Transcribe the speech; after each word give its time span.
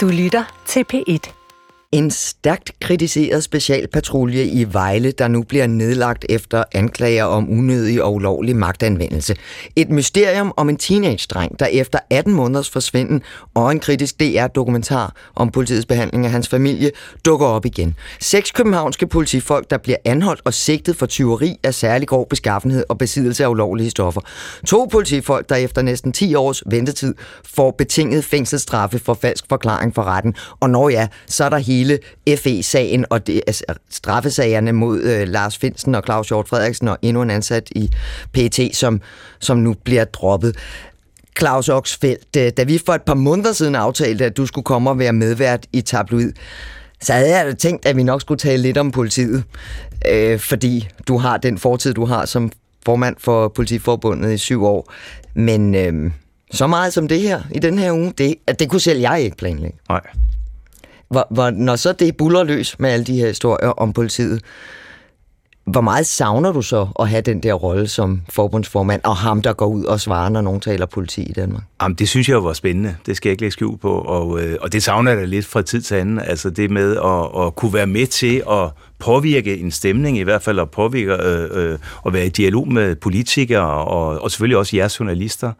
Du 0.00 0.08
lytter 0.08 0.44
til 0.66 0.84
P1. 0.92 1.39
En 1.92 2.10
stærkt 2.10 2.72
kritiseret 2.80 3.44
specialpatrulje 3.44 4.44
i 4.44 4.72
Vejle, 4.72 5.10
der 5.10 5.28
nu 5.28 5.42
bliver 5.42 5.66
nedlagt 5.66 6.26
efter 6.28 6.64
anklager 6.74 7.24
om 7.24 7.50
unødig 7.50 8.02
og 8.02 8.14
ulovlig 8.14 8.56
magtanvendelse. 8.56 9.36
Et 9.76 9.90
mysterium 9.90 10.52
om 10.56 10.68
en 10.68 10.76
teenage-dreng, 10.76 11.58
der 11.58 11.66
efter 11.66 11.98
18 12.10 12.34
måneders 12.34 12.70
forsvinden 12.70 13.22
og 13.54 13.72
en 13.72 13.80
kritisk 13.80 14.20
DR-dokumentar 14.20 15.14
om 15.36 15.50
politiets 15.50 15.86
behandling 15.86 16.24
af 16.24 16.30
hans 16.32 16.48
familie, 16.48 16.90
dukker 17.24 17.46
op 17.46 17.66
igen. 17.66 17.94
Seks 18.20 18.50
københavnske 18.50 19.06
politifolk, 19.06 19.70
der 19.70 19.78
bliver 19.78 19.98
anholdt 20.04 20.40
og 20.44 20.54
sigtet 20.54 20.96
for 20.96 21.06
tyveri 21.06 21.56
af 21.62 21.74
særlig 21.74 22.08
grov 22.08 22.28
beskaffenhed 22.28 22.84
og 22.88 22.98
besiddelse 22.98 23.44
af 23.44 23.48
ulovlige 23.48 23.90
stoffer. 23.90 24.20
To 24.66 24.88
politifolk, 24.92 25.48
der 25.48 25.56
efter 25.56 25.82
næsten 25.82 26.12
10 26.12 26.34
års 26.34 26.62
ventetid 26.66 27.14
får 27.44 27.70
betinget 27.70 28.24
fængselsstraffe 28.24 28.98
for 28.98 29.14
falsk 29.14 29.44
forklaring 29.48 29.94
for 29.94 30.02
retten. 30.02 30.34
Og 30.60 30.70
når 30.70 30.88
ja, 30.88 31.08
så 31.26 31.44
er 31.44 31.48
der 31.48 31.58
hele 31.58 31.79
hele 31.80 31.98
FE-sagen 32.36 33.04
og 33.10 33.26
det, 33.26 33.42
altså, 33.46 33.64
straffesagerne 33.90 34.72
mod 34.72 35.02
øh, 35.02 35.28
Lars 35.28 35.58
Finsen 35.58 35.94
og 35.94 36.02
Claus 36.04 36.28
Hjort 36.28 36.48
Frederiksen 36.48 36.88
og 36.88 36.98
endnu 37.02 37.22
en 37.22 37.30
ansat 37.30 37.68
i 37.70 37.90
PET, 38.32 38.70
som, 38.72 39.00
som 39.40 39.58
nu 39.58 39.74
bliver 39.84 40.04
droppet. 40.04 40.56
Claus 41.38 41.68
Oxfeldt, 41.68 42.36
øh, 42.36 42.52
da 42.56 42.62
vi 42.62 42.80
for 42.86 42.92
et 42.92 43.02
par 43.02 43.14
måneder 43.14 43.52
siden 43.52 43.74
aftalte, 43.74 44.24
at 44.24 44.36
du 44.36 44.46
skulle 44.46 44.64
komme 44.64 44.90
og 44.90 44.98
være 44.98 45.12
medvært 45.12 45.66
i 45.72 45.80
Tabloid, 45.80 46.32
så 47.00 47.12
havde 47.12 47.38
jeg 47.38 47.58
tænkt, 47.58 47.86
at 47.86 47.96
vi 47.96 48.02
nok 48.02 48.20
skulle 48.20 48.38
tale 48.38 48.62
lidt 48.62 48.78
om 48.78 48.90
politiet, 48.90 49.44
øh, 50.08 50.38
fordi 50.38 50.88
du 51.08 51.18
har 51.18 51.36
den 51.36 51.58
fortid, 51.58 51.94
du 51.94 52.04
har 52.04 52.24
som 52.24 52.52
formand 52.84 53.16
for 53.18 53.48
Politiforbundet 53.48 54.32
i 54.32 54.38
syv 54.38 54.64
år. 54.64 54.92
Men 55.34 55.74
øh, 55.74 56.10
så 56.50 56.66
meget 56.66 56.92
som 56.92 57.08
det 57.08 57.20
her 57.20 57.42
i 57.54 57.58
den 57.58 57.78
her 57.78 57.92
uge, 57.92 58.12
det, 58.18 58.34
det 58.58 58.68
kunne 58.68 58.80
selv 58.80 59.00
jeg 59.00 59.22
ikke 59.22 59.36
planlægge. 59.36 59.78
Nej. 59.88 60.00
Hvor, 61.10 61.26
hvor, 61.30 61.50
når 61.50 61.76
så 61.76 61.92
det 61.92 62.16
buller 62.16 62.44
løs 62.44 62.78
med 62.78 62.90
alle 62.90 63.04
de 63.04 63.16
her 63.16 63.26
historier 63.26 63.68
om 63.68 63.92
politiet, 63.92 64.40
hvor 65.70 65.80
meget 65.80 66.06
savner 66.06 66.52
du 66.52 66.62
så 66.62 66.88
at 67.00 67.08
have 67.08 67.22
den 67.22 67.42
der 67.42 67.52
rolle 67.52 67.88
som 67.88 68.20
forbundsformand, 68.28 69.00
og 69.04 69.16
ham, 69.16 69.42
der 69.42 69.52
går 69.52 69.66
ud 69.66 69.84
og 69.84 70.00
svarer, 70.00 70.28
når 70.28 70.40
nogen 70.40 70.60
taler 70.60 70.86
politi 70.86 71.22
i 71.22 71.32
Danmark? 71.32 71.62
Jamen, 71.82 71.94
det 71.94 72.08
synes 72.08 72.28
jeg 72.28 72.44
var 72.44 72.52
spændende. 72.52 72.96
Det 73.06 73.16
skal 73.16 73.28
jeg 73.28 73.32
ikke 73.32 73.42
lægge 73.42 73.52
skjul 73.52 73.78
på. 73.78 73.92
Og, 73.92 74.42
øh, 74.42 74.56
og 74.60 74.72
det 74.72 74.82
savner 74.82 75.10
jeg 75.10 75.20
da 75.20 75.24
lidt 75.24 75.46
fra 75.46 75.62
tid 75.62 75.82
til 75.82 75.94
anden. 75.94 76.18
Altså 76.18 76.50
det 76.50 76.70
med 76.70 76.96
at, 76.96 77.46
at 77.46 77.54
kunne 77.54 77.72
være 77.74 77.86
med 77.86 78.06
til 78.06 78.42
at 78.50 78.70
påvirke 78.98 79.58
en 79.58 79.70
stemning, 79.70 80.18
i 80.18 80.22
hvert 80.22 80.42
fald 80.42 80.58
at 80.58 80.70
påvirke 80.70 81.12
øh, 81.12 81.48
øh, 81.52 81.78
at 82.06 82.12
være 82.12 82.26
i 82.26 82.28
dialog 82.28 82.72
med 82.72 82.96
politikere, 82.96 83.84
og, 83.84 84.22
og 84.22 84.30
selvfølgelig 84.30 84.58
også 84.58 84.76
jeres 84.76 85.00
journalister, 85.00 85.52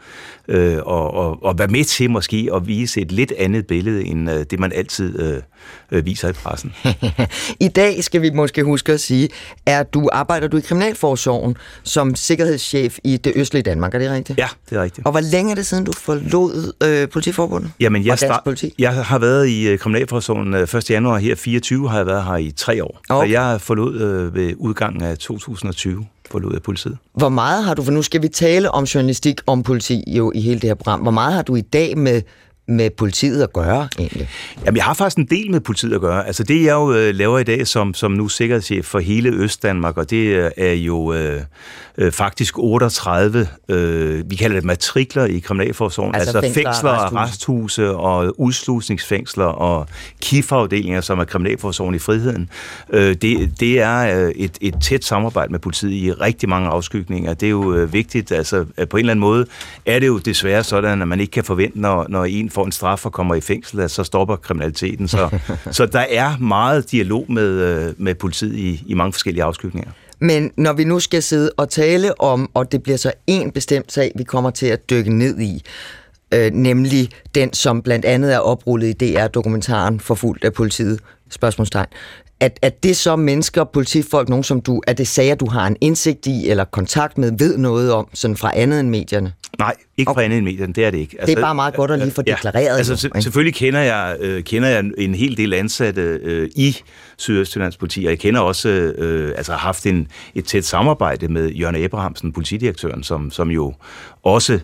øh, 0.50 0.78
og, 0.86 1.14
og, 1.14 1.44
og 1.44 1.58
være 1.58 1.68
med 1.68 1.84
til 1.84 2.10
måske 2.10 2.48
at 2.54 2.66
vise 2.66 3.00
et 3.00 3.12
lidt 3.12 3.32
andet 3.38 3.66
billede, 3.66 4.04
end 4.04 4.30
øh, 4.30 4.44
det 4.50 4.60
man 4.60 4.72
altid 4.72 5.20
øh, 5.20 5.42
øh, 5.90 6.06
viser 6.06 6.28
i 6.28 6.32
pressen. 6.32 6.72
I 7.60 7.68
dag 7.68 8.04
skal 8.04 8.22
vi 8.22 8.30
måske 8.30 8.64
huske 8.64 8.92
at 8.92 9.00
sige, 9.00 9.28
at 9.66 9.94
du 9.94 10.08
arbejder 10.12 10.48
du 10.48 10.56
i 10.56 10.60
Kriminalforsorgen 10.60 11.56
som 11.82 12.14
sikkerhedschef 12.14 12.98
i 13.04 13.16
det 13.16 13.32
østlige 13.36 13.62
Danmark, 13.62 13.94
er 13.94 13.98
det 13.98 14.10
rigtigt? 14.10 14.38
Ja, 14.38 14.48
det 14.70 14.78
er 14.78 14.82
rigtigt. 14.82 15.06
Og 15.06 15.10
hvor 15.10 15.20
længe 15.20 15.50
er 15.50 15.54
det 15.54 15.66
siden, 15.66 15.84
du 15.84 15.92
forlod 15.92 16.72
øh, 16.82 17.08
politiforbundet? 17.08 17.70
Jamen, 17.80 18.06
jeg, 18.06 18.18
start, 18.18 18.40
politi? 18.44 18.74
jeg 18.78 18.94
har 18.94 19.18
været 19.18 19.48
i 19.48 19.68
øh, 19.68 19.78
Kriminalforsorgen 19.78 20.54
1. 20.54 20.74
Øh, 20.74 20.82
januar 20.90 21.18
her 21.18 21.34
24, 21.34 21.88
har 21.88 21.96
jeg 21.96 22.06
været 22.06 22.24
her 22.24 22.36
i 22.36 22.50
tre 22.56 22.84
år. 22.84 23.00
Okay. 23.08 23.20
Og 23.20 23.30
jeg 23.30 23.60
forlod 23.60 24.00
øh, 24.00 24.34
ved 24.34 24.54
udgangen 24.58 25.02
af 25.02 25.18
2020 25.18 26.06
forlod 26.30 26.52
jeg 26.52 26.62
politiet. 26.62 26.98
Hvor 27.14 27.28
meget 27.28 27.64
har 27.64 27.74
du, 27.74 27.82
for 27.82 27.92
nu 27.92 28.02
skal 28.02 28.22
vi 28.22 28.28
tale 28.28 28.70
om 28.70 28.84
journalistik 28.84 29.40
om 29.46 29.62
politi 29.62 30.04
jo 30.06 30.32
i 30.34 30.40
hele 30.40 30.60
det 30.60 30.68
her 30.68 30.74
program, 30.74 31.00
hvor 31.00 31.10
meget 31.10 31.34
har 31.34 31.42
du 31.42 31.56
i 31.56 31.60
dag 31.60 31.98
med 31.98 32.22
med 32.70 32.90
politiet 32.90 33.42
at 33.42 33.52
gøre, 33.52 33.88
egentlig? 33.98 34.28
Jamen, 34.64 34.76
jeg 34.76 34.84
har 34.84 34.94
faktisk 34.94 35.18
en 35.18 35.26
del 35.26 35.50
med 35.50 35.60
politiet 35.60 35.94
at 35.94 36.00
gøre. 36.00 36.26
Altså, 36.26 36.42
det 36.42 36.64
jeg 36.64 36.72
jo 36.72 36.92
øh, 36.92 37.14
laver 37.14 37.38
i 37.38 37.44
dag 37.44 37.66
som, 37.66 37.94
som 37.94 38.12
nu 38.12 38.28
sikkerhedschef 38.28 38.84
for 38.84 38.98
hele 38.98 39.30
Østdanmark, 39.30 39.96
og 39.96 40.10
det 40.10 40.26
øh, 40.26 40.50
er 40.56 40.72
jo 40.72 41.12
øh, 41.12 41.40
øh, 41.98 42.12
faktisk 42.12 42.58
38, 42.58 43.48
øh, 43.68 44.30
vi 44.30 44.36
kalder 44.36 44.56
det 44.56 44.64
matrikler 44.64 45.24
i 45.24 45.38
Kriminalforsorgen, 45.38 46.14
altså, 46.14 46.38
altså 46.38 46.54
fængsler, 46.54 46.72
fængsler 46.72 46.90
arresthuse 46.90 47.90
og 47.90 48.40
udslusningsfængsler 48.40 49.44
og 49.44 49.86
KIF-afdelinger, 50.20 51.00
som 51.00 51.18
er 51.18 51.24
Kriminalforsorgen 51.24 51.94
i 51.94 51.98
friheden. 51.98 52.48
Øh, 52.90 53.14
det, 53.14 53.60
det 53.60 53.80
er 53.80 54.24
øh, 54.24 54.30
et, 54.36 54.58
et 54.60 54.74
tæt 54.82 55.04
samarbejde 55.04 55.52
med 55.52 55.58
politiet 55.58 55.92
i 55.92 56.12
rigtig 56.12 56.48
mange 56.48 56.68
afskygninger. 56.68 57.34
Det 57.34 57.46
er 57.46 57.50
jo 57.50 57.74
øh, 57.74 57.92
vigtigt, 57.92 58.32
altså 58.32 58.64
på 58.90 58.96
en 58.96 59.00
eller 59.00 59.10
anden 59.10 59.20
måde 59.20 59.46
er 59.86 59.98
det 59.98 60.06
jo 60.06 60.18
desværre 60.18 60.64
sådan, 60.64 61.02
at 61.02 61.08
man 61.08 61.20
ikke 61.20 61.30
kan 61.30 61.44
forvente, 61.44 61.80
når, 61.80 62.06
når 62.08 62.24
en 62.24 62.50
får 62.50 62.59
en 62.64 62.72
straf 62.72 63.06
og 63.06 63.12
kommer 63.12 63.34
i 63.34 63.40
fængsel, 63.40 63.80
at 63.80 63.90
så 63.90 64.04
stopper 64.04 64.36
kriminaliteten. 64.36 65.08
Så, 65.08 65.38
så 65.70 65.86
der 65.86 66.04
er 66.10 66.38
meget 66.38 66.90
dialog 66.90 67.32
med, 67.32 67.48
øh, 67.48 67.94
med 67.98 68.14
politiet 68.14 68.54
i, 68.54 68.84
i 68.86 68.94
mange 68.94 69.12
forskellige 69.12 69.44
afskygninger. 69.44 69.90
Men 70.18 70.50
når 70.56 70.72
vi 70.72 70.84
nu 70.84 71.00
skal 71.00 71.22
sidde 71.22 71.50
og 71.56 71.68
tale 71.68 72.20
om, 72.20 72.50
og 72.54 72.72
det 72.72 72.82
bliver 72.82 72.98
så 72.98 73.12
en 73.26 73.50
bestemt 73.50 73.92
sag, 73.92 74.12
vi 74.16 74.24
kommer 74.24 74.50
til 74.50 74.66
at 74.66 74.90
dykke 74.90 75.18
ned 75.18 75.40
i, 75.40 75.62
øh, 76.34 76.50
nemlig 76.52 77.10
den, 77.34 77.52
som 77.52 77.82
blandt 77.82 78.04
andet 78.04 78.34
er 78.34 78.38
oprullet 78.38 78.88
i 78.88 78.92
DR-dokumentaren 78.92 80.00
Forfulgt 80.00 80.44
af 80.44 80.52
politiet, 80.52 81.00
spørgsmålstegn. 81.30 81.86
At, 82.40 82.58
at 82.62 82.82
det 82.82 82.96
så 82.96 83.16
mennesker, 83.16 83.64
politifolk, 83.64 84.28
nogen 84.28 84.44
som 84.44 84.60
du, 84.60 84.82
er 84.86 84.92
det 84.92 85.08
sager, 85.08 85.34
du 85.34 85.46
har 85.46 85.66
en 85.66 85.76
indsigt 85.80 86.26
i 86.26 86.48
eller 86.48 86.64
kontakt 86.64 87.18
med, 87.18 87.32
ved 87.38 87.58
noget 87.58 87.92
om, 87.92 88.08
sådan 88.14 88.36
fra 88.36 88.52
andet 88.54 88.80
end 88.80 88.88
medierne? 88.88 89.32
Nej, 89.58 89.74
ikke 89.96 90.10
okay. 90.10 90.18
fra 90.18 90.24
andet 90.24 90.36
end 90.36 90.44
medierne, 90.44 90.72
det 90.72 90.84
er 90.84 90.90
det 90.90 90.98
ikke. 90.98 91.16
Altså, 91.20 91.26
det 91.26 91.32
er 91.32 91.36
altså, 91.36 91.46
bare 91.46 91.54
meget 91.54 91.74
godt 91.74 91.90
at 91.90 91.98
lige 91.98 92.10
få 92.10 92.22
deklareret. 92.22 92.64
Ja, 92.64 92.76
altså, 92.76 93.10
jo, 93.14 93.20
selvfølgelig 93.20 93.54
kender 93.54 93.80
jeg, 93.80 94.16
øh, 94.20 94.44
kender 94.44 94.68
jeg 94.68 94.84
en 94.98 95.14
hel 95.14 95.36
del 95.36 95.54
ansatte 95.54 96.02
øh, 96.22 96.50
i 96.56 96.76
Sydøstjyllands 97.16 97.76
politi, 97.76 98.04
og 98.04 98.10
jeg 98.10 98.18
kender 98.18 98.40
også, 98.40 98.68
øh, 98.68 99.32
altså 99.36 99.52
har 99.52 99.58
haft 99.58 99.86
en, 99.86 100.08
et 100.34 100.44
tæt 100.44 100.64
samarbejde 100.64 101.28
med 101.28 101.50
Jørgen 101.50 101.84
Abrahamsen, 101.84 102.32
politidirektøren, 102.32 103.02
som, 103.02 103.30
som 103.30 103.50
jo 103.50 103.74
også 104.22 104.60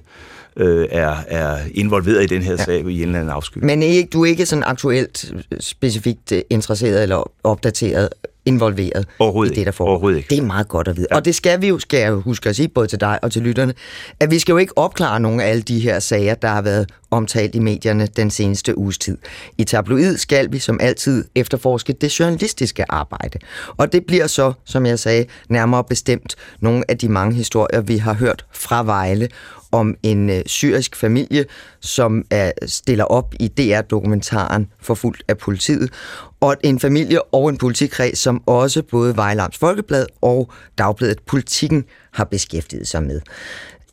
øh, 0.57 0.89
er, 0.91 1.17
er 1.29 1.59
involveret 1.75 2.23
i 2.23 2.27
den 2.27 2.43
her 2.43 2.57
ja. 2.59 2.65
sag 2.65 2.81
i 2.81 3.03
en 3.03 3.09
eller 3.09 3.19
anden 3.19 3.35
afsky. 3.35 3.59
Men 3.63 3.83
ikke, 3.83 4.09
du 4.13 4.23
er 4.23 4.27
ikke 4.27 4.47
sådan 4.47 4.65
aktuelt 4.67 5.33
specifikt 5.61 6.33
øh, 6.33 6.43
interesseret 6.51 7.03
eller 7.03 7.31
opdateret 7.45 8.09
involveret 8.47 9.07
i 9.47 9.55
det, 9.55 9.67
der 9.67 9.73
foregår. 9.73 9.91
Overhovedet 9.91 10.17
ikke. 10.17 10.31
Det 10.31 10.39
er 10.39 10.43
meget 10.43 10.69
godt 10.69 10.89
at 10.89 10.97
vide. 10.97 11.07
Ja. 11.11 11.17
Og 11.17 11.25
det 11.25 11.35
skal 11.35 11.63
vi 11.63 11.69
jo, 11.69 11.79
skal 11.79 12.01
jeg 12.01 12.13
huske 12.13 12.49
at 12.49 12.57
sige, 12.57 12.69
både 12.69 12.87
til 12.87 13.01
dig 13.01 13.19
og 13.23 13.33
til 13.33 13.43
lytterne, 13.43 13.75
at 14.21 14.31
vi 14.31 14.39
skal 14.39 14.53
jo 14.53 14.59
ikke 14.59 14.79
opklare 14.79 15.21
nogle 15.21 15.45
af 15.45 15.51
alle 15.51 15.63
de 15.63 15.81
her 15.81 15.99
sager, 15.99 16.35
der 16.35 16.49
har 16.49 16.63
været 16.63 16.91
omtalt 17.11 17.55
i 17.55 17.59
medierne 17.59 18.07
den 18.07 18.31
seneste 18.31 18.79
uges 18.79 18.99
tid. 18.99 19.19
I 19.59 19.65
tabloid 19.65 20.17
skal 20.17 20.53
vi 20.53 20.59
som 20.59 20.79
altid 20.81 21.25
efterforske 21.35 21.93
det 21.93 22.21
journalistiske 22.21 22.93
arbejde. 22.93 23.39
Og 23.77 23.93
det 23.93 24.07
bliver 24.07 24.27
så, 24.27 24.53
som 24.65 24.87
jeg 24.87 24.99
sagde, 24.99 25.25
nærmere 25.49 25.85
bestemt 25.85 26.37
nogle 26.61 26.91
af 26.91 26.99
de 26.99 27.09
mange 27.09 27.35
historier, 27.35 27.81
vi 27.81 27.97
har 27.97 28.13
hørt 28.15 28.45
fra 28.53 28.85
Vejle 28.85 29.29
om 29.77 29.95
en 30.03 30.31
øh, 30.31 30.43
syrisk 30.47 30.97
familie, 30.97 31.45
som 31.81 32.25
er, 32.31 32.53
stiller 32.67 33.05
op 33.05 33.35
i 33.41 33.49
DR-dokumentaren 33.49 34.67
Forfulgt 34.81 35.23
af 35.29 35.39
politiet, 35.39 35.91
og 36.41 36.57
en 36.65 36.81
familie 36.81 37.23
og 37.23 37.49
en 37.49 37.59
politikreds, 37.59 38.19
som 38.19 38.43
også 38.47 38.83
både 38.83 39.17
Vejlams 39.17 39.59
Folkeblad 39.59 40.07
og 40.23 40.51
Dagbladet 40.79 41.19
Politikken 41.27 41.85
har 42.13 42.25
beskæftiget 42.25 42.89
sig 42.89 43.03
med. 43.03 43.21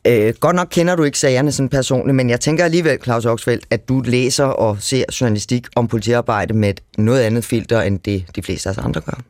Øh, 0.06 0.34
godt 0.40 0.56
nok 0.56 0.68
kender 0.70 0.96
du 0.96 1.02
ikke 1.02 1.18
sagerne 1.18 1.52
sådan 1.52 1.68
personligt, 1.68 2.16
men 2.16 2.30
jeg 2.30 2.40
tænker 2.40 2.64
alligevel, 2.64 2.98
Claus 3.04 3.24
Oxfeldt, 3.24 3.64
at 3.70 3.88
du 3.88 4.00
læser 4.00 4.44
og 4.44 4.76
ser 4.80 5.04
journalistik 5.20 5.66
om 5.76 5.88
politiarbejde 5.88 6.54
med 6.54 6.68
et 6.68 6.80
noget 6.98 7.20
andet 7.20 7.44
filter, 7.44 7.82
end 7.82 7.98
det 7.98 8.24
de 8.36 8.42
fleste 8.42 8.68
af 8.68 8.72
os 8.72 8.78
andre 8.78 9.00
gør. 9.00 9.20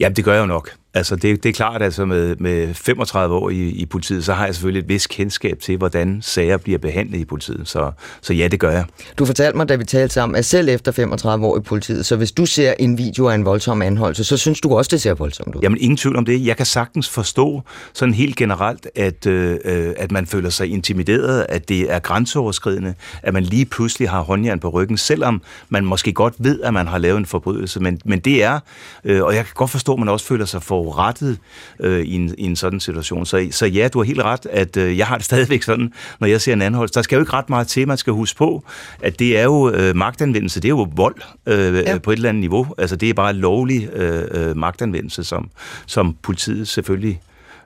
Jamen, 0.00 0.16
det 0.16 0.24
gør 0.24 0.32
jeg 0.32 0.40
jo 0.40 0.46
nok. 0.46 0.70
Altså, 0.96 1.16
det, 1.16 1.42
det 1.42 1.48
er 1.48 1.52
klart, 1.52 1.82
altså 1.82 2.04
med, 2.04 2.36
med 2.36 2.74
35 2.74 3.34
år 3.34 3.50
i, 3.50 3.68
i 3.68 3.86
politiet, 3.86 4.24
så 4.24 4.32
har 4.32 4.44
jeg 4.44 4.54
selvfølgelig 4.54 4.80
et 4.82 4.88
vis 4.88 5.06
kendskab 5.06 5.58
til, 5.60 5.76
hvordan 5.76 6.18
sager 6.22 6.56
bliver 6.56 6.78
behandlet 6.78 7.18
i 7.18 7.24
politiet. 7.24 7.68
Så, 7.68 7.92
så 8.22 8.34
ja, 8.34 8.48
det 8.48 8.60
gør 8.60 8.70
jeg. 8.70 8.84
Du 9.18 9.24
fortalte 9.24 9.56
mig, 9.56 9.68
da 9.68 9.76
vi 9.76 9.84
talte 9.84 10.14
sammen, 10.14 10.36
at 10.36 10.44
selv 10.44 10.68
efter 10.68 10.92
35 10.92 11.46
år 11.46 11.58
i 11.58 11.60
politiet, 11.60 12.06
så 12.06 12.16
hvis 12.16 12.32
du 12.32 12.46
ser 12.46 12.74
en 12.78 12.98
video 12.98 13.28
af 13.28 13.34
en 13.34 13.44
voldsom 13.44 13.82
anholdelse, 13.82 14.24
så 14.24 14.36
synes 14.36 14.60
du 14.60 14.76
også, 14.76 14.88
det 14.88 15.00
ser 15.00 15.14
voldsomt 15.14 15.54
ud? 15.54 15.60
Jamen, 15.62 15.78
ingen 15.80 15.96
tvivl 15.96 16.16
om 16.16 16.24
det. 16.24 16.46
Jeg 16.46 16.56
kan 16.56 16.66
sagtens 16.66 17.08
forstå 17.08 17.62
sådan 17.92 18.14
helt 18.14 18.36
generelt, 18.36 18.86
at, 18.94 19.26
øh, 19.26 19.58
at 19.96 20.12
man 20.12 20.26
føler 20.26 20.50
sig 20.50 20.70
intimideret, 20.72 21.46
at 21.48 21.68
det 21.68 21.92
er 21.92 21.98
grænseoverskridende, 21.98 22.94
at 23.22 23.32
man 23.32 23.42
lige 23.42 23.64
pludselig 23.64 24.10
har 24.10 24.20
håndjern 24.20 24.60
på 24.60 24.68
ryggen, 24.68 24.96
selvom 24.96 25.42
man 25.68 25.84
måske 25.84 26.12
godt 26.12 26.34
ved, 26.38 26.60
at 26.60 26.74
man 26.74 26.86
har 26.86 26.98
lavet 26.98 27.18
en 27.18 27.26
forbrydelse. 27.26 27.80
Men, 27.80 28.00
men 28.04 28.18
det 28.18 28.42
er, 28.42 28.60
øh, 29.04 29.22
og 29.22 29.34
jeg 29.34 29.44
kan 29.44 29.52
godt 29.54 29.70
forstå, 29.70 29.92
at 29.92 29.98
man 29.98 30.08
også 30.08 30.26
føler 30.26 30.44
sig 30.44 30.62
for 30.62 30.85
forurettet 30.86 31.38
øh, 31.80 32.04
i, 32.04 32.14
en, 32.14 32.34
i 32.38 32.44
en 32.44 32.56
sådan 32.56 32.80
situation. 32.80 33.26
Så, 33.26 33.48
så 33.50 33.66
ja, 33.66 33.88
du 33.88 33.98
har 33.98 34.04
helt 34.04 34.22
ret, 34.22 34.46
at 34.50 34.76
øh, 34.76 34.98
jeg 34.98 35.06
har 35.06 35.16
det 35.16 35.24
stadigvæk 35.30 35.62
sådan, 35.62 35.92
når 36.20 36.28
jeg 36.28 36.40
ser 36.40 36.52
en 36.52 36.62
anhold. 36.62 36.88
Der 36.88 37.02
skal 37.02 37.16
jo 37.16 37.22
ikke 37.22 37.32
ret 37.32 37.50
meget 37.50 37.68
til, 37.68 37.88
man 37.88 37.96
skal 37.96 38.12
huske 38.12 38.38
på, 38.38 38.64
at 39.02 39.18
det 39.18 39.38
er 39.38 39.44
jo 39.44 39.70
øh, 39.70 39.96
magtanvendelse, 39.96 40.60
det 40.60 40.68
er 40.68 40.70
jo 40.70 40.88
vold 40.96 41.16
øh, 41.46 41.74
ja. 41.74 41.98
på 41.98 42.10
et 42.10 42.16
eller 42.16 42.28
andet 42.28 42.40
niveau. 42.40 42.66
Altså 42.78 42.96
det 42.96 43.10
er 43.10 43.14
bare 43.14 43.32
lovlig 43.32 43.88
øh, 43.92 44.24
øh, 44.30 44.56
magtanvendelse, 44.56 45.24
som, 45.24 45.50
som 45.86 46.16
politiet 46.22 46.68
selvfølgelig 46.68 47.20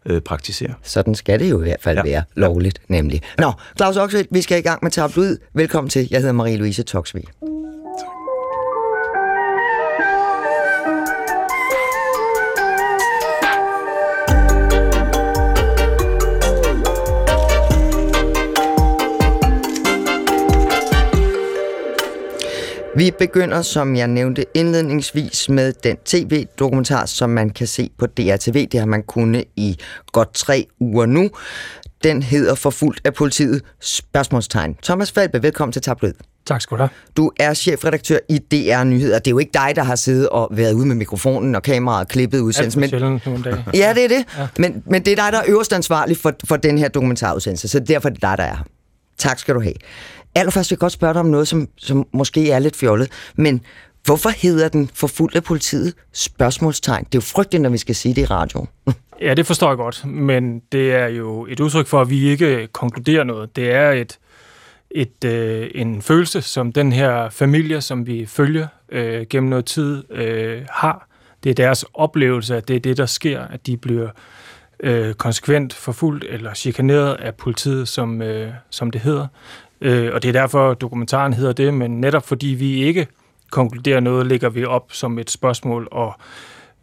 øh, 0.07 0.21
praktiserer. 0.21 0.73
Sådan 0.83 1.15
skal 1.15 1.41
det 1.41 1.51
jo 1.51 1.61
i 1.61 1.63
hvert 1.63 1.83
fald 1.83 1.97
ja. 1.97 2.03
være 2.03 2.23
lovligt, 2.35 2.79
nemlig. 2.89 3.23
Nå, 3.39 3.53
Claus 3.77 3.97
Oxfeldt, 3.97 4.29
vi 4.31 4.43
skal 4.43 4.59
i 4.59 4.63
gang 4.63 4.79
med 4.83 4.91
tabloid. 4.91 5.37
Velkommen 5.55 5.91
til. 5.91 6.09
Jeg 6.11 6.21
hedder 6.21 6.45
Marie-Louise 6.45 6.83
Toksvig. 6.83 7.25
Vi 23.01 23.11
begynder, 23.19 23.63
som 23.63 23.97
jeg 23.97 24.09
nævnte 24.09 24.45
indledningsvis, 24.55 25.49
med 25.49 25.73
den 25.73 25.97
tv-dokumentar, 26.05 27.07
som 27.07 27.31
man 27.31 27.51
kan 27.51 27.67
se 27.67 27.91
på 27.99 28.07
DRTV. 28.07 28.69
Det 28.73 28.81
har 28.81 28.87
man 28.87 29.03
kunnet 29.03 29.45
i 29.57 29.79
godt 30.13 30.35
tre 30.35 30.67
uger 30.81 31.07
nu. 31.07 31.31
Den 32.05 32.23
hedder 32.23 32.55
Forfulgt 32.55 33.01
af 33.05 33.15
politiet? 33.15 33.63
Spørgsmålstegn. 33.81 34.77
Thomas 34.83 35.13
Falbe, 35.13 35.43
velkommen 35.43 35.73
til 35.73 35.83
Tabloid. 35.83 36.13
Tak 36.47 36.61
skal 36.61 36.77
du 36.77 36.83
have. 36.83 36.91
Du 37.17 37.33
er 37.41 37.55
chefredaktør 37.55 38.19
i 38.29 38.39
DR 38.39 38.85
Nyheder. 38.85 39.19
Det 39.19 39.27
er 39.27 39.31
jo 39.31 39.39
ikke 39.39 39.53
dig, 39.55 39.73
der 39.77 39.83
har 39.83 39.97
siddet 39.97 40.29
og 40.29 40.49
været 40.53 40.73
ude 40.73 40.87
med 40.87 40.97
mikrofonen 40.97 41.55
og 41.55 41.63
kameraet 41.63 42.01
og 42.01 42.09
klippet 42.09 42.41
udsendelsen. 42.41 42.83
For 42.83 42.89
sjældent 42.89 43.27
nogle 43.27 43.43
dage. 43.43 43.65
Ja, 43.75 43.93
det 43.95 44.05
er 44.05 44.09
det. 44.09 44.25
Ja. 44.39 44.47
Men, 44.59 44.83
men 44.87 45.05
det 45.05 45.13
er 45.13 45.17
dig, 45.17 45.33
der 45.33 45.39
er 45.39 45.45
øverst 45.49 45.73
ansvarlig 45.73 46.17
for, 46.17 46.33
for 46.45 46.57
den 46.57 46.79
her 46.79 46.89
dokumentarudsendelse, 46.89 47.69
så 47.69 47.81
derfor 47.81 48.09
er 48.09 48.13
det 48.13 48.23
dig, 48.23 48.35
der 48.39 48.45
er 48.45 48.57
her. 48.57 48.65
Tak 49.19 49.39
skal 49.39 49.55
du 49.55 49.61
have. 49.61 49.75
Allerførst 50.35 50.71
vil 50.71 50.75
jeg 50.75 50.81
godt 50.81 50.93
spørge 50.93 51.15
dig 51.15 51.21
om 51.21 51.27
noget, 51.27 51.49
som, 51.49 51.69
som 51.77 52.07
måske 52.13 52.51
er 52.51 52.59
lidt 52.59 52.77
fjollet, 52.77 53.09
men 53.35 53.61
hvorfor 54.05 54.29
hedder 54.29 54.69
den 54.69 54.91
Forfulgt 54.95 55.37
af 55.37 55.45
politiet? 55.45 55.95
Spørgsmålstegn. 56.13 57.05
Det 57.05 57.15
er 57.15 57.19
jo 57.19 57.21
frygteligt, 57.21 57.63
når 57.63 57.71
vi 57.71 57.79
skal 57.79 57.95
sige 57.95 58.15
det 58.15 58.23
i 58.23 58.25
radio. 58.25 58.67
Ja, 59.21 59.35
det 59.35 59.47
forstår 59.47 59.69
jeg 59.69 59.77
godt, 59.77 60.07
men 60.07 60.63
det 60.73 60.93
er 60.93 61.07
jo 61.07 61.47
et 61.51 61.61
udtryk 61.61 61.87
for, 61.87 62.01
at 62.01 62.11
vi 62.11 62.29
ikke 62.29 62.69
konkluderer 62.73 63.25
noget. 63.25 63.57
Det 63.57 63.71
er 63.71 63.91
et, 63.91 64.19
et, 64.91 65.25
øh, 65.25 65.71
en 65.75 66.03
følelse, 66.03 66.43
som 66.43 66.73
den 66.73 66.93
her 66.93 67.31
familie, 67.31 67.81
som 67.81 68.07
vi 68.07 68.27
følger 68.27 68.67
øh, 68.89 69.27
gennem 69.31 69.51
noget 69.51 69.65
tid, 69.65 70.05
øh, 70.11 70.63
har. 70.71 71.09
Det 71.45 71.51
er 71.51 71.55
deres 71.55 71.85
oplevelse, 71.95 72.57
at 72.57 72.69
det 72.69 72.77
er 72.77 72.81
det, 72.81 72.97
der 72.97 73.07
sker, 73.07 73.41
at 73.41 73.67
de 73.67 73.77
bliver 73.77 74.09
øh, 74.83 75.15
konsekvent 75.15 75.75
forfulgt 75.75 76.25
eller 76.29 76.55
chikaneret 76.55 77.15
af 77.15 77.35
politiet, 77.35 77.89
som, 77.89 78.23
øh, 78.23 78.53
som 78.71 78.91
det 78.91 79.01
hedder. 79.01 79.27
Øh, 79.81 80.11
og 80.15 80.23
det 80.23 80.29
er 80.29 80.33
derfor, 80.33 80.75
dokumentaren 80.75 81.33
hedder 81.33 81.53
det, 81.53 81.75
men 81.75 82.01
netop 82.01 82.27
fordi 82.27 82.47
vi 82.47 82.85
ikke 82.85 83.07
konkluderer 83.51 84.01
noget, 84.01 84.27
lægger 84.27 84.49
vi 84.49 84.65
op 84.65 84.87
som 84.93 85.19
et 85.19 85.31
spørgsmål, 85.31 85.89
og 85.91 86.13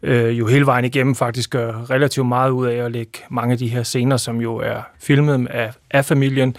øh, 0.02 0.38
jo 0.38 0.46
hele 0.46 0.66
vejen 0.66 0.84
igennem 0.84 1.14
faktisk 1.14 1.50
gør 1.50 1.90
relativt 1.90 2.26
meget 2.26 2.50
ud 2.50 2.66
af 2.66 2.76
at 2.84 2.92
lægge 2.92 3.18
mange 3.30 3.52
af 3.52 3.58
de 3.58 3.68
her 3.68 3.82
scener, 3.82 4.16
som 4.16 4.40
jo 4.40 4.56
er 4.56 4.82
filmet 5.00 5.48
af, 5.50 5.72
af 5.90 6.04
familien, 6.04 6.56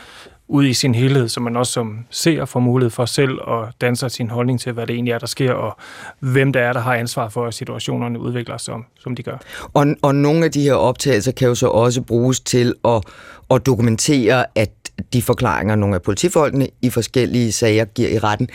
ud 0.49 0.65
i 0.65 0.73
sin 0.73 0.95
helhed, 0.95 1.27
så 1.27 1.39
man 1.39 1.57
også 1.57 1.73
som 1.73 2.05
ser 2.09 2.45
får 2.45 2.59
mulighed 2.59 2.89
for 2.89 3.05
selv 3.05 3.39
at 3.47 3.81
danse 3.81 4.09
sin 4.09 4.29
holdning 4.29 4.59
til, 4.59 4.71
hvad 4.71 4.87
det 4.87 4.93
egentlig 4.93 5.11
er, 5.11 5.19
der 5.19 5.27
sker, 5.27 5.53
og 5.53 5.77
hvem 6.19 6.53
der 6.53 6.59
er, 6.59 6.73
der 6.73 6.79
har 6.79 6.95
ansvar 6.95 7.29
for, 7.29 7.45
at 7.45 7.53
situationerne 7.53 8.19
udvikler 8.19 8.57
sig, 8.57 8.65
som, 8.65 8.85
som 8.99 9.15
de 9.15 9.23
gør. 9.23 9.37
Og, 9.73 9.87
og 10.01 10.15
nogle 10.15 10.45
af 10.45 10.51
de 10.51 10.61
her 10.61 10.73
optagelser 10.73 11.31
kan 11.31 11.47
jo 11.47 11.55
så 11.55 11.67
også 11.67 12.01
bruges 12.01 12.39
til 12.39 12.73
at, 12.85 13.03
at 13.51 13.65
dokumentere, 13.65 14.45
at 14.55 14.71
de 15.13 15.21
forklaringer, 15.21 15.75
nogle 15.75 15.95
af 15.95 16.01
politifolkene 16.01 16.67
i 16.81 16.89
forskellige 16.89 17.51
sager 17.51 17.85
giver 17.85 18.09
i 18.09 18.19
retten, 18.19 18.49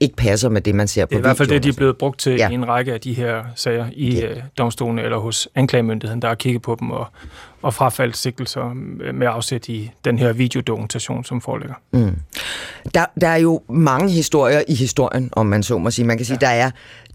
ikke 0.00 0.16
passer 0.16 0.48
med 0.48 0.60
det, 0.60 0.74
man 0.74 0.88
ser 0.88 1.04
på 1.04 1.08
Det 1.08 1.14
er 1.14 1.18
i 1.18 1.20
hvert 1.20 1.36
fald 1.36 1.48
det, 1.48 1.62
de 1.62 1.68
er 1.68 1.72
blevet 1.72 1.98
brugt 1.98 2.20
til 2.20 2.32
ja. 2.32 2.50
i 2.50 2.54
en 2.54 2.68
række 2.68 2.92
af 2.92 3.00
de 3.00 3.12
her 3.12 3.44
sager 3.54 3.86
i 3.92 4.14
ja. 4.14 4.26
Øh, 4.26 4.42
domstolen 4.58 4.98
eller 4.98 5.18
hos 5.18 5.48
anklagemyndigheden, 5.54 6.22
der 6.22 6.28
har 6.28 6.34
kigget 6.34 6.62
på 6.62 6.76
dem 6.80 6.90
og, 6.90 7.06
og 7.62 7.74
frafaldt 7.74 8.16
sigtelser 8.16 8.74
med 9.12 9.26
afsæt 9.30 9.68
i 9.68 9.90
den 10.04 10.18
her 10.18 10.32
videodokumentation, 10.32 11.24
som 11.24 11.40
foreligger. 11.40 11.74
Mm. 11.92 12.16
Der, 12.94 13.04
der 13.20 13.28
er 13.28 13.36
jo 13.36 13.60
mange 13.68 14.10
historier 14.10 14.62
i 14.68 14.74
historien, 14.74 15.28
om 15.32 15.46
man 15.46 15.62
så 15.62 15.78
må 15.78 15.90
sige. 15.90 16.06
Man 16.06 16.16
kan 16.16 16.26
sige, 16.26 16.38
ja. 16.42 16.46
der 16.46 16.52
er 16.52 16.70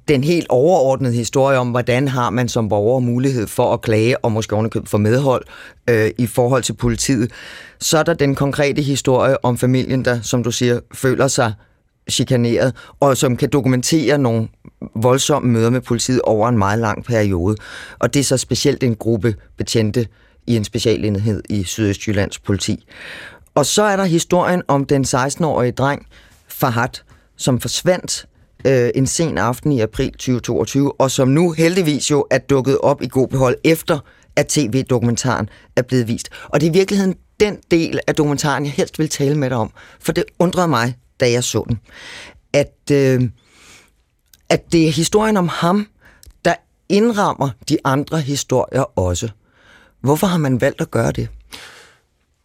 den 0.08 0.24
helt 0.24 0.48
overordnede 0.50 1.14
historie 1.14 1.58
om, 1.58 1.70
hvordan 1.70 2.08
har 2.08 2.30
man 2.30 2.50
som 2.50 2.70
borger 2.70 3.00
mulighed 3.00 3.48
for 3.48 3.74
at 3.74 3.82
klage 3.82 4.26
og 4.26 4.32
måske 4.32 4.54
ovenikøbet 4.56 4.90
for 4.90 4.98
medhold 4.98 5.46
øh, 5.90 6.12
i 6.18 6.28
forhold 6.28 6.64
til 6.64 6.74
politiet. 6.74 7.32
Så 7.80 7.98
er 7.98 8.04
der 8.04 8.14
den 8.14 8.36
konkrete 8.36 8.82
historie 8.82 9.46
om 9.46 9.58
familien, 9.58 10.06
der, 10.06 10.22
som 10.22 10.44
du 10.44 10.52
siger, 10.52 10.80
føler 10.94 11.28
sig 11.28 11.54
chikaneret, 12.10 12.76
og 13.00 13.18
som 13.18 13.38
kan 13.38 13.50
dokumentere 13.50 14.18
nogle 14.18 14.48
voldsomme 14.96 15.52
møder 15.52 15.70
med 15.70 15.82
politiet 15.82 16.22
over 16.22 16.50
en 16.50 16.58
meget 16.58 16.80
lang 16.80 17.04
periode. 17.04 17.56
Og 18.00 18.14
det 18.14 18.20
er 18.20 18.24
så 18.24 18.38
specielt 18.38 18.84
en 18.84 18.96
gruppe 18.96 19.36
betjente 19.58 20.08
i 20.48 20.56
en 20.56 20.64
specialenhed 20.64 21.44
i 21.50 21.64
Sydøstjyllands 21.64 22.40
politi. 22.40 22.86
Og 23.56 23.66
så 23.66 23.84
er 23.84 23.96
der 23.96 24.04
historien 24.04 24.62
om 24.68 24.86
den 24.86 25.04
16-årige 25.04 25.72
dreng, 25.72 26.08
Fahad, 26.48 26.90
som 27.38 27.60
forsvandt 27.60 28.26
øh, 28.66 28.90
en 28.96 29.08
sen 29.08 29.38
aften 29.38 29.72
i 29.72 29.82
april 29.82 30.12
2022, 30.12 31.02
og 31.02 31.12
som 31.12 31.28
nu 31.28 31.52
heldigvis 31.52 32.12
jo 32.12 32.26
er 32.32 32.38
dukket 32.38 32.78
op 32.78 33.02
i 33.02 33.08
god 33.08 33.28
behold 33.28 33.58
efter, 33.64 34.00
at 34.36 34.48
tv-dokumentaren 34.48 35.50
er 35.76 35.82
blevet 35.82 36.08
vist. 36.08 36.30
Og 36.50 36.62
det 36.62 36.68
er 36.68 36.72
i 36.72 36.74
virkeligheden 36.74 37.16
den 37.40 37.58
del 37.72 38.00
af 38.08 38.16
dokumentaren, 38.16 38.66
jeg 38.66 38.72
helst 38.72 39.00
vil 39.00 39.10
tale 39.10 39.38
med 39.38 39.50
dig 39.50 39.58
om, 39.58 39.72
for 40.00 40.12
det 40.12 40.24
undrede 40.40 40.68
mig, 40.68 40.98
da 41.20 41.32
jeg 41.32 41.44
så 41.44 41.64
den, 41.68 41.80
at, 42.54 42.92
øh, 42.92 43.30
at 44.50 44.72
det 44.72 44.88
er 44.88 44.92
historien 44.92 45.38
om 45.38 45.48
ham, 45.48 45.88
der 46.46 46.56
indrammer 46.90 47.50
de 47.70 47.78
andre 47.84 48.22
historier 48.22 49.00
også. 49.00 49.30
Hvorfor 50.02 50.28
har 50.28 50.38
man 50.38 50.62
valgt 50.62 50.82
at 50.82 50.92
gøre 50.92 51.12
det? 51.12 51.28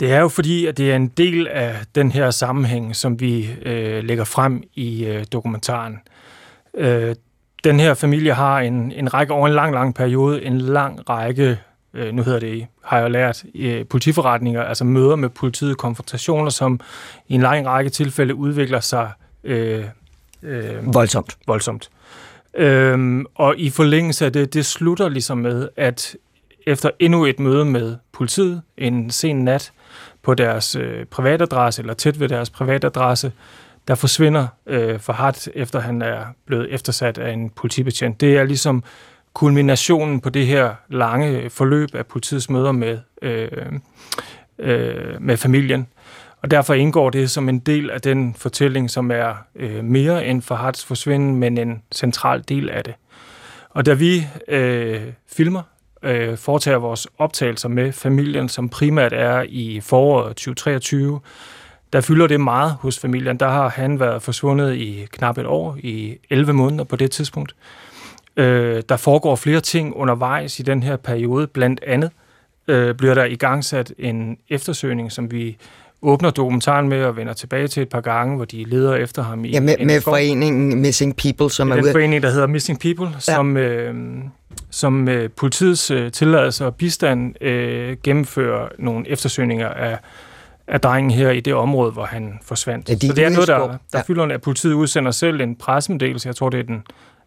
Det 0.01 0.13
er 0.13 0.21
jo 0.21 0.29
fordi, 0.29 0.67
at 0.67 0.77
det 0.77 0.91
er 0.91 0.97
en 0.97 1.09
del 1.09 1.49
af 1.49 1.77
den 1.95 2.13
her 2.13 2.31
sammenhæng, 2.31 2.97
som 2.97 3.21
vi 3.21 3.51
øh, 3.63 4.05
lægger 4.05 4.25
frem 4.25 4.63
i 4.75 5.05
øh, 5.05 5.25
dokumentaren. 5.33 5.99
Øh, 6.75 7.15
den 7.65 7.81
her 7.81 7.95
familie 7.95 8.33
har 8.33 8.61
en, 8.61 8.93
en 8.93 9.15
række 9.15 9.33
over 9.33 9.49
en 9.49 9.55
lang, 9.55 9.75
lang 9.75 9.95
periode, 9.95 10.45
en 10.45 10.59
lang 10.59 11.09
række, 11.11 11.59
øh, 11.95 12.15
nu 12.15 12.23
hedder 12.23 12.41
det, 12.41 12.67
har 12.85 12.99
jeg 12.99 13.11
lært, 13.11 13.45
øh, 13.55 13.87
politiforretninger, 13.87 14.63
altså 14.63 14.85
møder 14.85 15.17
med 15.17 15.29
politiet, 15.29 15.79
konfrontationer, 15.79 16.51
som 16.51 16.81
i 17.29 17.35
en 17.35 17.41
lang 17.41 17.67
række 17.67 17.91
tilfælde 17.91 18.35
udvikler 18.35 18.81
sig 18.81 19.11
øh, 19.45 19.85
øh, 20.43 20.95
voldsomt. 20.95 21.37
voldsomt. 21.47 21.91
Øhm, 22.55 23.27
og 23.35 23.59
i 23.59 23.71
forlængelse 23.71 24.27
af 24.27 24.33
det, 24.33 24.55
det 24.55 24.67
slutter 24.67 25.09
ligesom 25.09 25.39
med, 25.39 25.69
at 25.77 26.17
efter 26.67 26.91
endnu 26.99 27.25
et 27.25 27.41
møde 27.41 27.65
med 27.65 27.97
politiet 28.13 28.63
en 28.77 29.11
sen 29.11 29.45
nat 29.45 29.73
på 30.29 30.35
deres 30.35 30.77
øh, 30.77 31.05
privatadresse, 31.05 31.83
eller 31.83 31.95
tæt 31.95 32.21
ved 32.21 32.29
deres 32.29 32.51
privatadresse, 32.51 33.33
der 33.89 33.95
forsvinder 33.95 34.47
øh, 34.67 34.99
Fahad, 34.99 35.51
efter 35.55 35.81
han 35.81 36.03
er 36.03 36.25
blevet 36.47 36.75
eftersat 36.75 37.19
af 37.19 37.33
en 37.33 37.51
politibetjent. 37.51 38.21
Det 38.21 38.37
er 38.37 38.45
ligesom 38.45 38.85
kulminationen 39.33 40.21
på 40.21 40.31
det 40.31 40.47
her 40.47 40.75
lange 40.89 41.51
forløb 41.51 41.95
af 41.95 42.07
politiets 42.07 42.51
møder 42.51 42.73
med, 42.73 42.99
øh, 43.23 43.49
øh, 44.59 45.23
med 45.23 45.37
familien. 45.37 45.87
Og 46.43 46.51
derfor 46.51 46.75
indgår 46.75 47.11
det 47.11 47.31
som 47.31 47.49
en 47.49 47.59
del 47.59 47.91
af 47.91 48.01
den 48.01 48.35
fortælling, 48.35 48.91
som 48.91 49.11
er 49.11 49.35
øh, 49.57 49.85
mere 49.85 50.27
end 50.27 50.43
Fahads 50.43 50.85
forsvinden, 50.85 51.37
men 51.37 51.59
en 51.59 51.83
central 51.93 52.45
del 52.49 52.71
af 52.71 52.85
det. 52.85 52.95
Og 53.71 53.87
da 53.87 53.95
vi 53.95 54.27
øh, 54.49 55.03
filmer 55.33 55.63
øh, 56.03 56.37
foretager 56.37 56.79
vores 56.79 57.09
optagelser 57.19 57.69
med 57.69 57.93
familien, 57.93 58.49
som 58.49 58.69
primært 58.69 59.13
er 59.13 59.45
i 59.49 59.81
foråret 59.81 60.29
2023, 60.29 61.21
der 61.93 62.01
fylder 62.01 62.27
det 62.27 62.41
meget 62.41 62.73
hos 62.81 62.99
familien. 62.99 63.41
Der 63.41 63.49
har 63.49 63.69
han 63.69 64.01
været 64.01 64.23
forsvundet 64.23 64.75
i 64.75 65.07
knap 65.13 65.39
et 65.39 65.47
år, 65.47 65.77
i 65.83 66.17
11 66.31 66.53
måneder 66.53 66.85
på 66.85 66.97
det 66.97 67.11
tidspunkt. 67.11 67.55
Øh, 68.37 68.83
der 68.89 68.97
foregår 68.97 69.37
flere 69.37 69.61
ting 69.61 69.97
undervejs 69.97 70.61
i 70.61 70.63
den 70.63 70.83
her 70.83 70.97
periode. 70.97 71.47
Blandt 71.47 71.81
andet 71.87 72.11
øh, 72.69 72.95
bliver 72.95 73.15
der 73.15 73.25
igangsat 73.25 73.93
en 73.99 74.39
eftersøgning, 74.49 75.13
som 75.13 75.31
vi 75.31 75.57
åbner 76.03 76.31
dokumentaren 76.31 76.89
med 76.89 77.05
og 77.05 77.17
vender 77.17 77.33
tilbage 77.33 77.69
til 77.69 77.83
et 77.83 77.89
par 77.89 78.01
gange, 78.01 78.37
hvor 78.37 78.45
de 78.45 78.65
leder 78.65 78.95
efter 78.95 79.23
ham 79.23 79.45
i 79.45 79.51
Ja, 79.51 79.61
med, 79.61 79.75
med 79.85 80.01
foreningen 80.01 80.81
Missing 80.81 81.17
People, 81.17 81.51
som 81.51 81.71
er 81.71 81.75
den 81.75 81.85
ude... 81.85 81.93
forening, 81.93 82.23
der 82.23 82.31
hedder 82.31 82.47
Missing 82.47 82.81
People, 82.81 83.09
ja. 83.15 83.21
som, 83.21 83.57
øh, 83.57 83.95
som 84.71 85.09
øh, 85.09 85.31
politiets 85.31 85.91
øh, 85.91 86.13
tilladelse 86.13 86.67
og 86.67 86.75
bistand 86.75 87.43
øh, 87.43 87.97
gennemfører 88.03 88.69
nogle 88.79 89.09
eftersøgninger 89.09 89.69
af, 89.69 89.99
af 90.67 90.81
drengen 90.81 91.11
her 91.11 91.31
i 91.31 91.41
det 91.41 91.55
område, 91.55 91.93
hvor 91.93 92.05
han 92.05 92.39
forsvandt. 92.43 92.89
Ja, 92.89 92.95
de 92.95 93.07
Så 93.07 93.13
det 93.13 93.25
er 93.25 93.29
noget, 93.29 93.49
der, 93.49 93.59
der 93.59 93.79
ja. 93.95 94.01
fylder, 94.01 94.25
at 94.25 94.43
politiet 94.43 94.73
udsender 94.73 95.11
selv 95.11 95.41
en 95.41 95.57
pressemeddelelse, 95.57 96.27
jeg 96.27 96.37
tror 96.37 96.49
det 96.49 96.61
er 96.61 96.65
den 96.65 96.83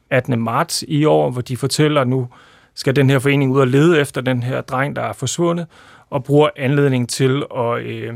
18. 0.10 0.42
marts 0.42 0.84
i 0.88 1.06
år, 1.06 1.32
hvor 1.32 1.42
de 1.42 1.58
fortæller, 1.58 2.02
at 2.02 2.08
nu 2.08 2.28
skal 2.76 2.96
den 2.96 3.10
her 3.10 3.20
forening 3.20 3.52
ud 3.52 3.60
og 3.60 3.68
lede 3.68 4.00
efter 4.00 4.22
den 4.22 4.44
her 4.44 4.62
dreng, 4.62 4.96
der 4.96 5.02
er 5.02 5.14
forsvundet, 5.14 5.68
og 6.10 6.24
bruger 6.24 6.50
anledning 6.56 7.10
til 7.10 7.44
at 7.58 7.82
øh, 7.82 8.14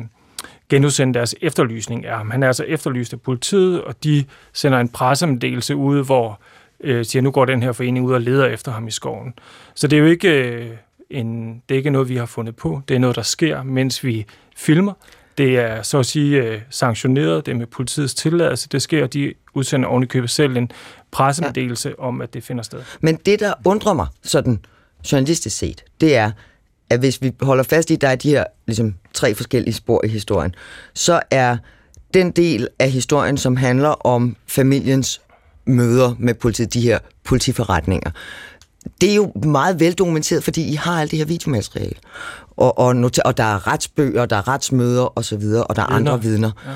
genudsende 0.69 1.13
deres 1.13 1.35
efterlysning 1.41 2.05
af 2.05 2.17
ham. 2.17 2.31
Han 2.31 2.43
er 2.43 2.47
altså 2.47 2.63
efterlyst 2.63 3.13
af 3.13 3.21
politiet, 3.21 3.81
og 3.81 4.03
de 4.03 4.25
sender 4.53 4.79
en 4.79 4.89
pressemeddelelse 4.89 5.75
ud, 5.75 6.05
hvor 6.05 6.29
øh, 6.29 6.54
siger, 6.83 7.21
nu 7.21 7.31
går 7.31 7.45
den 7.45 7.63
her 7.63 7.71
forening 7.71 8.05
ud 8.05 8.13
og 8.13 8.21
leder 8.21 8.45
efter 8.45 8.71
ham 8.71 8.87
i 8.87 8.91
skoven. 8.91 9.33
Så 9.75 9.87
det 9.87 9.97
er 9.97 10.01
jo 10.01 10.05
ikke, 10.05 10.29
øh, 10.29 10.69
en, 11.09 11.61
det 11.69 11.75
er 11.75 11.77
ikke 11.77 11.89
noget, 11.89 12.09
vi 12.09 12.15
har 12.15 12.25
fundet 12.25 12.55
på. 12.55 12.81
Det 12.87 12.95
er 12.95 12.99
noget, 12.99 13.15
der 13.15 13.21
sker, 13.21 13.63
mens 13.63 14.03
vi 14.03 14.25
filmer. 14.55 14.93
Det 15.37 15.59
er 15.59 15.81
så 15.81 15.99
at 15.99 16.05
sige 16.05 16.43
øh, 16.43 16.61
sanktioneret, 16.69 17.45
det 17.45 17.51
er 17.51 17.55
med 17.55 17.65
politiets 17.65 18.13
tilladelse. 18.13 18.69
Det 18.69 18.81
sker, 18.81 19.07
de 19.07 19.33
udsender 19.53 19.87
ovenikøbet 19.87 20.29
selv 20.29 20.57
en 20.57 20.71
pressemeddelelse 21.11 21.89
ja. 21.89 22.03
om, 22.03 22.21
at 22.21 22.33
det 22.33 22.43
finder 22.43 22.63
sted. 22.63 22.81
Men 23.01 23.15
det, 23.15 23.39
der 23.39 23.53
undrer 23.65 23.93
mig 23.93 24.07
sådan 24.23 24.59
journalistisk 25.11 25.57
set, 25.57 25.83
det 26.01 26.15
er, 26.15 26.31
at 26.89 26.99
hvis 26.99 27.21
vi 27.21 27.31
holder 27.41 27.63
fast 27.63 27.91
i, 27.91 27.93
at 27.93 28.01
der 28.01 28.07
er 28.07 28.15
de 28.15 28.29
her 28.29 28.43
ligesom, 28.67 28.95
tre 29.13 29.35
forskellige 29.35 29.73
spor 29.73 30.05
i 30.05 30.07
historien, 30.07 30.55
så 30.93 31.21
er 31.31 31.57
den 32.13 32.31
del 32.31 32.67
af 32.79 32.91
historien, 32.91 33.37
som 33.37 33.55
handler 33.55 34.05
om 34.05 34.35
familiens 34.47 35.21
møder 35.67 36.15
med 36.19 36.33
politiet, 36.33 36.73
de 36.73 36.81
her 36.81 36.99
politiforretninger. 37.23 38.11
Det 39.01 39.11
er 39.11 39.15
jo 39.15 39.31
meget 39.45 39.79
veldokumenteret, 39.79 40.43
fordi 40.43 40.67
I 40.71 40.73
har 40.73 41.01
alt 41.01 41.11
det 41.11 41.19
her 41.19 41.25
videomateriale. 41.25 41.95
Og, 42.57 42.79
og, 42.79 42.95
noter, 42.95 43.21
og 43.23 43.37
der 43.37 43.43
er 43.43 43.67
retsbøger, 43.67 44.25
der 44.25 44.35
er 44.35 44.47
retsmøder 44.47 45.19
osv., 45.19 45.43
og 45.69 45.75
der 45.75 45.81
er 45.81 45.85
andre 45.85 46.21
vidner. 46.21 46.51
Ja. 46.65 46.71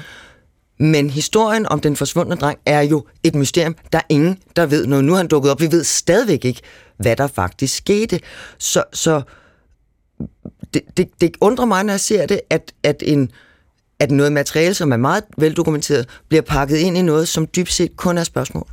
Men 0.79 1.09
historien 1.09 1.65
om 1.65 1.79
den 1.79 1.95
forsvundne 1.95 2.35
dreng 2.35 2.59
er 2.65 2.81
jo 2.81 3.05
et 3.23 3.35
mysterium. 3.35 3.75
Der 3.91 3.97
er 3.97 4.03
ingen, 4.09 4.37
der 4.55 4.65
ved 4.65 4.85
noget. 4.85 5.05
Nu 5.05 5.13
er 5.13 5.17
han 5.17 5.27
dukket 5.27 5.51
op. 5.51 5.61
Vi 5.61 5.71
ved 5.71 5.83
stadigvæk 5.83 6.45
ikke, 6.45 6.61
hvad 6.97 7.15
der 7.15 7.27
faktisk 7.27 7.75
skete. 7.75 8.19
Så, 8.57 8.83
så 8.93 9.21
det, 10.73 10.81
det, 10.97 11.09
det 11.21 11.31
undrer 11.41 11.65
mig, 11.65 11.83
når 11.83 11.93
jeg 11.93 11.99
ser 11.99 12.25
det, 12.25 12.41
at, 12.49 12.73
at, 12.83 13.03
en, 13.05 13.31
at 13.99 14.11
noget 14.11 14.31
materiale, 14.31 14.73
som 14.73 14.91
er 14.91 14.97
meget 14.97 15.23
veldokumenteret, 15.37 16.07
bliver 16.29 16.41
pakket 16.41 16.77
ind 16.77 16.97
i 16.97 17.01
noget, 17.01 17.27
som 17.27 17.47
dybt 17.55 17.73
set 17.73 17.95
kun 17.97 18.17
er 18.17 18.23
spørgsmål. 18.23 18.67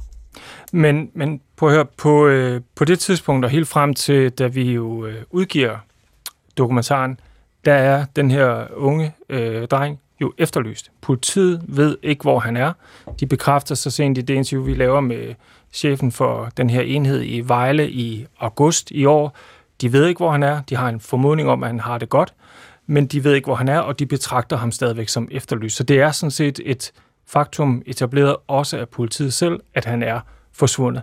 Men, 0.76 1.10
men 1.14 1.40
prøv 1.56 1.68
at 1.68 1.74
høre, 1.74 1.84
på, 1.84 2.26
øh, 2.26 2.60
på 2.74 2.84
det 2.84 2.98
tidspunkt 2.98 3.44
og 3.44 3.50
helt 3.50 3.68
frem 3.68 3.94
til, 3.94 4.30
da 4.30 4.46
vi 4.46 4.72
jo 4.72 5.06
øh, 5.06 5.22
udgiver 5.30 5.76
dokumentaren, 6.58 7.20
der 7.64 7.74
er 7.74 8.04
den 8.16 8.30
her 8.30 8.66
unge 8.74 9.12
øh, 9.28 9.68
dreng 9.68 10.00
jo 10.20 10.32
efterlyst. 10.38 10.90
Politiet 11.00 11.62
ved 11.68 11.98
ikke, 12.02 12.22
hvor 12.22 12.38
han 12.38 12.56
er. 12.56 12.72
De 13.20 13.26
bekræfter 13.26 13.74
så 13.74 13.90
sent 13.90 14.18
i 14.18 14.20
det 14.20 14.34
interview, 14.34 14.66
vi 14.66 14.74
laver 14.74 15.00
med 15.00 15.34
chefen 15.72 16.12
for 16.12 16.48
den 16.56 16.70
her 16.70 16.80
enhed 16.82 17.22
i 17.24 17.40
Vejle 17.40 17.90
i 17.90 18.26
august 18.40 18.90
i 18.90 19.04
år. 19.04 19.36
De 19.80 19.92
ved 19.92 20.06
ikke, 20.06 20.18
hvor 20.18 20.30
han 20.30 20.42
er. 20.42 20.62
De 20.62 20.76
har 20.76 20.88
en 20.88 21.00
formodning 21.00 21.48
om, 21.48 21.62
at 21.62 21.68
han 21.68 21.80
har 21.80 21.98
det 21.98 22.08
godt, 22.08 22.34
men 22.86 23.06
de 23.06 23.24
ved 23.24 23.34
ikke, 23.34 23.46
hvor 23.46 23.54
han 23.54 23.68
er, 23.68 23.78
og 23.78 23.98
de 23.98 24.06
betragter 24.06 24.56
ham 24.56 24.72
stadigvæk 24.72 25.08
som 25.08 25.28
efterlyst. 25.30 25.76
Så 25.76 25.82
det 25.82 26.00
er 26.00 26.10
sådan 26.10 26.30
set 26.30 26.60
et 26.64 26.92
faktum 27.26 27.82
etableret 27.86 28.36
også 28.46 28.78
af 28.78 28.88
politiet 28.88 29.32
selv, 29.32 29.60
at 29.74 29.84
han 29.84 30.02
er 30.02 30.20
forsvundet. 30.58 31.02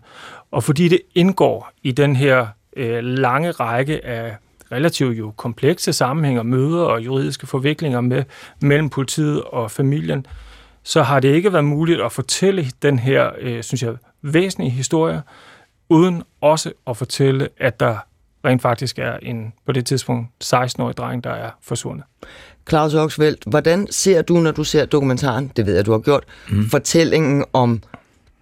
Og 0.52 0.64
fordi 0.64 0.88
det 0.88 1.02
indgår 1.16 1.72
i 1.84 1.92
den 1.92 2.16
her 2.16 2.48
øh, 2.76 3.04
lange 3.04 3.52
række 3.52 4.06
af 4.06 4.36
relativt 4.72 5.18
jo 5.18 5.34
komplekse 5.38 5.94
sammenhænge, 5.94 6.44
møder 6.44 6.84
og 6.84 7.06
juridiske 7.06 7.48
forviklinger 7.48 8.02
med, 8.02 8.24
mellem 8.62 8.90
politiet 8.90 9.42
og 9.42 9.72
familien, 9.72 10.26
så 10.84 11.04
har 11.04 11.20
det 11.20 11.36
ikke 11.36 11.54
været 11.54 11.66
muligt 11.66 12.02
at 12.02 12.12
fortælle 12.12 12.72
den 12.82 13.00
her, 13.00 13.32
øh, 13.40 13.64
synes 13.64 13.84
jeg, 13.84 13.96
væsentlige 14.22 14.72
historie, 14.72 15.22
uden 15.90 16.24
også 16.42 16.72
at 16.88 16.98
fortælle, 16.98 17.50
at 17.58 17.80
der 17.80 17.98
rent 18.46 18.62
faktisk 18.62 19.00
er 19.00 19.18
en, 19.22 19.54
på 19.66 19.72
det 19.72 19.86
tidspunkt, 19.86 20.30
16-årig 20.44 20.98
dreng, 20.98 21.24
der 21.24 21.30
er 21.30 21.50
forsvundet. 21.62 22.06
Claus 22.70 22.94
Oxfeldt, 22.94 23.44
hvordan 23.48 23.88
ser 23.92 24.22
du, 24.22 24.34
når 24.34 24.52
du 24.52 24.64
ser 24.64 24.86
dokumentaren, 24.86 25.52
det 25.56 25.66
ved 25.66 25.76
jeg, 25.76 25.86
du 25.86 25.92
har 25.92 26.00
gjort, 26.00 26.24
mm. 26.50 26.70
fortællingen 26.70 27.46
om 27.54 27.82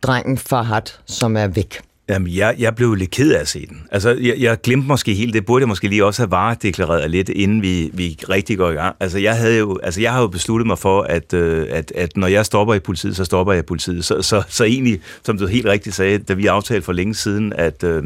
drengen 0.01 0.37
Fahad, 0.37 0.91
som 1.05 1.37
er 1.37 1.47
væk? 1.47 1.90
Jamen, 2.11 2.35
jeg, 2.35 2.55
jeg 2.59 2.75
blev 2.75 2.93
lidt 2.93 3.11
ked 3.11 3.31
af 3.31 3.39
at 3.39 3.47
se 3.47 3.67
den. 3.67 3.81
Altså, 3.91 4.09
jeg, 4.09 4.35
jeg 4.39 4.61
glemte 4.61 4.87
måske 4.87 5.13
helt, 5.13 5.33
det 5.33 5.45
burde 5.45 5.61
jeg 5.61 5.67
måske 5.67 5.87
lige 5.87 6.05
også 6.05 6.21
have 6.21 6.31
varedeklareret 6.31 7.11
lidt, 7.11 7.29
inden 7.29 7.61
vi, 7.61 7.89
vi 7.93 8.19
rigtig 8.29 8.57
går 8.57 8.69
i 8.69 8.73
gang. 8.73 8.95
Altså, 8.99 9.19
jeg, 9.19 9.37
havde 9.37 9.57
jo, 9.57 9.79
altså, 9.83 10.01
jeg 10.01 10.11
har 10.11 10.21
jo 10.21 10.27
besluttet 10.27 10.67
mig 10.67 10.79
for, 10.79 11.01
at, 11.01 11.33
øh, 11.33 11.67
at, 11.69 11.91
at 11.95 12.17
når 12.17 12.27
jeg 12.27 12.45
stopper 12.45 12.73
i 12.73 12.79
politiet, 12.79 13.15
så 13.15 13.25
stopper 13.25 13.53
jeg 13.53 13.59
i 13.59 13.65
politiet. 13.65 14.05
Så, 14.05 14.21
så, 14.21 14.43
så 14.49 14.63
egentlig, 14.63 14.99
som 15.25 15.37
du 15.37 15.47
helt 15.47 15.65
rigtigt 15.65 15.95
sagde, 15.95 16.17
da 16.17 16.33
vi 16.33 16.47
aftalte 16.47 16.85
for 16.85 16.93
længe 16.93 17.15
siden, 17.15 17.53
at, 17.53 17.83
øh, 17.83 18.03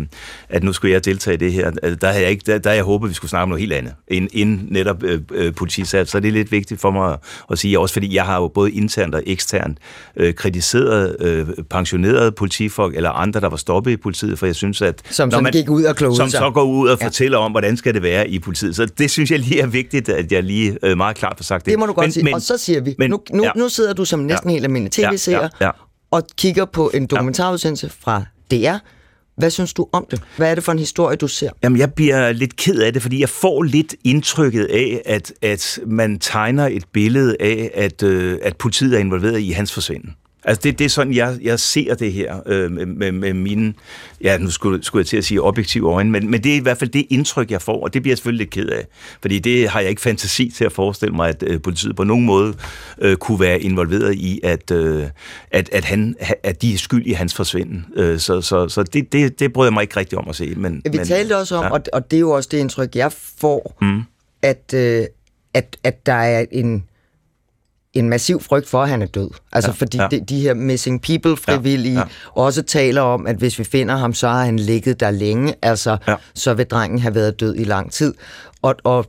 at 0.50 0.64
nu 0.64 0.74
skulle 0.74 0.94
jeg 0.94 1.06
deltage 1.06 1.34
i 1.34 1.38
det 1.38 1.54
her, 1.54 1.72
altså, 1.84 1.96
der 1.96 2.08
havde 2.08 2.24
jeg, 2.24 2.32
ikke, 2.32 2.44
der, 2.46 2.58
der 2.58 2.72
jeg 2.72 2.84
håbet, 2.84 3.08
at 3.08 3.10
vi 3.10 3.16
skulle 3.16 3.30
snakke 3.30 3.44
om 3.44 3.50
noget 3.50 3.62
helt 3.62 3.74
andet, 3.74 3.94
end, 4.08 4.30
end 4.34 4.60
netop 4.70 5.04
øh, 5.04 5.22
øh, 5.32 5.54
politisat. 5.54 6.10
Så 6.10 6.20
det 6.20 6.28
er 6.28 6.32
lidt 6.32 6.52
vigtigt 6.52 6.82
for 6.82 6.92
mig 6.92 7.18
at 7.52 7.60
sige, 7.60 7.80
også 7.80 7.94
fordi 7.94 8.16
jeg 8.16 8.26
har 8.26 8.36
jo 8.36 8.48
både 8.48 8.72
internt 8.72 9.16
og 9.16 9.24
eksternt 9.26 9.78
øh, 10.16 10.34
kritiseret 10.34 11.16
øh, 11.20 11.48
pensionerede 11.70 12.32
politifolk, 12.32 12.96
eller 12.96 13.10
andre, 13.10 13.40
der 13.40 13.50
var 13.50 13.58
stoppet 13.58 13.95
i 13.96 14.02
politiet, 14.02 14.40
for 14.40 14.46
jeg 14.46 14.56
synes, 14.56 14.82
at... 14.82 15.02
Som, 15.10 15.30
når 15.30 15.42
man, 15.42 15.52
gik 15.52 15.70
ud 15.70 15.84
og 15.84 15.96
klogede 15.96 16.18
Som 16.18 16.30
sig. 16.30 16.40
så 16.40 16.52
går 16.52 16.64
ud 16.64 16.88
og 16.88 16.98
ja. 17.02 17.06
fortæller 17.06 17.38
om, 17.38 17.52
hvordan 17.52 17.78
skal 17.78 17.94
det 17.94 18.04
være 18.04 18.30
i 18.30 18.40
politiet. 18.40 18.76
Så 18.76 18.86
det 18.86 19.12
synes 19.12 19.32
jeg 19.32 19.40
lige 19.40 19.62
er 19.62 19.68
vigtigt, 19.68 20.10
at 20.10 20.32
jeg 20.32 20.44
lige 20.44 20.78
øh, 20.84 20.98
meget 20.98 21.18
klart 21.18 21.34
får 21.38 21.44
sagt 21.44 21.66
det. 21.66 21.72
Det 21.72 21.80
må 21.80 21.86
du 21.86 21.94
godt 21.94 22.06
men, 22.06 22.12
sige. 22.12 22.24
Men, 22.24 22.34
og 22.34 22.42
så 22.42 22.58
siger 22.58 22.82
vi, 22.82 22.96
men, 22.98 23.10
nu, 23.10 23.20
nu, 23.34 23.44
ja. 23.44 23.52
nu 23.56 23.70
sidder 23.70 23.94
du 23.94 24.06
som 24.06 24.20
næsten 24.20 24.50
ja. 24.50 24.54
helt 24.54 24.66
almindelig 24.66 24.92
tv-seer 24.92 25.38
ja, 25.38 25.44
ja, 25.62 25.66
ja. 25.66 25.72
og 26.12 26.24
kigger 26.38 26.66
på 26.66 26.92
en 26.94 27.06
dokumentarudsendelse 27.06 27.90
fra 27.90 28.24
DR, 28.52 28.78
hvad 29.38 29.50
synes 29.50 29.74
du 29.74 29.88
om 29.92 30.08
det? 30.12 30.22
Hvad 30.38 30.52
er 30.52 30.56
det 30.56 30.64
for 30.64 30.72
en 30.72 30.80
historie, 30.80 31.18
du 31.18 31.28
ser? 31.28 31.50
Jamen, 31.64 31.80
jeg 31.80 31.94
bliver 31.94 32.32
lidt 32.32 32.56
ked 32.56 32.80
af 32.80 32.94
det, 32.94 33.02
fordi 33.02 33.20
jeg 33.20 33.30
får 33.30 33.64
lidt 33.64 33.96
indtrykket 34.04 34.66
af, 34.66 35.02
at, 35.06 35.34
at 35.42 35.80
man 35.88 36.20
tegner 36.20 36.68
et 36.68 36.84
billede 36.94 37.36
af, 37.40 37.72
at, 37.74 38.04
øh, 38.04 38.40
at 38.42 38.58
politiet 38.58 38.96
er 38.96 39.00
involveret 39.00 39.40
i 39.40 39.50
hans 39.50 39.74
forsvinden. 39.74 40.16
Altså 40.46 40.62
det, 40.64 40.80
det 40.80 40.86
er 40.86 40.90
sådan, 40.90 41.14
jeg, 41.14 41.38
jeg 41.42 41.60
ser 41.60 41.96
det 41.96 42.14
her 42.14 42.40
øh, 42.46 42.72
med, 42.72 43.12
med, 43.12 43.34
mine, 43.34 43.74
ja 44.22 44.38
nu 44.38 44.50
skulle, 44.50 44.84
skulle 44.84 45.02
jeg 45.02 45.08
til 45.08 45.18
at 45.18 45.26
sige 45.26 45.42
objektive 45.42 45.94
øjne, 45.94 46.12
men, 46.12 46.32
men 46.32 46.44
det 46.44 46.52
er 46.52 46.56
i 46.56 46.60
hvert 46.60 46.78
fald 46.78 46.90
det 46.90 47.06
indtryk, 47.10 47.52
jeg 47.52 47.62
får, 47.62 47.84
og 47.84 47.94
det 47.94 48.02
bliver 48.02 48.12
jeg 48.12 48.18
selvfølgelig 48.18 48.40
lidt 48.40 48.54
ked 48.54 48.70
af. 48.70 48.88
Fordi 49.22 49.40
det 49.40 49.70
har 49.70 49.80
jeg 49.80 49.90
ikke 49.90 50.02
fantasi 50.02 50.52
til 50.56 50.66
at 50.66 50.72
forestille 50.72 51.16
mig, 51.16 51.30
at 51.30 51.44
øh, 51.48 51.62
politiet 51.62 51.96
på 51.96 52.04
nogen 52.04 52.26
måde 52.26 52.54
øh, 53.02 53.16
kunne 53.18 53.40
være 53.40 53.62
involveret 53.62 54.16
i, 54.16 54.40
at, 54.44 54.72
øh, 54.72 55.04
at, 55.52 55.70
at, 55.72 55.86
han, 55.86 56.16
at 56.44 56.62
de 56.62 56.74
er 56.74 56.78
skyld 56.78 57.06
i 57.06 57.12
hans 57.12 57.34
forsvinden. 57.34 57.86
Øh, 57.96 58.20
så 58.20 58.42
så, 58.42 58.70
så 58.70 58.84
det, 58.84 59.14
det, 59.14 59.40
det 59.40 59.54
bryder 59.54 59.70
jeg 59.70 59.74
mig 59.74 59.82
ikke 59.82 59.98
rigtig 59.98 60.18
om 60.18 60.30
at 60.30 60.36
se. 60.36 60.54
Men, 60.56 60.82
Vi 60.86 60.98
men, 60.98 61.08
talte 61.08 61.38
også 61.38 61.56
om, 61.56 61.64
ja. 61.64 61.70
og, 61.70 61.82
og 61.94 62.12
det 62.12 62.18
er 62.18 62.22
jo 62.22 62.32
også 62.32 62.50
det 62.52 62.58
indtryk, 62.58 62.96
jeg 62.96 63.12
får, 63.12 63.78
mm. 63.82 64.02
at, 64.42 64.74
øh, 64.74 65.06
at, 65.54 65.78
at 65.84 66.06
der 66.06 66.14
er 66.14 66.46
en 66.52 66.84
en 67.96 68.10
massiv 68.10 68.42
frygt 68.42 68.70
for, 68.70 68.84
at 68.84 68.90
han 68.90 69.02
er 69.02 69.06
død. 69.06 69.30
Altså 69.52 69.72
ja, 69.72 69.76
fordi 69.76 69.98
ja. 69.98 70.08
De, 70.12 70.20
de 70.20 70.40
her 70.40 70.54
missing 70.54 71.02
people 71.02 71.38
frivillige 71.38 71.94
ja, 71.94 72.00
ja. 72.00 72.42
også 72.42 72.62
taler 72.62 73.02
om, 73.02 73.28
at 73.28 73.36
hvis 73.36 73.60
vi 73.60 73.64
finder 73.64 73.96
ham, 73.96 74.14
så 74.14 74.28
har 74.28 74.46
han 74.46 74.60
ligget 74.60 75.00
der 75.00 75.12
længe. 75.12 75.54
Altså, 75.62 75.98
ja. 76.08 76.16
så 76.34 76.54
vil 76.54 76.66
drengen 76.66 77.00
have 77.00 77.16
været 77.16 77.40
død 77.40 77.56
i 77.56 77.64
lang 77.64 77.92
tid. 77.92 78.14
Og, 78.62 78.76
og 78.84 79.06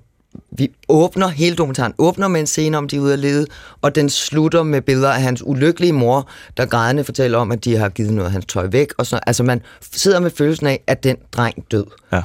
vi 0.51 0.71
åbner, 0.89 1.29
hele 1.29 1.57
dokumentaren 1.57 1.95
åbner 1.99 2.29
med 2.29 2.41
en 2.41 2.47
scene 2.47 2.79
om, 2.79 2.89
de 2.89 2.97
er 2.97 3.01
ude 3.01 3.13
at 3.13 3.19
lede, 3.19 3.47
og 3.83 3.95
den 3.95 4.11
slutter 4.11 4.63
med 4.63 4.83
billeder 4.83 5.11
af 5.11 5.23
hans 5.23 5.43
ulykkelige 5.47 5.93
mor, 5.93 6.29
der 6.57 6.67
grædende 6.67 7.05
fortæller 7.05 7.39
om, 7.39 7.53
at 7.53 7.65
de 7.65 7.77
har 7.77 7.89
givet 7.89 8.13
noget 8.13 8.27
af 8.27 8.33
hans 8.33 8.47
tøj 8.47 8.67
væk. 8.73 8.93
Og 8.99 9.07
så, 9.07 9.21
altså 9.27 9.43
man 9.43 9.63
sidder 9.93 10.21
med 10.21 10.31
følelsen 10.31 10.67
af, 10.67 10.83
at 10.87 11.05
den 11.05 11.17
dreng 11.33 11.65
død. 11.71 11.87
Ja. 12.13 12.23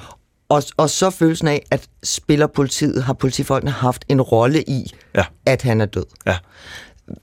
Og, 0.52 0.64
og 0.78 0.90
så 0.90 1.10
følelsen 1.10 1.48
af, 1.48 1.66
at 1.72 1.88
spiller 2.04 2.48
politiet, 2.48 3.04
har 3.04 3.14
politifolkene 3.14 3.72
haft 3.72 4.06
en 4.10 4.22
rolle 4.22 4.64
i, 4.64 4.92
ja. 5.16 5.26
at 5.46 5.62
han 5.62 5.82
er 5.82 5.86
død. 5.86 6.06
Ja. 6.26 6.38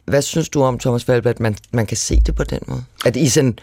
Hvad 0.04 0.23
synes 0.23 0.49
du 0.49 0.62
om, 0.62 0.78
Thomas 0.78 1.04
Falbe, 1.04 1.30
at 1.30 1.40
man, 1.40 1.56
man 1.73 1.87
kan 1.87 1.97
se 1.97 2.20
det 2.26 2.35
på 2.35 2.44
den 2.44 2.61
måde? 2.66 2.85
At 3.04 3.16
I 3.16 3.28
sådan 3.28 3.58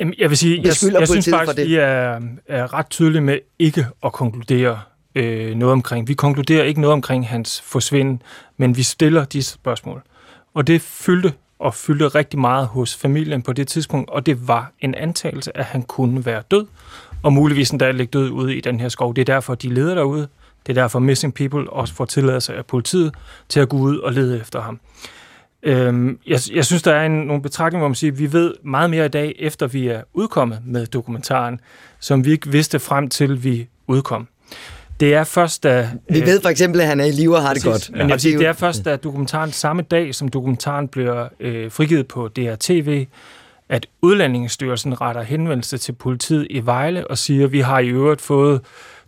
Jamen, 0.00 0.14
jeg 0.18 0.30
vil 0.30 0.38
sige, 0.38 0.56
jeg, 0.56 0.64
jeg 1.00 1.08
synes 1.08 1.28
faktisk, 1.30 1.58
at 1.58 1.66
I 1.66 1.74
er, 1.74 2.20
er 2.48 2.74
ret 2.74 2.90
tydelige 2.90 3.20
med 3.20 3.38
ikke 3.58 3.86
at 4.04 4.12
konkludere 4.12 4.80
øh, 5.14 5.54
noget 5.54 5.72
omkring. 5.72 6.08
Vi 6.08 6.14
konkluderer 6.14 6.64
ikke 6.64 6.80
noget 6.80 6.92
omkring 6.92 7.28
hans 7.28 7.60
forsvinden, 7.60 8.22
men 8.56 8.76
vi 8.76 8.82
stiller 8.82 9.24
disse 9.24 9.52
spørgsmål. 9.52 10.02
Og 10.54 10.66
det 10.66 10.82
fyldte 10.82 11.32
og 11.58 11.74
fyldte 11.74 12.08
rigtig 12.08 12.40
meget 12.40 12.66
hos 12.66 12.96
familien 12.96 13.42
på 13.42 13.52
det 13.52 13.68
tidspunkt, 13.68 14.10
og 14.10 14.26
det 14.26 14.48
var 14.48 14.72
en 14.80 14.94
antagelse, 14.94 15.56
at 15.56 15.64
han 15.64 15.82
kunne 15.82 16.26
være 16.26 16.42
død, 16.50 16.66
og 17.22 17.32
muligvis 17.32 17.70
endda 17.70 17.90
ligge 17.90 18.10
død 18.10 18.30
ude 18.30 18.56
i 18.56 18.60
den 18.60 18.80
her 18.80 18.88
skov. 18.88 19.14
Det 19.14 19.20
er 19.20 19.34
derfor, 19.34 19.54
de 19.54 19.74
leder 19.74 19.94
derude. 19.94 20.28
Det 20.66 20.78
er 20.78 20.82
derfor, 20.82 20.98
Missing 20.98 21.34
People 21.34 21.70
også 21.70 21.94
får 21.94 22.04
tilladelse 22.04 22.54
af 22.54 22.66
politiet 22.66 23.14
til 23.48 23.60
at 23.60 23.68
gå 23.68 23.76
ud 23.76 23.98
og 23.98 24.12
lede 24.12 24.40
efter 24.40 24.60
ham. 24.60 24.80
Øhm, 25.62 26.18
jeg, 26.26 26.40
jeg 26.52 26.64
synes, 26.64 26.82
der 26.82 26.94
er 26.94 27.06
en, 27.06 27.12
nogle 27.12 27.42
betragtninger, 27.42 27.80
hvor 27.80 27.88
man 27.88 27.94
siger, 27.94 28.12
at 28.12 28.18
vi 28.18 28.32
ved 28.32 28.54
meget 28.64 28.90
mere 28.90 29.06
i 29.06 29.08
dag, 29.08 29.36
efter 29.38 29.66
vi 29.66 29.88
er 29.88 30.02
udkommet 30.14 30.58
med 30.64 30.86
dokumentaren, 30.86 31.60
som 32.00 32.24
vi 32.24 32.30
ikke 32.30 32.50
vidste 32.50 32.78
frem 32.78 33.08
til, 33.08 33.44
vi 33.44 33.68
udkom. 33.86 34.28
Det 35.00 35.14
er 35.14 35.24
først 35.24 35.62
da... 35.62 35.90
Vi 36.10 36.20
ved 36.20 36.40
for 36.40 36.48
eksempel, 36.48 36.80
at 36.80 36.86
han 36.86 37.00
er 37.00 37.04
i 37.04 37.10
live 37.10 37.36
og 37.36 37.42
har 37.42 37.54
det 37.54 37.64
godt. 37.64 37.90
Men 37.92 38.10
jeg 38.10 38.20
sige, 38.20 38.38
det 38.38 38.46
er 38.46 38.52
først 38.52 38.84
da 38.84 38.96
dokumentaren 38.96 39.52
samme 39.52 39.82
dag, 39.82 40.14
som 40.14 40.28
dokumentaren 40.28 40.88
bliver 40.88 41.28
øh, 41.40 41.70
frigivet 41.70 42.08
på 42.08 42.28
DRTV, 42.28 43.06
at 43.68 43.86
Udlændingsstyrelsen 44.02 45.00
retter 45.00 45.22
henvendelse 45.22 45.78
til 45.78 45.92
politiet 45.92 46.46
i 46.50 46.66
Vejle 46.66 47.06
og 47.06 47.18
siger, 47.18 47.44
at 47.44 47.52
vi 47.52 47.60
har 47.60 47.78
i 47.78 47.88
øvrigt 47.88 48.20
fået 48.20 48.60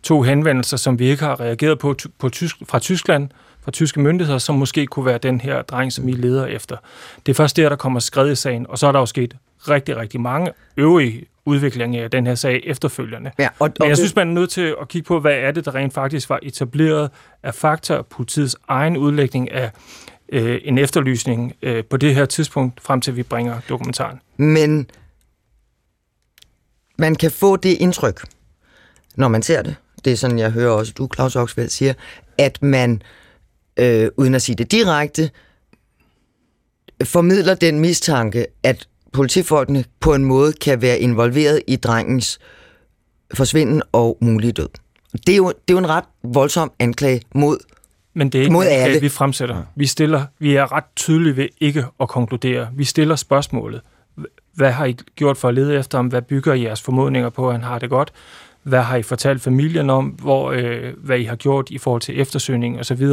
to 0.02 0.22
henvendelser, 0.22 0.76
som 0.76 0.98
vi 0.98 1.10
ikke 1.10 1.22
har 1.22 1.40
reageret 1.40 1.78
på, 1.78 1.94
på 2.18 2.28
tysk, 2.28 2.56
fra 2.68 2.78
Tyskland, 2.78 3.28
fra 3.62 3.70
tyske 3.70 4.00
myndigheder, 4.00 4.38
som 4.38 4.54
måske 4.54 4.86
kunne 4.86 5.06
være 5.06 5.18
den 5.18 5.40
her 5.40 5.62
dreng, 5.62 5.92
som 5.92 6.08
I 6.08 6.12
leder 6.12 6.46
efter. 6.46 6.76
Det 7.26 7.32
er 7.32 7.34
først 7.34 7.56
der, 7.56 7.68
der 7.68 7.76
kommer 7.76 8.00
skred 8.00 8.32
i 8.32 8.34
sagen, 8.34 8.66
og 8.68 8.78
så 8.78 8.86
er 8.86 8.92
der 8.92 8.98
jo 8.98 9.06
sket 9.06 9.36
rigtig, 9.68 9.96
rigtig 9.96 10.20
mange 10.20 10.52
øvrige 10.76 11.26
udviklinger 11.44 12.04
af 12.04 12.10
den 12.10 12.26
her 12.26 12.34
sag 12.34 12.62
efterfølgende. 12.64 13.30
Ja, 13.38 13.48
og, 13.58 13.66
og 13.66 13.72
Men 13.80 13.88
jeg 13.88 13.96
synes, 13.96 14.16
man 14.16 14.28
er 14.28 14.32
nødt 14.32 14.50
til 14.50 14.74
at 14.80 14.88
kigge 14.88 15.06
på, 15.06 15.20
hvad 15.20 15.34
er 15.34 15.50
det, 15.50 15.64
der 15.64 15.74
rent 15.74 15.94
faktisk 15.94 16.28
var 16.28 16.38
etableret 16.42 17.10
af 17.42 17.54
fakta 17.54 17.94
og 17.94 18.06
politiets 18.06 18.56
egen 18.68 18.96
udlægning 18.96 19.52
af 19.52 19.70
øh, 20.32 20.60
en 20.64 20.78
efterlysning 20.78 21.52
øh, 21.62 21.84
på 21.84 21.96
det 21.96 22.14
her 22.14 22.26
tidspunkt, 22.26 22.80
frem 22.80 23.00
til 23.00 23.16
vi 23.16 23.22
bringer 23.22 23.60
dokumentaren. 23.68 24.20
Men 24.36 24.90
man 26.98 27.14
kan 27.14 27.30
få 27.30 27.56
det 27.56 27.76
indtryk, 27.80 28.20
når 29.16 29.28
man 29.28 29.42
ser 29.42 29.62
det. 29.62 29.76
Det 30.04 30.12
er 30.12 30.16
sådan, 30.16 30.38
jeg 30.38 30.50
hører 30.50 30.70
også, 30.70 30.92
du, 30.92 31.08
Claus 31.14 31.36
Oxfeldt, 31.36 31.72
siger, 31.72 31.94
at 32.38 32.62
man, 32.62 33.02
øh, 33.76 34.08
uden 34.16 34.34
at 34.34 34.42
sige 34.42 34.56
det 34.56 34.72
direkte, 34.72 35.30
formidler 37.04 37.54
den 37.54 37.80
mistanke, 37.80 38.46
at 38.62 38.88
politifolkene 39.12 39.84
på 40.00 40.14
en 40.14 40.24
måde 40.24 40.52
kan 40.52 40.82
være 40.82 40.98
involveret 40.98 41.62
i 41.66 41.76
drengens 41.76 42.38
forsvinden 43.34 43.82
og 43.92 44.18
mulige 44.20 44.52
død. 44.52 44.68
Det 45.26 45.32
er 45.32 45.36
jo, 45.36 45.48
det 45.48 45.54
er 45.68 45.72
jo 45.72 45.78
en 45.78 45.88
ret 45.88 46.04
voldsom 46.22 46.72
anklage 46.78 47.22
mod 47.34 47.58
men 48.14 48.28
det 48.30 48.38
er 48.38 48.42
ikke 48.42 48.52
Mod 48.52 48.64
alle. 48.64 48.76
anklage, 48.76 49.00
vi 49.00 49.08
fremsætter. 49.08 49.62
Vi, 49.74 49.86
stiller, 49.86 50.24
vi 50.38 50.56
er 50.56 50.72
ret 50.72 50.84
tydelige 50.96 51.36
ved 51.36 51.48
ikke 51.60 51.84
at 52.00 52.08
konkludere. 52.08 52.68
Vi 52.74 52.84
stiller 52.84 53.16
spørgsmålet. 53.16 53.80
Hvad 54.54 54.70
har 54.70 54.84
I 54.84 54.96
gjort 55.16 55.36
for 55.36 55.48
at 55.48 55.54
lede 55.54 55.78
efter 55.78 55.98
ham? 55.98 56.06
Hvad 56.06 56.22
bygger 56.22 56.54
I 56.54 56.62
jeres 56.64 56.82
formodninger 56.82 57.28
på, 57.30 57.48
at 57.48 57.54
han 57.54 57.62
har 57.62 57.78
det 57.78 57.90
godt? 57.90 58.12
Hvad 58.62 58.82
har 58.82 58.96
I 58.96 59.02
fortalt 59.02 59.42
familien 59.42 59.90
om, 59.90 60.06
hvor, 60.06 60.50
øh, 60.50 60.92
hvad 60.96 61.18
I 61.18 61.24
har 61.24 61.36
gjort 61.36 61.70
i 61.70 61.78
forhold 61.78 62.02
til 62.02 62.20
eftersøgning 62.20 62.80
osv.? 62.80 63.08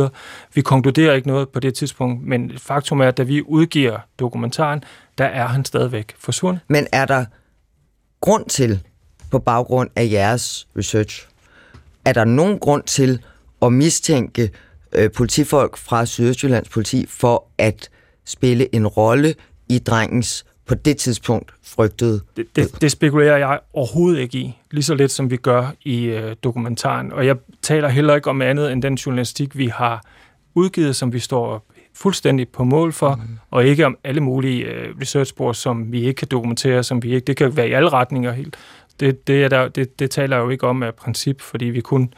Vi 0.54 0.62
konkluderer 0.62 1.14
ikke 1.14 1.28
noget 1.28 1.50
på 1.50 1.60
det 1.60 1.74
tidspunkt, 1.74 2.24
men 2.28 2.52
faktum 2.58 3.00
er, 3.02 3.08
at 3.08 3.18
da 3.18 3.24
vi 3.24 3.42
udgiver 3.42 4.00
dokumentaren, 4.20 4.84
der 5.18 5.26
er 5.26 5.48
han 5.48 5.66
stadigvæk 5.66 6.14
forsvundet. 6.20 6.62
Men 6.68 6.88
er 6.92 7.06
der 7.06 7.26
grund 8.22 8.46
til, 8.46 8.80
på 9.32 9.40
baggrund 9.40 9.90
af 9.96 10.10
jeres 10.12 10.68
research, 10.78 11.28
er 12.06 12.14
der 12.14 12.26
nogen 12.26 12.60
grund 12.60 12.84
til 12.84 13.22
at 13.62 13.74
mistænke 13.74 14.50
øh, 14.98 15.12
politifolk 15.12 15.78
fra 15.78 16.06
Sydøstjyllands 16.06 16.70
politi 16.70 17.06
for 17.10 17.48
at 17.58 17.90
spille 18.26 18.76
en 18.76 18.88
rolle 18.88 19.36
i 19.70 19.80
drengens 19.80 20.46
på 20.68 20.76
det 20.76 20.98
tidspunkt 20.98 21.54
frygtede 21.64 22.22
Det, 22.38 22.56
det, 22.56 22.82
det 22.82 22.92
spekulerer 22.92 23.38
jeg 23.38 23.60
overhovedet 23.74 24.20
ikke 24.20 24.38
i, 24.38 24.58
lige 24.72 24.84
så 24.84 24.96
lidt 24.96 25.12
som 25.12 25.32
vi 25.32 25.38
gør 25.38 25.74
i 25.82 26.06
øh, 26.06 26.36
dokumentaren. 26.44 27.12
Og 27.12 27.26
jeg 27.26 27.36
taler 27.62 27.90
heller 27.90 28.16
ikke 28.16 28.30
om 28.30 28.42
andet 28.42 28.72
end 28.72 28.82
den 28.82 28.96
journalistik, 28.96 29.58
vi 29.58 29.68
har 29.68 30.06
udgivet, 30.56 30.96
som 30.96 31.14
vi 31.14 31.20
står 31.20 31.66
fuldstændig 31.94 32.50
på 32.50 32.64
mål 32.64 32.94
for, 32.94 33.16
mm. 33.16 33.38
og 33.52 33.66
ikke 33.66 33.86
om 33.86 33.98
alle 34.04 34.22
mulige 34.22 34.64
øh, 34.64 34.96
researchspor, 35.02 35.54
som 35.54 35.92
vi 35.92 36.02
ikke 36.02 36.14
kan 36.14 36.28
dokumentere, 36.28 36.84
som 36.84 37.04
vi 37.04 37.16
ikke, 37.16 37.26
det 37.26 37.38
kan 37.38 37.58
være 37.58 37.70
i 37.70 37.74
alle 37.74 37.90
retninger 37.90 38.32
helt. 38.32 38.58
Det, 39.00 39.28
det, 39.28 39.44
er 39.44 39.50
der, 39.50 39.68
det, 39.68 40.00
det 40.00 40.12
taler 40.12 40.38
jeg 40.38 40.44
jo 40.44 40.50
ikke 40.50 40.68
om 40.68 40.84
af 40.84 40.96
princip, 40.96 41.42
fordi 41.42 41.66
vi 41.66 41.82
kun 41.82 42.14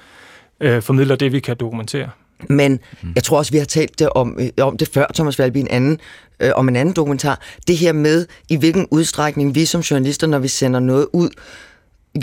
øh, 0.59 0.81
formidler 0.81 1.15
det, 1.15 1.31
vi 1.31 1.39
kan 1.39 1.57
dokumentere. 1.57 2.09
Men 2.49 2.79
jeg 3.15 3.23
tror 3.23 3.37
også, 3.37 3.51
vi 3.51 3.57
har 3.57 3.65
talt 3.65 3.99
det 3.99 4.09
om, 4.09 4.37
øh, 4.39 4.49
om 4.61 4.77
det 4.77 4.87
før, 4.87 5.05
Thomas 5.15 5.39
Valby, 5.39 5.57
en 5.57 5.67
anden, 5.67 5.99
øh, 6.39 6.51
om 6.55 6.69
en 6.69 6.75
anden 6.75 6.95
dokumentar. 6.95 7.41
Det 7.67 7.77
her 7.77 7.93
med, 7.93 8.25
i 8.49 8.55
hvilken 8.55 8.87
udstrækning 8.91 9.55
vi 9.55 9.65
som 9.65 9.81
journalister, 9.81 10.27
når 10.27 10.39
vi 10.39 10.47
sender 10.47 10.79
noget 10.79 11.07
ud, 11.13 11.29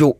jo 0.00 0.14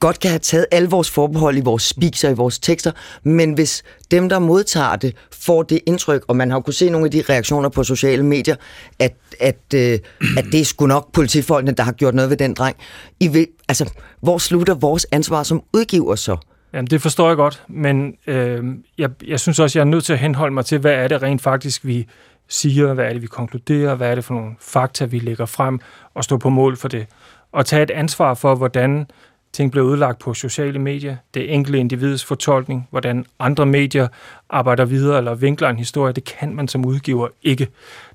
godt 0.00 0.20
kan 0.20 0.30
have 0.30 0.38
taget 0.38 0.66
alle 0.70 0.88
vores 0.88 1.10
forbehold 1.10 1.56
i 1.56 1.60
vores 1.60 1.82
speaks 1.82 2.24
og 2.24 2.30
i 2.30 2.34
vores 2.34 2.58
tekster, 2.58 2.92
men 3.22 3.52
hvis 3.52 3.82
dem, 4.10 4.28
der 4.28 4.38
modtager 4.38 4.96
det, 4.96 5.16
får 5.32 5.62
det 5.62 5.80
indtryk, 5.86 6.24
og 6.28 6.36
man 6.36 6.50
har 6.50 6.56
jo 6.56 6.60
kunnet 6.60 6.74
se 6.74 6.90
nogle 6.90 7.04
af 7.04 7.10
de 7.10 7.22
reaktioner 7.28 7.68
på 7.68 7.84
sociale 7.84 8.22
medier, 8.22 8.56
at, 8.98 9.14
at, 9.40 9.74
øh, 9.74 9.98
at 10.36 10.44
det 10.52 10.60
er 10.60 10.64
sgu 10.64 10.86
nok 10.86 11.12
politifolkene, 11.12 11.72
der 11.72 11.82
har 11.82 11.92
gjort 11.92 12.14
noget 12.14 12.30
ved 12.30 12.36
den 12.36 12.54
dreng. 12.54 12.76
I 13.20 13.28
vil, 13.28 13.46
altså, 13.68 13.90
hvor 14.20 14.38
slutter 14.38 14.74
vores 14.74 15.06
ansvar 15.12 15.42
som 15.42 15.62
udgiver 15.72 16.14
så? 16.14 16.36
Jamen, 16.72 16.86
det 16.86 17.02
forstår 17.02 17.28
jeg 17.28 17.36
godt, 17.36 17.64
men 17.68 18.16
øh, 18.26 18.64
jeg, 18.98 19.10
jeg 19.26 19.40
synes 19.40 19.60
også, 19.60 19.78
jeg 19.78 19.86
er 19.86 19.90
nødt 19.90 20.04
til 20.04 20.12
at 20.12 20.18
henholde 20.18 20.54
mig 20.54 20.64
til, 20.64 20.78
hvad 20.78 20.92
er 20.92 21.08
det 21.08 21.22
rent 21.22 21.42
faktisk, 21.42 21.86
vi 21.86 22.06
siger, 22.48 22.94
hvad 22.94 23.04
er 23.04 23.12
det, 23.12 23.22
vi 23.22 23.26
konkluderer, 23.26 23.94
hvad 23.94 24.10
er 24.10 24.14
det 24.14 24.24
for 24.24 24.34
nogle 24.34 24.56
fakta, 24.60 25.04
vi 25.04 25.18
lægger 25.18 25.46
frem, 25.46 25.80
og 26.14 26.24
stå 26.24 26.36
på 26.36 26.48
mål 26.48 26.76
for 26.76 26.88
det. 26.88 27.06
Og 27.52 27.66
tage 27.66 27.82
et 27.82 27.90
ansvar 27.90 28.34
for, 28.34 28.54
hvordan 28.54 29.06
ting 29.52 29.70
bliver 29.70 29.86
udlagt 29.86 30.18
på 30.18 30.34
sociale 30.34 30.78
medier, 30.78 31.16
det 31.34 31.54
enkelte 31.54 31.78
individs 31.78 32.24
fortolkning, 32.24 32.88
hvordan 32.90 33.26
andre 33.38 33.66
medier 33.66 34.08
arbejder 34.50 34.84
videre 34.84 35.18
eller 35.18 35.34
vinkler 35.34 35.68
en 35.68 35.76
historie, 35.76 36.12
det 36.12 36.24
kan 36.24 36.54
man 36.54 36.68
som 36.68 36.84
udgiver 36.84 37.28
ikke. 37.42 37.68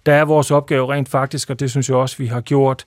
Der 0.06 0.14
er 0.14 0.26
vores 0.26 0.52
opgave 0.52 0.94
rent 0.94 1.10
faktisk, 1.10 1.50
og 1.50 1.60
det 1.60 1.72
synes 1.72 1.90
jeg 1.90 1.98
også, 1.98 2.18
vi 2.18 2.28
har 2.28 2.42
gjort 2.42 2.86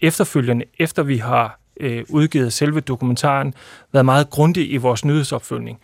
efterfølgende, 0.00 0.64
efter 0.78 1.02
vi 1.02 1.16
har 1.16 1.58
øh, 1.80 2.04
udgivet 2.08 2.52
selve 2.52 2.80
dokumentaren, 2.80 3.54
været 3.92 4.04
meget 4.04 4.30
grundig 4.30 4.72
i 4.72 4.76
vores 4.76 5.04
nyhedsopfølgning. 5.04 5.78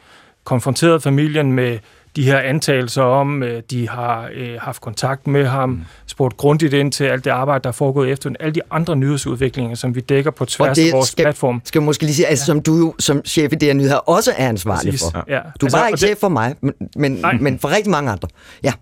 Konfronteret 0.44 1.02
familien 1.02 1.52
med 1.52 1.78
de 2.16 2.24
her 2.24 2.38
antagelser 2.38 3.02
om, 3.02 3.42
øh, 3.42 3.62
de 3.70 3.88
har 3.88 4.28
øh, 4.34 4.54
haft 4.60 4.80
kontakt 4.80 5.26
med 5.26 5.46
ham, 5.46 5.68
mm. 5.68 5.80
spurgt 6.06 6.36
grundigt 6.36 6.72
ind 6.74 6.92
til 6.92 7.04
alt 7.04 7.24
det 7.24 7.30
arbejde, 7.30 7.62
der 7.62 7.68
er 7.68 7.72
foregået 7.72 8.10
efter, 8.10 8.30
alle 8.40 8.54
de 8.54 8.60
andre 8.70 8.96
nyhedsudviklinger, 8.96 9.74
som 9.74 9.94
vi 9.94 10.00
dækker 10.00 10.30
på 10.30 10.44
tværs 10.44 10.78
af 10.78 10.84
vores 10.92 11.08
skal, 11.08 11.24
platform. 11.24 11.60
skal 11.64 11.82
måske 11.82 12.02
lige 12.04 12.14
sige, 12.14 12.26
altså, 12.26 12.44
som 12.44 12.62
du 12.62 12.76
jo 12.76 12.94
som 12.98 13.24
chef 13.24 13.52
i 13.52 13.56
DR 13.56 13.72
Nyheder 13.72 13.96
også 13.96 14.32
er 14.36 14.48
ansvarlig 14.48 14.92
Præcis. 14.92 15.02
for. 15.12 15.24
Ja. 15.28 15.38
Du 15.38 15.38
er 15.38 15.44
Altså, 15.62 15.78
bare 15.78 15.88
ikke 15.88 15.92
det- 15.96 16.06
chef 16.08 16.18
for 16.18 16.28
mig, 16.28 16.54
men, 16.60 16.72
men, 16.96 17.12
Nej. 17.12 17.32
men 17.40 17.58
for 17.58 17.68
rigtig 17.76 17.90
mange 17.90 18.10
andre. 18.10 18.28
Ja. 18.62 18.72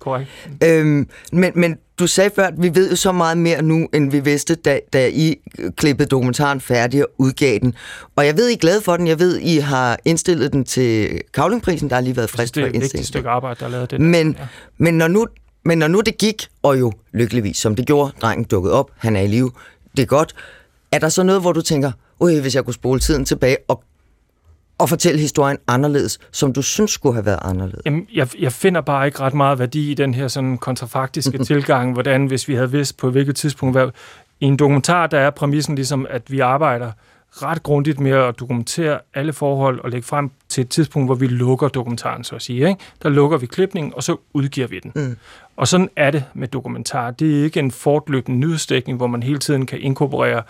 Korrekt. 0.00 0.28
Øhm, 0.64 1.08
men, 1.32 1.52
men 1.54 1.76
du 1.98 2.06
sagde 2.06 2.30
før, 2.36 2.46
at 2.46 2.54
vi 2.58 2.74
ved 2.74 2.90
jo 2.90 2.96
så 2.96 3.12
meget 3.12 3.38
mere 3.38 3.62
nu, 3.62 3.88
end 3.94 4.10
vi 4.10 4.20
vidste, 4.20 4.54
da, 4.54 4.80
da 4.92 5.08
I 5.08 5.36
klippede 5.76 6.08
dokumentaren 6.08 6.60
færdig 6.60 7.02
og 7.04 7.10
udgav 7.18 7.58
den. 7.62 7.74
Og 8.16 8.26
jeg 8.26 8.36
ved, 8.36 8.48
I 8.48 8.52
er 8.52 8.56
glade 8.56 8.80
for 8.80 8.96
den. 8.96 9.06
Jeg 9.06 9.18
ved, 9.18 9.38
I 9.38 9.56
har 9.58 9.98
indstillet 10.04 10.52
den 10.52 10.64
til 10.64 11.20
Kavlingprisen. 11.34 11.88
Der 11.88 11.94
har 11.94 12.02
lige 12.02 12.16
været 12.16 12.22
Jeg 12.24 12.28
synes, 12.28 12.36
frist 12.40 12.54
det 12.54 12.60
for 12.60 12.66
er 12.66 12.70
et 12.70 12.74
indstilling. 12.74 13.06
stykke 13.06 13.28
arbejde, 13.28 13.60
der 13.60 13.66
er 13.66 13.70
lavet 13.70 13.90
det. 13.90 14.00
Men, 14.00 14.36
Ja. 14.38 14.46
men, 14.78 14.94
når 14.94 15.08
nu, 15.08 15.26
men 15.64 15.78
når 15.78 15.88
nu 15.88 16.00
det 16.00 16.18
gik, 16.18 16.46
og 16.62 16.78
jo 16.80 16.92
lykkeligvis, 17.12 17.56
som 17.56 17.76
det 17.76 17.86
gjorde, 17.86 18.12
drengen 18.22 18.44
dukkede 18.44 18.74
op, 18.74 18.90
han 18.98 19.16
er 19.16 19.20
i 19.20 19.26
live, 19.26 19.50
det 19.96 20.02
er 20.02 20.06
godt. 20.06 20.34
Er 20.92 20.98
der 20.98 21.08
så 21.08 21.22
noget, 21.22 21.40
hvor 21.40 21.52
du 21.52 21.62
tænker, 21.62 21.92
Ui, 22.20 22.40
hvis 22.40 22.54
jeg 22.54 22.64
kunne 22.64 22.74
spole 22.74 23.00
tiden 23.00 23.24
tilbage 23.24 23.56
og, 23.68 23.82
og 24.80 24.88
fortælle 24.88 25.20
historien 25.20 25.58
anderledes, 25.68 26.18
som 26.32 26.52
du 26.52 26.62
synes 26.62 26.90
skulle 26.90 27.14
have 27.14 27.26
været 27.26 27.38
anderledes? 27.42 27.82
Jamen, 27.86 28.06
jeg, 28.14 28.28
jeg 28.38 28.52
finder 28.52 28.80
bare 28.80 29.06
ikke 29.06 29.20
ret 29.20 29.34
meget 29.34 29.58
værdi 29.58 29.90
i 29.90 29.94
den 29.94 30.14
her 30.14 30.28
sådan 30.28 30.58
kontrafaktiske 30.58 31.44
tilgang, 31.44 31.92
hvordan 31.92 32.26
hvis 32.26 32.48
vi 32.48 32.54
havde 32.54 32.70
vidst 32.70 32.96
på 32.96 33.10
hvilket 33.10 33.36
tidspunkt. 33.36 33.74
Hvad, 33.74 33.88
I 34.40 34.44
en 34.44 34.56
dokumentar, 34.56 35.06
der 35.06 35.18
er 35.18 35.30
præmissen 35.30 35.74
ligesom, 35.74 36.06
at 36.10 36.30
vi 36.30 36.40
arbejder 36.40 36.92
ret 37.32 37.62
grundigt 37.62 38.00
med 38.00 38.10
at 38.10 38.40
dokumentere 38.40 38.98
alle 39.14 39.32
forhold 39.32 39.80
og 39.80 39.90
lægge 39.90 40.06
frem 40.06 40.30
til 40.48 40.62
et 40.62 40.68
tidspunkt, 40.68 41.08
hvor 41.08 41.14
vi 41.14 41.26
lukker 41.26 41.68
dokumentaren, 41.68 42.24
så 42.24 42.34
at 42.34 42.42
sige. 42.42 42.68
Ikke? 42.68 42.80
Der 43.02 43.08
lukker 43.08 43.38
vi 43.38 43.46
klipningen, 43.46 43.92
og 43.96 44.02
så 44.02 44.16
udgiver 44.32 44.66
vi 44.66 44.80
den. 44.82 44.92
Mm. 44.94 45.16
Og 45.56 45.68
sådan 45.68 45.88
er 45.96 46.10
det 46.10 46.24
med 46.34 46.48
dokumentar. 46.48 47.10
Det 47.10 47.40
er 47.40 47.44
ikke 47.44 47.60
en 47.60 47.70
fortløbende 47.70 48.38
nyhedsdækning, 48.38 48.96
hvor 48.96 49.06
man 49.06 49.22
hele 49.22 49.38
tiden 49.38 49.66
kan 49.66 49.80
inkorporere 49.80 50.42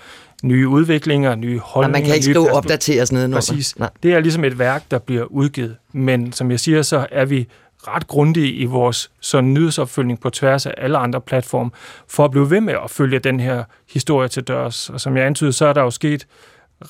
nye 0.42 0.68
udviklinger, 0.68 1.34
nye 1.34 1.58
holdninger. 1.58 1.92
man 1.98 2.06
kan 2.06 2.14
ikke 2.14 2.28
nye 2.28 2.32
skrive 2.32 2.44
perspektiver. 2.44 2.56
opdateres 2.58 3.12
nedenunder. 3.12 3.36
Præcis. 3.36 3.78
Nej. 3.78 3.90
Det 4.02 4.12
er 4.12 4.20
ligesom 4.20 4.44
et 4.44 4.58
værk, 4.58 4.90
der 4.90 4.98
bliver 4.98 5.24
udgivet. 5.24 5.76
Men 5.92 6.32
som 6.32 6.50
jeg 6.50 6.60
siger, 6.60 6.82
så 6.82 7.06
er 7.12 7.24
vi 7.24 7.48
ret 7.88 8.06
grundige 8.06 8.52
i 8.52 8.64
vores 8.64 9.10
sådan 9.20 9.54
nyhedsopfølgning 9.54 10.20
på 10.20 10.30
tværs 10.30 10.66
af 10.66 10.74
alle 10.76 10.98
andre 10.98 11.20
platforme, 11.20 11.70
for 12.08 12.24
at 12.24 12.30
blive 12.30 12.50
ved 12.50 12.60
med 12.60 12.74
at 12.84 12.90
følge 12.90 13.18
den 13.18 13.40
her 13.40 13.64
historie 13.92 14.28
til 14.28 14.42
dørs. 14.42 14.90
Og 14.90 15.00
som 15.00 15.16
jeg 15.16 15.26
antydede, 15.26 15.52
så 15.52 15.66
er 15.66 15.72
der 15.72 15.82
jo 15.82 15.90
sket 15.90 16.26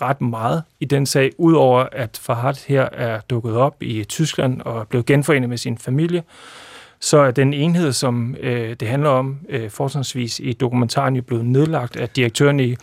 ret 0.01 0.21
meget 0.21 0.63
i 0.81 0.85
den 0.85 1.07
sag, 1.07 1.31
udover 1.39 1.87
at 1.93 2.21
Farhad 2.23 2.67
her 2.69 2.89
er 2.93 3.21
dukket 3.31 3.57
op 3.57 3.83
i 3.83 4.05
Tyskland 4.05 4.61
og 4.61 4.81
er 4.81 4.85
blevet 4.85 5.07
genforenet 5.07 5.49
med 5.49 5.59
sin 5.59 5.79
familie, 5.79 6.23
så 7.01 7.19
er 7.19 7.31
den 7.31 7.55
enhed, 7.55 7.93
som 7.93 8.37
øh, 8.41 8.77
det 8.81 8.89
handler 8.89 9.11
om, 9.11 9.39
øh, 9.49 9.71
fortrinsvis 9.71 10.41
i 10.41 10.53
dokumentaren, 10.53 11.17
jo 11.17 11.23
blevet 11.23 11.45
nedlagt 11.45 11.97
af 11.97 12.09
direktøren 12.09 12.61
i 12.61 12.77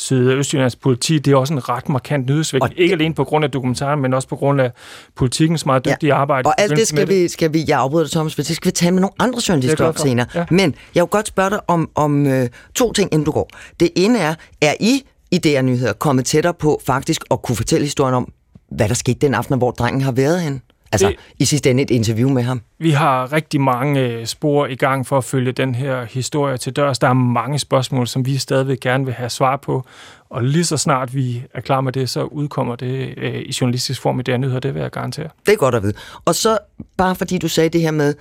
Syd- 0.00 0.28
og 0.28 0.36
Østjyllands 0.36 0.76
politi. 0.76 1.18
Det 1.18 1.32
er 1.32 1.36
også 1.36 1.54
en 1.54 1.68
ret 1.68 1.88
markant 1.88 2.26
nyhedsvægt. 2.26 2.62
Og 2.62 2.70
Ikke 2.76 2.92
alene 2.92 3.14
på 3.14 3.24
grund 3.24 3.44
af 3.44 3.50
dokumentaren, 3.50 4.00
men 4.00 4.14
også 4.14 4.28
på 4.28 4.36
grund 4.36 4.60
af 4.60 4.72
politikkens 5.16 5.66
meget 5.66 5.84
dygtige 5.84 6.14
ja. 6.14 6.20
arbejde. 6.20 6.46
Og 6.46 6.60
alt 6.60 6.76
det 6.76 6.88
skal 6.88 7.08
vi, 7.08 7.28
skal 7.28 7.52
vi, 7.52 7.64
jeg 7.68 7.78
afbryder 7.78 8.04
dig, 8.04 8.12
Thomas, 8.12 8.34
for 8.34 8.42
det 8.42 8.56
skal 8.56 8.66
vi 8.66 8.72
tale 8.72 8.90
med 8.92 9.00
nogle 9.00 9.14
andre 9.18 9.36
er 9.36 9.44
journalister 9.48 9.92
for. 9.92 10.02
senere. 10.02 10.26
Ja. 10.34 10.44
Men 10.50 10.74
jeg 10.94 11.02
vil 11.02 11.08
godt 11.08 11.26
spørge 11.26 11.50
dig 11.50 11.60
om, 11.68 11.90
om 11.94 12.26
øh, 12.26 12.48
to 12.74 12.92
ting, 12.92 13.12
inden 13.12 13.24
du 13.24 13.30
går. 13.30 13.50
Det 13.80 13.90
ene 13.96 14.18
er, 14.18 14.34
er 14.62 14.74
I 14.80 15.02
i 15.30 15.38
DR 15.38 15.62
Nyheder 15.62 15.92
kommet 15.92 16.24
tættere 16.24 16.54
på 16.54 16.80
faktisk 16.86 17.24
at 17.30 17.42
kunne 17.42 17.56
fortælle 17.56 17.84
historien 17.84 18.14
om, 18.14 18.32
hvad 18.70 18.88
der 18.88 18.94
skete 18.94 19.18
den 19.18 19.34
aften, 19.34 19.58
hvor 19.58 19.70
drengen 19.70 20.02
har 20.02 20.12
været 20.12 20.40
hen? 20.40 20.62
Altså, 20.92 21.08
Det- 21.08 21.16
i 21.38 21.44
sidste 21.44 21.70
ende 21.70 21.82
et 21.82 21.90
interview 21.90 22.28
med 22.28 22.42
ham. 22.42 22.60
Vi 22.78 22.90
har 22.90 23.32
rigtig 23.32 23.60
mange 23.60 24.00
øh, 24.00 24.26
spor 24.26 24.66
i 24.66 24.74
gang 24.74 25.06
for 25.06 25.18
at 25.18 25.24
følge 25.24 25.52
den 25.52 25.74
her 25.74 26.04
historie 26.04 26.56
til 26.56 26.72
dørs. 26.76 26.98
Der 26.98 27.08
er 27.08 27.12
mange 27.12 27.58
spørgsmål, 27.58 28.06
som 28.06 28.26
vi 28.26 28.36
stadigvæk 28.38 28.80
gerne 28.80 29.04
vil 29.04 29.14
have 29.14 29.30
svar 29.30 29.56
på. 29.56 29.84
Og 30.30 30.44
lige 30.44 30.64
så 30.64 30.76
snart 30.76 31.14
vi 31.14 31.42
er 31.54 31.60
klar 31.60 31.80
med 31.80 31.92
det, 31.92 32.10
så 32.10 32.22
udkommer 32.24 32.76
det 32.76 33.14
øh, 33.16 33.34
i 33.34 33.52
journalistisk 33.60 34.02
form 34.02 34.20
i 34.20 34.22
DR 34.22 34.36
Nyheder. 34.36 34.60
Det 34.60 34.74
vil 34.74 34.82
jeg 34.82 34.90
garantere. 34.90 35.28
Det 35.46 35.52
er 35.52 35.56
godt 35.56 35.74
at 35.74 35.82
vide. 35.82 35.92
Og 36.24 36.34
så, 36.34 36.58
bare 36.96 37.14
fordi 37.14 37.38
du 37.38 37.48
sagde 37.48 37.68
det 37.68 37.80
her 37.80 37.90
med, 37.90 38.14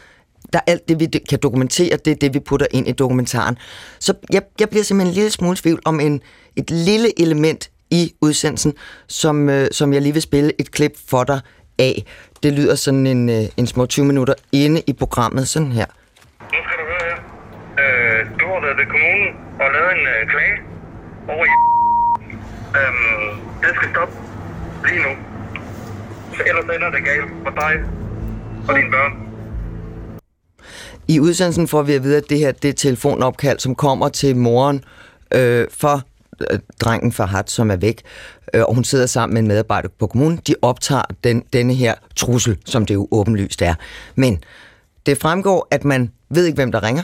der 0.54 0.60
er 0.60 0.72
alt 0.72 0.90
det, 0.90 1.00
vi 1.00 1.06
kan 1.30 1.40
dokumentere, 1.44 1.98
det 2.06 2.12
er 2.12 2.16
det, 2.16 2.34
vi 2.34 2.40
putter 2.40 2.68
ind 2.72 2.88
i 2.88 2.92
dokumentaren. 2.92 3.58
Så 4.00 4.14
jeg, 4.34 4.42
jeg 4.60 4.70
bliver 4.70 4.84
simpelthen 4.84 5.12
en 5.12 5.16
lille 5.16 5.30
smule 5.32 5.56
tvivl 5.56 5.82
om 5.86 6.00
en, 6.00 6.22
et 6.56 6.72
lille 6.72 7.22
element 7.22 7.70
i 7.92 8.14
udsendelsen, 8.22 8.74
som, 9.08 9.50
øh, 9.50 9.68
som 9.72 9.94
jeg 9.94 10.02
lige 10.02 10.14
vil 10.14 10.22
spille 10.22 10.52
et 10.60 10.72
klip 10.72 10.92
for 11.08 11.24
dig 11.24 11.40
af. 11.80 12.04
Det 12.44 12.54
lyder 12.54 12.76
sådan 12.76 13.08
en, 13.08 13.30
øh, 13.30 13.44
en 13.58 13.68
små 13.68 13.86
20 13.86 14.06
minutter 14.06 14.34
inde 14.52 14.82
i 14.88 14.94
programmet, 14.94 15.48
sådan 15.48 15.72
her. 15.72 15.86
Nu 16.42 16.58
skal 16.66 16.78
du 16.82 16.86
høre 16.92 17.04
her. 17.10 17.18
Øh, 17.82 18.20
du 18.40 18.46
har 18.54 18.62
været 18.66 18.78
ved 18.78 18.86
kommunen 18.94 19.30
og 19.62 19.68
lavet 19.76 19.92
en 19.98 20.06
øh, 20.14 20.30
klage 20.32 20.56
over 21.28 21.46
i... 21.46 21.54
Øhm, 22.80 23.40
det 23.62 23.70
skal 23.76 23.90
stoppe 23.90 24.16
lige 24.88 25.02
nu. 25.08 25.14
Så 26.36 26.44
ellers 26.50 26.76
ender 26.76 26.90
det 26.92 27.04
galt 27.06 27.32
for 27.44 27.54
dig 27.62 27.74
og 28.68 28.76
dine 28.78 28.92
børn. 28.92 29.30
I 31.08 31.20
udsendelsen 31.20 31.68
får 31.68 31.82
vi 31.82 31.94
at 31.94 32.04
vide, 32.04 32.18
at 32.18 32.30
det 32.30 32.40
her 32.40 32.52
det 32.52 32.70
er 32.70 32.74
telefonopkald, 32.74 33.60
som 33.60 33.76
kommer 33.76 34.10
til 34.10 34.36
moren 34.36 34.84
øh, 35.34 35.68
for 35.72 36.02
Øh, 36.52 36.60
drengen 36.80 37.12
fra 37.12 37.26
Hat, 37.26 37.52
som 37.52 37.72
er 37.72 37.76
væk, 37.76 38.02
øh, 38.54 38.64
og 38.68 38.76
hun 38.76 38.84
sidder 38.84 39.06
sammen 39.06 39.34
med 39.34 39.42
en 39.42 39.48
medarbejder 39.48 39.90
på 40.00 40.08
kommunen. 40.08 40.40
De 40.48 40.56
optager 40.62 41.02
den, 41.24 41.44
denne 41.54 41.74
her 41.74 41.96
trussel, 42.16 42.58
som 42.66 42.86
det 42.86 42.94
jo 42.94 43.08
åbenlyst 43.12 43.62
er. 43.62 43.76
Men 44.16 44.44
det 45.06 45.18
fremgår, 45.18 45.68
at 45.72 45.86
man 45.86 46.12
ved 46.30 46.46
ikke, 46.46 46.56
hvem 46.56 46.72
der 46.72 46.84
ringer. 46.84 47.04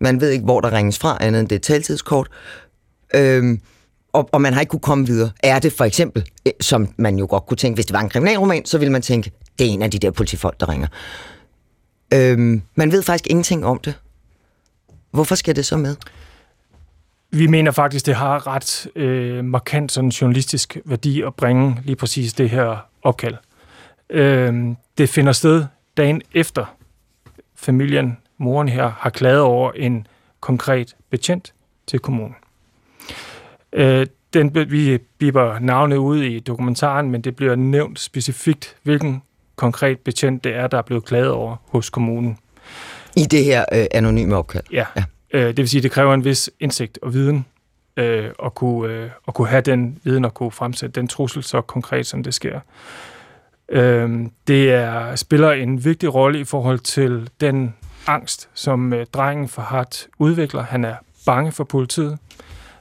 Man 0.00 0.20
ved 0.20 0.30
ikke, 0.30 0.44
hvor 0.44 0.60
der 0.60 0.72
ringes 0.72 0.98
fra, 0.98 1.18
andet 1.20 1.40
end 1.40 1.48
det 1.48 1.62
taltidskort. 1.62 2.28
Øhm, 3.14 3.60
og, 4.12 4.28
og 4.32 4.40
man 4.40 4.52
har 4.52 4.60
ikke 4.60 4.70
kunne 4.70 4.80
komme 4.80 5.06
videre. 5.06 5.30
Er 5.42 5.58
det 5.58 5.72
for 5.72 5.84
eksempel, 5.84 6.30
øh, 6.46 6.52
som 6.60 6.88
man 6.96 7.18
jo 7.18 7.26
godt 7.30 7.46
kunne 7.46 7.56
tænke, 7.56 7.76
hvis 7.76 7.86
det 7.86 7.94
var 7.94 8.00
en 8.00 8.08
kriminalroman, 8.08 8.64
så 8.64 8.78
ville 8.78 8.92
man 8.92 9.02
tænke, 9.02 9.32
det 9.58 9.66
er 9.66 9.70
en 9.70 9.82
af 9.82 9.90
de 9.90 9.98
der 9.98 10.10
politifolk, 10.10 10.60
der 10.60 10.68
ringer. 10.68 10.88
Øhm, 12.14 12.62
man 12.74 12.92
ved 12.92 13.02
faktisk 13.02 13.26
ingenting 13.26 13.66
om 13.66 13.78
det. 13.78 13.94
Hvorfor 15.10 15.34
skal 15.34 15.56
det 15.56 15.66
så 15.66 15.76
med? 15.76 15.96
Vi 17.30 17.46
mener 17.46 17.70
faktisk, 17.70 18.06
det 18.06 18.14
har 18.14 18.46
ret 18.46 18.86
øh, 18.96 19.44
markant 19.44 19.92
sådan 19.92 20.10
journalistisk 20.10 20.78
værdi 20.84 21.22
at 21.22 21.34
bringe 21.34 21.76
lige 21.84 21.96
præcis 21.96 22.32
det 22.32 22.50
her 22.50 22.76
opkald. 23.02 23.34
Øh, 24.10 24.74
det 24.98 25.08
finder 25.08 25.32
sted 25.32 25.64
dagen 25.96 26.22
efter 26.34 26.76
familien, 27.54 28.16
moren 28.38 28.68
her, 28.68 28.92
har 28.98 29.10
klaget 29.10 29.40
over 29.40 29.72
en 29.72 30.06
konkret 30.40 30.96
betjent 31.10 31.52
til 31.86 31.98
kommunen. 31.98 32.36
Øh, 33.72 34.06
den, 34.32 34.54
vi 34.54 34.98
biber 35.18 35.58
navnet 35.58 35.96
ud 35.96 36.22
i 36.22 36.40
dokumentaren, 36.40 37.10
men 37.10 37.20
det 37.20 37.36
bliver 37.36 37.54
nævnt 37.54 38.00
specifikt, 38.00 38.76
hvilken 38.82 39.22
konkret 39.56 39.98
betjent 39.98 40.44
det 40.44 40.54
er, 40.54 40.66
der 40.66 40.78
er 40.78 40.82
blevet 40.82 41.04
klaget 41.04 41.30
over 41.30 41.56
hos 41.68 41.90
kommunen. 41.90 42.38
I 43.16 43.22
det 43.22 43.44
her 43.44 43.64
øh, 43.72 43.86
anonyme 43.90 44.36
opkald? 44.36 44.64
Ja. 44.72 44.84
ja. 44.96 45.04
Øh, 45.32 45.46
det 45.46 45.56
vil 45.56 45.68
sige, 45.68 45.78
at 45.78 45.82
det 45.82 45.90
kræver 45.90 46.14
en 46.14 46.24
vis 46.24 46.50
indsigt 46.60 46.98
og 47.02 47.14
viden 47.14 47.46
øh, 47.96 48.30
at, 48.44 48.54
kunne, 48.54 48.92
øh, 48.92 49.10
at 49.28 49.34
kunne 49.34 49.48
have 49.48 49.62
den 49.62 49.98
viden 50.04 50.24
og 50.24 50.34
kunne 50.34 50.50
fremsætte 50.50 51.00
den 51.00 51.08
trussel 51.08 51.42
så 51.42 51.60
konkret, 51.60 52.06
som 52.06 52.22
det 52.22 52.34
sker. 52.34 52.60
Øh, 53.68 54.26
det 54.48 54.72
er, 54.72 55.16
spiller 55.16 55.52
en 55.52 55.84
vigtig 55.84 56.14
rolle 56.14 56.40
i 56.40 56.44
forhold 56.44 56.78
til 56.78 57.30
den 57.40 57.74
angst, 58.06 58.48
som 58.54 58.92
øh, 58.92 59.06
drengen 59.12 59.48
for 59.48 59.62
Hart 59.62 60.06
udvikler. 60.18 60.62
Han 60.62 60.84
er 60.84 60.94
bange 61.26 61.52
for 61.52 61.64
politiet. 61.64 62.18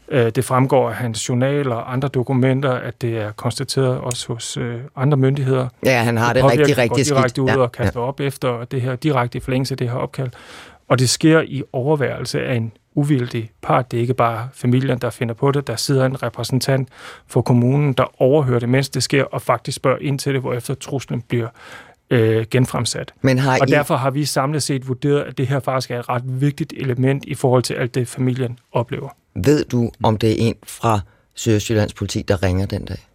Øh, 0.09 0.29
det 0.29 0.45
fremgår 0.45 0.89
af 0.89 0.95
hans 0.95 1.29
journal 1.29 1.71
og 1.71 1.93
andre 1.93 2.07
dokumenter, 2.07 2.71
at 2.71 3.01
det 3.01 3.17
er 3.17 3.31
konstateret 3.31 3.97
også 3.97 4.33
hos 4.33 4.57
øh, 4.57 4.79
andre 4.95 5.17
myndigheder. 5.17 5.67
Ja, 5.85 6.03
han 6.03 6.17
har 6.17 6.33
det, 6.33 6.43
det 6.43 6.51
rigtig, 6.51 6.77
rigtig 6.77 7.05
skidt. 7.05 7.17
direkte 7.17 7.41
ud 7.41 7.49
ja, 7.49 7.57
og 7.57 7.71
kaster 7.71 7.99
ja. 7.99 8.05
op 8.05 8.19
efter 8.19 8.65
det 8.65 8.81
her 8.81 8.95
direkte 8.95 9.37
i 9.37 9.41
forlængelse 9.41 9.73
af 9.73 9.77
det 9.77 9.89
her 9.89 9.97
opkald. 9.97 10.29
Og 10.87 10.99
det 10.99 11.09
sker 11.09 11.41
i 11.41 11.63
overværelse 11.73 12.41
af 12.41 12.55
en 12.55 12.71
uvildig 12.95 13.51
part. 13.61 13.91
Det 13.91 13.97
er 13.97 14.01
ikke 14.01 14.13
bare 14.13 14.49
familien, 14.53 14.99
der 14.99 15.09
finder 15.09 15.33
på 15.33 15.51
det. 15.51 15.67
Der 15.67 15.75
sidder 15.75 16.05
en 16.05 16.23
repræsentant 16.23 16.89
for 17.27 17.41
kommunen, 17.41 17.93
der 17.93 18.21
overhører 18.21 18.59
det, 18.59 18.69
mens 18.69 18.89
det 18.89 19.03
sker, 19.03 19.23
og 19.23 19.41
faktisk 19.41 19.75
spørger 19.75 19.97
ind 20.01 20.19
til 20.19 20.33
det, 20.33 20.41
hvorefter 20.41 20.73
truslen 20.73 21.21
bliver 21.21 21.47
øh, 22.09 22.45
genfremsat. 22.51 23.13
Men 23.21 23.39
har 23.39 23.59
og 23.59 23.69
I... 23.69 23.71
derfor 23.71 23.95
har 23.95 24.11
vi 24.11 24.25
samlet 24.25 24.63
set 24.63 24.87
vurderet, 24.87 25.21
at 25.21 25.37
det 25.37 25.47
her 25.47 25.59
faktisk 25.59 25.91
er 25.91 25.99
et 25.99 26.09
ret 26.09 26.41
vigtigt 26.41 26.73
element 26.77 27.25
i 27.25 27.35
forhold 27.35 27.63
til 27.63 27.73
alt 27.73 27.95
det, 27.95 28.07
familien 28.07 28.59
oplever. 28.71 29.09
Ved 29.35 29.65
du, 29.65 29.91
om 30.03 30.17
det 30.17 30.31
er 30.31 30.35
en 30.37 30.55
fra 30.63 30.99
Sydøstjyllands 31.33 31.93
politi, 31.93 32.21
der 32.21 32.43
ringer 32.43 32.65
den 32.65 32.85
dag? 32.85 33.07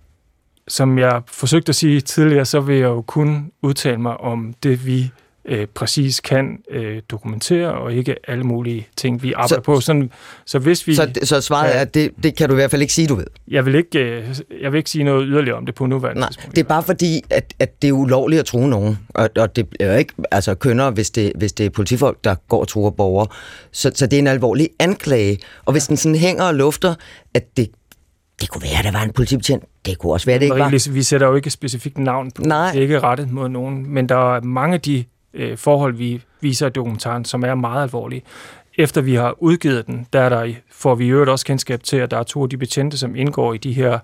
Som 0.68 0.98
jeg 0.98 1.22
forsøgte 1.26 1.70
at 1.70 1.76
sige 1.76 2.00
tidligere, 2.00 2.44
så 2.44 2.61
vil 2.61 2.76
jeg 2.76 2.85
jo 2.85 3.02
kun 3.02 3.52
udtale 3.62 3.98
mig 3.98 4.16
om 4.16 4.54
det, 4.62 4.87
vi 4.87 5.11
øh, 5.44 5.66
præcis 5.66 6.20
kan 6.20 6.59
øh, 6.70 7.02
dokumentere, 7.11 7.72
og 7.72 7.92
ikke 7.92 8.16
alle 8.28 8.44
mulige 8.44 8.87
ting, 8.96 9.22
vi 9.22 9.33
arbejder 9.33 9.55
så, 9.55 9.61
på. 9.61 9.81
Sådan, 9.81 10.11
så, 10.46 10.59
hvis 10.59 10.87
vi, 10.87 10.94
så, 10.94 11.11
så 11.22 11.40
svaret 11.40 11.76
er, 11.76 11.81
at 11.81 11.94
det, 11.94 12.11
det 12.22 12.37
kan 12.37 12.48
du 12.48 12.55
i 12.55 12.57
hvert 12.57 12.70
fald 12.70 12.83
ikke 12.83 12.94
sige, 12.94 13.09
du 13.09 13.14
ved? 13.14 13.26
Jeg 13.48 13.66
vil 13.66 13.74
ikke, 13.74 13.98
øh, 13.98 14.37
jeg 14.61 14.72
vil 14.72 14.78
ikke 14.78 14.90
sige 14.90 15.05
noget 15.05 15.26
yderligere 15.28 15.57
om 15.57 15.66
det 15.66 15.74
på 15.74 15.87
nuværende 15.87 16.20
Nej, 16.20 16.28
tidspunkt. 16.28 16.57
det 16.57 16.62
er 16.62 16.68
bare 16.68 16.83
fordi, 16.83 17.22
at, 17.31 17.55
at 17.59 17.83
det 17.83 17.88
er 17.88 17.92
ulovligt 17.92 18.40
at 18.40 18.46
true 18.46 18.68
nogen, 18.68 18.98
og, 19.09 19.31
og 19.37 19.57
det 19.57 19.66
er 19.81 19.92
jo 19.92 19.98
ikke 19.98 20.14
altså, 20.31 20.55
kønner, 20.55 20.90
hvis 20.90 21.11
det, 21.11 21.33
hvis 21.35 21.52
det 21.52 21.66
er 21.66 21.70
politifolk, 21.70 22.24
der 22.24 22.35
går 22.48 22.61
og 22.61 22.68
truer 22.68 22.90
borgere. 22.90 23.26
Så, 23.72 23.92
så 23.94 24.07
det 24.07 24.16
er 24.16 24.18
en 24.18 24.26
alvorlig 24.26 24.68
anklage, 24.78 25.38
og 25.64 25.72
hvis 25.72 25.88
ja. 25.88 25.88
den 25.88 25.96
sådan 25.96 26.16
hænger 26.16 26.44
og 26.44 26.55
lufter, 26.55 26.94
at 27.35 27.57
det 27.57 27.70
det 28.40 28.50
kunne 28.50 28.62
være, 28.62 28.78
at 28.78 28.85
der 28.85 28.92
var 28.92 29.02
en 29.02 29.12
politibetjent. 29.12 29.64
Det 29.87 29.98
kunne 29.98 30.12
også 30.12 30.26
være, 30.26 30.38
det 30.38 30.44
ikke 30.44 30.59
var. 30.59 30.92
Vi 30.92 31.02
sætter 31.02 31.26
jo 31.26 31.35
ikke 31.35 31.50
specifikt 31.50 31.98
navn 31.98 32.31
på. 32.31 32.42
Nej. 32.42 32.70
Det 32.70 32.78
er 32.78 32.83
ikke 32.83 33.00
rettet 33.00 33.31
mod 33.31 33.48
nogen. 33.48 33.94
Men 33.94 34.09
der 34.09 34.37
er 34.37 34.40
mange 34.40 34.74
af 34.74 34.81
de 34.81 35.05
øh, 35.35 35.59
forhold, 35.59 35.95
vi 35.95 36.23
viser 36.40 36.66
i 36.66 36.71
dokumentaren, 36.71 37.25
som 37.25 37.42
er 37.42 37.55
meget 37.55 37.83
alvorlige. 37.83 38.23
Efter 38.79 39.01
vi 39.01 39.14
har 39.14 39.42
udgivet 39.42 39.87
den, 39.87 40.07
der, 40.12 40.21
er 40.21 40.29
der 40.29 40.55
får 40.71 40.95
vi 40.95 41.07
i 41.07 41.09
øvrigt 41.09 41.31
også 41.31 41.47
kendskab 41.47 41.83
til, 41.83 41.97
at 41.97 42.11
der 42.11 42.18
er 42.18 42.23
to 42.23 42.42
af 42.42 42.49
de 42.49 42.57
betjente, 42.57 42.99
som 42.99 43.16
indgår 43.16 43.55
i 43.55 43.59
de 43.59 43.73
her 43.73 43.99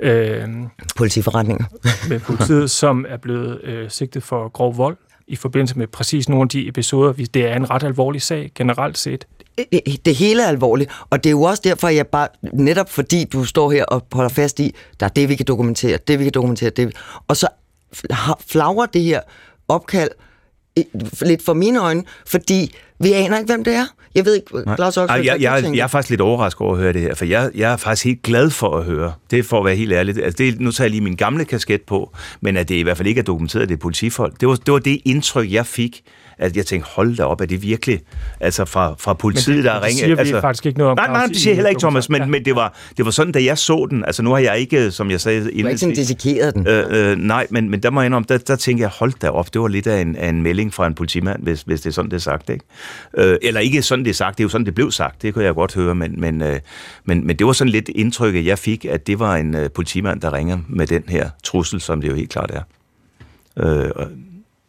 øh, 0.00 0.48
politiforretninger 0.96 1.64
med 2.08 2.20
politiet, 2.20 2.70
som 2.82 3.06
er 3.08 3.16
blevet 3.16 3.60
øh, 3.64 3.90
sigtet 3.90 4.22
for 4.22 4.48
grov 4.48 4.76
vold 4.76 4.96
i 5.26 5.36
forbindelse 5.36 5.78
med 5.78 5.86
præcis 5.86 6.28
nogle 6.28 6.42
af 6.42 6.48
de 6.48 6.68
episoder. 6.68 7.12
Det 7.12 7.36
er 7.36 7.56
en 7.56 7.70
ret 7.70 7.82
alvorlig 7.82 8.22
sag 8.22 8.52
generelt 8.54 8.98
set. 8.98 9.26
Det 10.04 10.14
hele 10.14 10.42
er 10.42 10.48
alvorligt, 10.48 10.90
og 11.10 11.24
det 11.24 11.30
er 11.30 11.32
jo 11.32 11.42
også 11.42 11.62
derfor, 11.64 11.88
jeg 11.88 12.06
bare, 12.06 12.28
netop 12.52 12.90
fordi 12.90 13.24
du 13.24 13.44
står 13.44 13.70
her 13.70 13.84
og 13.84 14.06
holder 14.12 14.28
fast 14.28 14.60
i, 14.60 14.74
der 15.00 15.06
er 15.06 15.10
det, 15.10 15.28
vi 15.28 15.34
kan 15.34 15.46
dokumentere, 15.46 15.98
det, 16.08 16.18
vi 16.18 16.24
kan 16.24 16.32
dokumentere, 16.32 16.70
det, 16.70 16.96
og 17.28 17.36
så 17.36 17.48
flagrer 18.46 18.86
det 18.86 19.02
her 19.02 19.20
opkald 19.68 20.10
lidt 21.22 21.44
for 21.44 21.54
mine 21.54 21.80
øjne, 21.82 22.02
fordi 22.26 22.74
vi 23.00 23.12
aner 23.12 23.38
ikke, 23.38 23.46
hvem 23.52 23.64
det 23.64 23.74
er. 23.74 23.86
Jeg 24.14 24.24
ved 24.24 24.34
ikke, 24.34 24.48
Claus 24.76 24.96
Oxford, 24.96 25.16
jeg, 25.16 25.26
jeg, 25.26 25.62
jeg, 25.64 25.76
jeg 25.76 25.82
er 25.82 25.86
faktisk 25.86 26.10
lidt 26.10 26.20
overrasket 26.20 26.60
over 26.60 26.72
at 26.72 26.80
høre 26.80 26.92
det 26.92 27.00
her, 27.00 27.14
for 27.14 27.24
jeg, 27.24 27.50
jeg 27.54 27.72
er 27.72 27.76
faktisk 27.76 28.04
helt 28.04 28.22
glad 28.22 28.50
for 28.50 28.78
at 28.78 28.84
høre. 28.84 29.12
Det 29.30 29.38
er 29.38 29.42
for 29.42 29.58
at 29.58 29.64
være 29.64 29.76
helt 29.76 29.92
ærlig. 29.92 30.24
Altså, 30.24 30.36
det, 30.38 30.60
nu 30.60 30.72
tager 30.72 30.86
jeg 30.86 30.90
lige 30.90 31.00
min 31.00 31.16
gamle 31.16 31.44
kasket 31.44 31.82
på, 31.82 32.12
men 32.40 32.56
at 32.56 32.68
det 32.68 32.74
i 32.74 32.82
hvert 32.82 32.96
fald 32.96 33.08
ikke 33.08 33.18
er 33.18 33.22
dokumenteret, 33.22 33.62
at 33.62 33.68
det 33.68 33.74
er 33.74 33.78
politifolk. 33.78 34.40
Det 34.40 34.48
var, 34.48 34.54
det 34.54 34.72
var 34.72 34.78
det 34.78 35.00
indtryk, 35.04 35.52
jeg 35.52 35.66
fik 35.66 36.02
at 36.38 36.56
jeg 36.56 36.66
tænkte, 36.66 36.90
hold 36.90 37.16
da 37.16 37.24
op, 37.24 37.40
er 37.40 37.44
det 37.46 37.62
virkelig 37.62 38.00
altså 38.40 38.64
fra, 38.64 38.94
fra 38.98 39.14
politiet, 39.14 39.56
det, 39.56 39.64
der 39.64 39.74
ringer? 39.74 39.86
Det 39.86 39.96
siger 39.96 40.16
altså, 40.16 40.34
vi 40.34 40.40
faktisk 40.40 40.66
ikke 40.66 40.78
noget 40.78 40.90
om. 40.90 40.96
Nej, 40.96 41.06
nej, 41.06 41.26
det 41.26 41.36
siger 41.36 41.54
heller 41.54 41.68
ikke, 41.68 41.80
Thomas, 41.80 42.08
men, 42.08 42.20
ja. 42.20 42.26
men 42.26 42.44
det, 42.44 42.56
var, 42.56 42.74
det 42.96 43.04
var 43.04 43.10
sådan, 43.10 43.32
da 43.32 43.44
jeg 43.44 43.58
så 43.58 43.86
den. 43.90 44.04
Altså 44.04 44.22
nu 44.22 44.30
har 44.30 44.38
jeg 44.38 44.58
ikke, 44.58 44.90
som 44.90 45.10
jeg 45.10 45.20
sagde... 45.20 45.40
Du 45.40 45.62
har 45.62 45.68
ikke 45.68 45.78
sådan 45.78 45.94
dissekeret 45.94 46.54
den? 46.54 46.66
Øh, 46.66 47.10
øh, 47.10 47.16
nej, 47.16 47.46
men, 47.50 47.70
men 47.70 47.82
der 47.82 47.90
må 47.90 48.00
jeg 48.00 48.06
indrømme, 48.06 48.26
der, 48.28 48.38
der 48.38 48.56
tænkte 48.56 48.82
jeg, 48.82 48.90
hold 48.90 49.12
da 49.22 49.28
op, 49.30 49.54
det 49.54 49.60
var 49.60 49.68
lidt 49.68 49.86
af 49.86 50.00
en, 50.00 50.16
af 50.16 50.28
en 50.28 50.42
melding 50.42 50.74
fra 50.74 50.86
en 50.86 50.94
politimand, 50.94 51.42
hvis, 51.42 51.62
hvis 51.62 51.80
det 51.80 51.90
er 51.90 51.94
sådan, 51.94 52.10
det 52.10 52.16
er 52.16 52.20
sagt. 52.20 52.50
Ikke? 52.50 52.64
Øh, 53.18 53.38
eller 53.42 53.60
ikke 53.60 53.82
sådan, 53.82 54.04
det 54.04 54.10
er 54.10 54.14
sagt, 54.14 54.38
det 54.38 54.42
er 54.42 54.44
jo 54.44 54.48
sådan, 54.48 54.66
det 54.66 54.74
blev 54.74 54.90
sagt, 54.90 55.22
det 55.22 55.34
kunne 55.34 55.44
jeg 55.44 55.54
godt 55.54 55.74
høre, 55.74 55.94
men, 55.94 56.20
men, 56.20 56.42
øh, 56.42 56.60
men, 57.04 57.26
men 57.26 57.36
det 57.36 57.46
var 57.46 57.52
sådan 57.52 57.70
lidt 57.70 57.88
indtrykket, 57.88 58.46
jeg 58.46 58.58
fik, 58.58 58.84
at 58.84 59.06
det 59.06 59.18
var 59.18 59.36
en 59.36 59.54
øh, 59.54 59.70
politimand, 59.70 60.20
der 60.20 60.32
ringer 60.32 60.58
med 60.68 60.86
den 60.86 61.02
her 61.08 61.30
trussel, 61.44 61.80
som 61.80 62.00
det 62.00 62.08
jo 62.08 62.14
helt 62.14 62.30
klart 62.30 62.50
er. 62.50 62.62
Øh, 63.58 63.90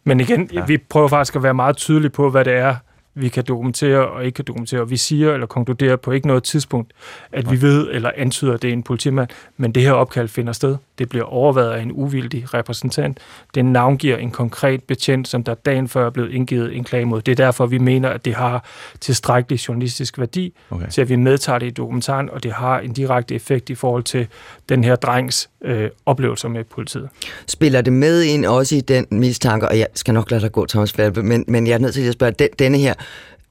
men 0.04 0.20
igen, 0.20 0.50
ja. 0.52 0.64
vi 0.64 0.78
prøver 0.78 1.08
faktisk 1.08 1.36
at 1.36 1.42
være 1.42 1.54
meget 1.54 1.76
tydelige 1.76 2.10
på, 2.10 2.30
hvad 2.30 2.44
det 2.44 2.52
er, 2.52 2.76
vi 3.14 3.28
kan 3.28 3.44
dokumentere 3.48 4.08
og 4.08 4.24
ikke 4.24 4.36
kan 4.36 4.44
dokumentere. 4.44 4.88
Vi 4.88 4.96
siger 4.96 5.34
eller 5.34 5.46
konkluderer 5.46 5.96
på 5.96 6.12
ikke 6.12 6.26
noget 6.26 6.42
tidspunkt, 6.42 6.92
at 7.32 7.50
vi 7.50 7.62
ved 7.62 7.88
eller 7.90 8.10
antyder, 8.16 8.54
at 8.54 8.62
det 8.62 8.68
er 8.68 8.72
en 8.72 8.82
politimand, 8.82 9.28
men 9.56 9.72
det 9.72 9.82
her 9.82 9.92
opkald 9.92 10.28
finder 10.28 10.52
sted. 10.52 10.76
Det 10.98 11.08
bliver 11.08 11.24
overvejet 11.24 11.70
af 11.70 11.82
en 11.82 11.92
uvildig 11.92 12.54
repræsentant. 12.54 13.18
Den 13.54 13.72
navngiver 13.72 14.16
en 14.16 14.30
konkret 14.30 14.84
betjent, 14.84 15.28
som 15.28 15.44
der 15.44 15.54
dagen 15.54 15.88
før 15.88 16.06
er 16.06 16.10
blevet 16.10 16.32
indgivet 16.32 16.76
en 16.76 16.84
klage 16.84 17.04
mod. 17.04 17.22
Det 17.22 17.32
er 17.32 17.36
derfor, 17.36 17.66
vi 17.66 17.78
mener, 17.78 18.08
at 18.08 18.24
det 18.24 18.34
har 18.34 18.64
tilstrækkelig 19.00 19.68
journalistisk 19.68 20.18
værdi 20.18 20.54
okay. 20.70 20.88
til, 20.90 21.00
at 21.00 21.08
vi 21.08 21.16
medtager 21.16 21.58
det 21.58 21.66
i 21.66 21.70
dokumentaren, 21.70 22.30
og 22.30 22.42
det 22.42 22.52
har 22.52 22.78
en 22.78 22.92
direkte 22.92 23.34
effekt 23.34 23.70
i 23.70 23.74
forhold 23.74 24.02
til 24.02 24.26
den 24.68 24.84
her 24.84 24.96
drengs 24.96 25.50
øh, 25.64 25.90
oplevelser 26.06 26.48
med 26.48 26.64
politiet. 26.64 27.08
Spiller 27.46 27.80
det 27.80 27.92
med 27.92 28.22
ind 28.22 28.46
også 28.46 28.76
i 28.76 28.80
den 28.80 29.06
mistanke, 29.10 29.68
og 29.68 29.78
jeg 29.78 29.86
skal 29.94 30.14
nok 30.14 30.30
lade 30.30 30.42
dig 30.42 30.52
gå, 30.52 30.66
Thomas 30.66 30.92
Falbe, 30.92 31.22
men, 31.22 31.44
men 31.48 31.66
jeg 31.66 31.74
er 31.74 31.78
nødt 31.78 31.94
til 31.94 32.02
at 32.02 32.12
spørge, 32.12 32.32
den, 32.32 32.48
denne 32.58 32.78
her 32.78 32.94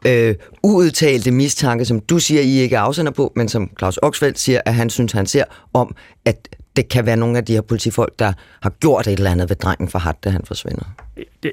øh, 0.05 0.35
uudtalte 0.63 1.31
mistanke, 1.31 1.85
som 1.85 1.99
du 1.99 2.19
siger, 2.19 2.41
I 2.41 2.59
ikke 2.59 2.77
afsender 2.77 3.11
på, 3.11 3.31
men 3.35 3.49
som 3.49 3.69
Claus 3.79 3.99
Oxfeldt 4.01 4.39
siger, 4.39 4.61
at 4.65 4.73
han 4.73 4.89
synes, 4.89 5.11
han 5.11 5.25
ser 5.25 5.43
om, 5.73 5.95
at 6.25 6.47
det 6.77 6.89
kan 6.89 7.05
være 7.05 7.15
nogle 7.17 7.37
af 7.37 7.45
de 7.45 7.53
her 7.53 7.61
politifolk, 7.61 8.19
der 8.19 8.33
har 8.61 8.69
gjort 8.69 9.07
et 9.07 9.13
eller 9.13 9.31
andet 9.31 9.49
ved 9.49 9.55
drengen 9.55 9.89
for 9.89 9.99
hat, 9.99 10.15
da 10.23 10.29
han 10.29 10.41
forsvinder. 10.45 10.83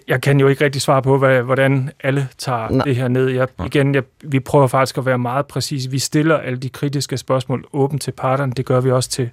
Jeg 0.08 0.22
kan 0.22 0.40
jo 0.40 0.48
ikke 0.48 0.64
rigtig 0.64 0.82
svare 0.82 1.02
på, 1.02 1.18
hvad, 1.18 1.42
hvordan 1.42 1.90
alle 2.00 2.28
tager 2.38 2.68
Nej. 2.68 2.84
det 2.84 2.96
her 2.96 3.08
ned. 3.08 3.28
Jeg, 3.28 3.48
igen, 3.66 3.94
jeg, 3.94 4.02
vi 4.24 4.40
prøver 4.40 4.66
faktisk 4.66 4.98
at 4.98 5.06
være 5.06 5.18
meget 5.18 5.46
præcise. 5.46 5.90
Vi 5.90 5.98
stiller 5.98 6.37
alle 6.37 6.58
de 6.58 6.68
kritiske 6.68 7.16
spørgsmål 7.16 7.64
åbent 7.72 8.02
til 8.02 8.10
parterne. 8.10 8.52
Det 8.52 8.66
gør 8.66 8.80
vi 8.80 8.90
også 8.90 9.10
til 9.10 9.30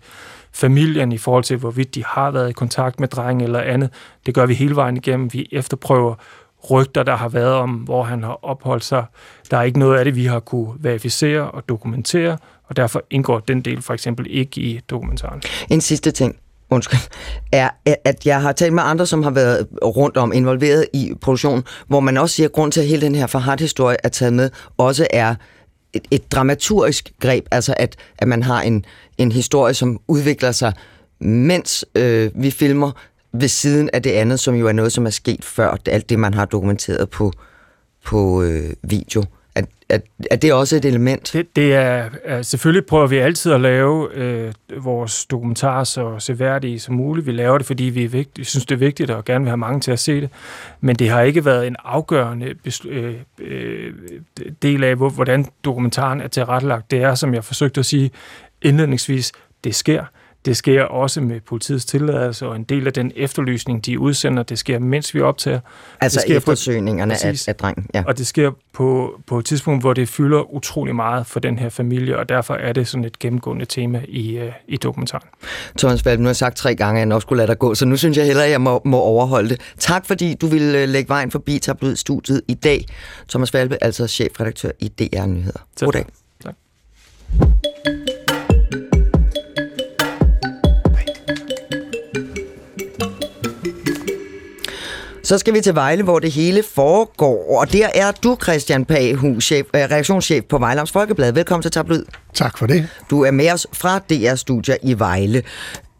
familien 0.51 1.11
i 1.11 1.17
forhold 1.17 1.43
til, 1.43 1.57
hvorvidt 1.57 1.95
de 1.95 2.03
har 2.05 2.31
været 2.31 2.49
i 2.49 2.53
kontakt 2.53 2.99
med 2.99 3.07
drengen 3.07 3.41
eller 3.41 3.59
andet. 3.59 3.89
Det 4.25 4.33
gør 4.33 4.45
vi 4.45 4.53
hele 4.53 4.75
vejen 4.75 4.97
igennem. 4.97 5.33
Vi 5.33 5.47
efterprøver 5.51 6.15
rygter, 6.71 7.03
der 7.03 7.15
har 7.15 7.29
været 7.29 7.53
om, 7.53 7.69
hvor 7.69 8.03
han 8.03 8.23
har 8.23 8.45
opholdt 8.45 8.83
sig. 8.83 9.05
Der 9.51 9.57
er 9.57 9.63
ikke 9.63 9.79
noget 9.79 9.97
af 9.97 10.05
det, 10.05 10.15
vi 10.15 10.25
har 10.25 10.39
kunne 10.39 10.73
verificere 10.79 11.51
og 11.51 11.69
dokumentere, 11.69 12.37
og 12.71 12.77
derfor 12.77 13.03
indgår 13.09 13.39
den 13.39 13.61
del 13.61 13.81
for 13.81 13.93
eksempel 13.93 14.27
ikke 14.29 14.61
i 14.61 14.79
dokumentaren. 14.89 15.41
En 15.69 15.81
sidste 15.81 16.11
ting. 16.11 16.35
undskyld, 16.69 16.99
er, 17.51 17.69
at 17.85 18.25
jeg 18.25 18.41
har 18.41 18.51
talt 18.51 18.73
med 18.73 18.83
andre, 18.83 19.05
som 19.05 19.23
har 19.23 19.31
været 19.31 19.67
rundt 19.83 20.17
om, 20.17 20.33
involveret 20.33 20.85
i 20.93 21.13
produktionen, 21.21 21.63
hvor 21.87 21.99
man 21.99 22.17
også 22.17 22.35
siger, 22.35 22.47
at 22.47 22.53
grund 22.53 22.71
til, 22.71 22.81
at 22.81 22.87
hele 22.87 23.01
den 23.01 23.15
her 23.15 23.27
Farhat-historie 23.27 23.97
er 24.03 24.09
taget 24.09 24.33
med, 24.33 24.49
også 24.77 25.07
er 25.09 25.35
et, 25.93 26.07
et 26.11 26.31
dramaturgisk 26.31 27.11
greb, 27.19 27.45
altså 27.51 27.73
at, 27.77 27.95
at 28.17 28.27
man 28.27 28.43
har 28.43 28.61
en, 28.61 28.85
en 29.17 29.31
historie, 29.31 29.73
som 29.73 29.99
udvikler 30.07 30.51
sig, 30.51 30.73
mens 31.19 31.85
øh, 31.95 32.31
vi 32.35 32.51
filmer, 32.51 32.91
ved 33.33 33.47
siden 33.47 33.89
af 33.93 34.03
det 34.03 34.11
andet, 34.11 34.39
som 34.39 34.55
jo 34.55 34.67
er 34.67 34.71
noget, 34.71 34.91
som 34.91 35.05
er 35.05 35.09
sket 35.09 35.45
før, 35.45 35.77
alt 35.85 36.09
det, 36.09 36.19
man 36.19 36.33
har 36.33 36.45
dokumenteret 36.45 37.09
på, 37.09 37.31
på 38.05 38.41
øh, 38.43 38.73
video. 38.83 39.23
Er, 39.55 39.61
er, 39.89 39.99
er 40.31 40.35
det 40.35 40.53
også 40.53 40.75
et 40.75 40.85
element? 40.85 41.29
Det, 41.33 41.55
det 41.55 41.73
er, 41.73 42.09
er, 42.23 42.41
selvfølgelig 42.41 42.85
prøver 42.85 43.07
vi 43.07 43.17
altid 43.17 43.51
at 43.51 43.61
lave 43.61 44.13
øh, 44.13 44.53
vores 44.77 45.25
dokumentarer 45.25 45.83
så 45.83 46.19
seværdige 46.19 46.79
som 46.79 46.95
muligt. 46.95 47.27
Vi 47.27 47.31
laver 47.31 47.57
det, 47.57 47.67
fordi 47.67 47.83
vi, 47.83 48.03
er 48.03 48.09
vigt, 48.09 48.37
vi 48.37 48.43
synes, 48.43 48.65
det 48.65 48.75
er 48.75 48.79
vigtigt 48.79 49.09
og 49.09 49.25
gerne 49.25 49.43
vil 49.43 49.49
have 49.49 49.57
mange 49.57 49.79
til 49.79 49.91
at 49.91 49.99
se 49.99 50.21
det. 50.21 50.29
Men 50.81 50.95
det 50.95 51.09
har 51.09 51.21
ikke 51.21 51.45
været 51.45 51.67
en 51.67 51.75
afgørende 51.83 52.55
øh, 52.85 53.15
øh, 53.39 53.93
del 54.61 54.83
af, 54.83 54.95
hvor, 54.95 55.09
hvordan 55.09 55.45
dokumentaren 55.63 56.21
er 56.21 56.27
tilrettelagt. 56.27 56.91
Det 56.91 57.01
er, 57.03 57.15
som 57.15 57.33
jeg 57.33 57.43
forsøgte 57.43 57.79
at 57.79 57.85
sige 57.85 58.11
indledningsvis, 58.61 59.31
det 59.63 59.75
sker. 59.75 60.05
Det 60.45 60.57
sker 60.57 60.83
også 60.83 61.21
med 61.21 61.39
politiets 61.39 61.85
tilladelse, 61.85 62.47
og 62.47 62.55
en 62.55 62.63
del 62.63 62.87
af 62.87 62.93
den 62.93 63.11
efterlysning, 63.15 63.85
de 63.85 63.99
udsender, 63.99 64.43
det 64.43 64.59
sker, 64.59 64.79
mens 64.79 65.15
vi 65.15 65.21
optager. 65.21 65.59
Altså 66.01 66.15
det 66.19 66.21
sker 66.21 66.37
eftersøgningerne 66.37 67.15
på, 67.21 67.27
af, 67.27 67.47
af 67.47 67.55
drengen, 67.55 67.87
ja. 67.93 68.03
Og 68.07 68.17
det 68.17 68.27
sker 68.27 68.51
på, 68.73 69.19
på 69.27 69.39
et 69.39 69.45
tidspunkt, 69.45 69.83
hvor 69.83 69.93
det 69.93 70.09
fylder 70.09 70.53
utrolig 70.53 70.95
meget 70.95 71.27
for 71.27 71.39
den 71.39 71.59
her 71.59 71.69
familie, 71.69 72.17
og 72.17 72.29
derfor 72.29 72.53
er 72.53 72.73
det 72.73 72.87
sådan 72.87 73.05
et 73.05 73.19
gennemgående 73.19 73.65
tema 73.65 74.01
i, 74.07 74.37
uh, 74.37 74.47
i 74.67 74.77
dokumentaren. 74.77 75.27
Thomas 75.77 76.05
Valp, 76.05 76.19
nu 76.19 76.23
har 76.23 76.29
jeg 76.29 76.35
sagt 76.35 76.57
tre 76.57 76.75
gange, 76.75 76.97
at 76.97 76.99
jeg 76.99 77.05
nok 77.05 77.21
skulle 77.21 77.37
lade 77.37 77.47
dig 77.47 77.59
gå, 77.59 77.75
så 77.75 77.85
nu 77.85 77.97
synes 77.97 78.17
jeg 78.17 78.25
heller, 78.25 78.43
at 78.43 78.51
jeg 78.51 78.61
må, 78.61 78.81
må 78.85 78.99
overholde 78.99 79.49
det. 79.49 79.61
Tak 79.79 80.05
fordi 80.05 80.33
du 80.33 80.47
ville 80.47 80.81
øh, 80.81 80.89
lægge 80.89 81.09
vejen 81.09 81.31
forbi 81.31 81.59
Tabloid-studiet 81.59 82.41
i 82.47 82.53
dag. 82.53 82.85
Thomas 83.29 83.53
Valpe, 83.53 83.83
altså 83.83 84.07
chefredaktør 84.07 84.71
i 84.79 84.87
DR 84.87 85.25
Nyheder. 85.25 85.65
God 85.79 85.91
dag. 85.91 86.05
Tak. 86.43 86.55
Så 95.23 95.37
skal 95.37 95.53
vi 95.53 95.61
til 95.61 95.75
Vejle, 95.75 96.03
hvor 96.03 96.19
det 96.19 96.31
hele 96.31 96.63
foregår. 96.73 97.59
Og 97.59 97.73
der 97.73 97.87
er 97.95 98.11
du, 98.11 98.37
Christian 98.43 98.85
Paghus, 98.85 99.43
chef, 99.43 99.65
øh, 99.75 99.81
reaktionschef 99.81 100.43
på 100.49 100.57
Vejlands 100.57 100.91
Folkeblad. 100.91 101.31
Velkommen 101.31 101.61
til 101.61 101.71
Tabloid. 101.71 102.03
Tak 102.33 102.57
for 102.57 102.67
det. 102.67 102.87
Du 103.09 103.23
er 103.23 103.31
med 103.31 103.51
os 103.51 103.67
fra 103.73 103.99
DR 103.99 104.35
Studier 104.35 104.75
i 104.83 104.99
Vejle. 104.99 105.43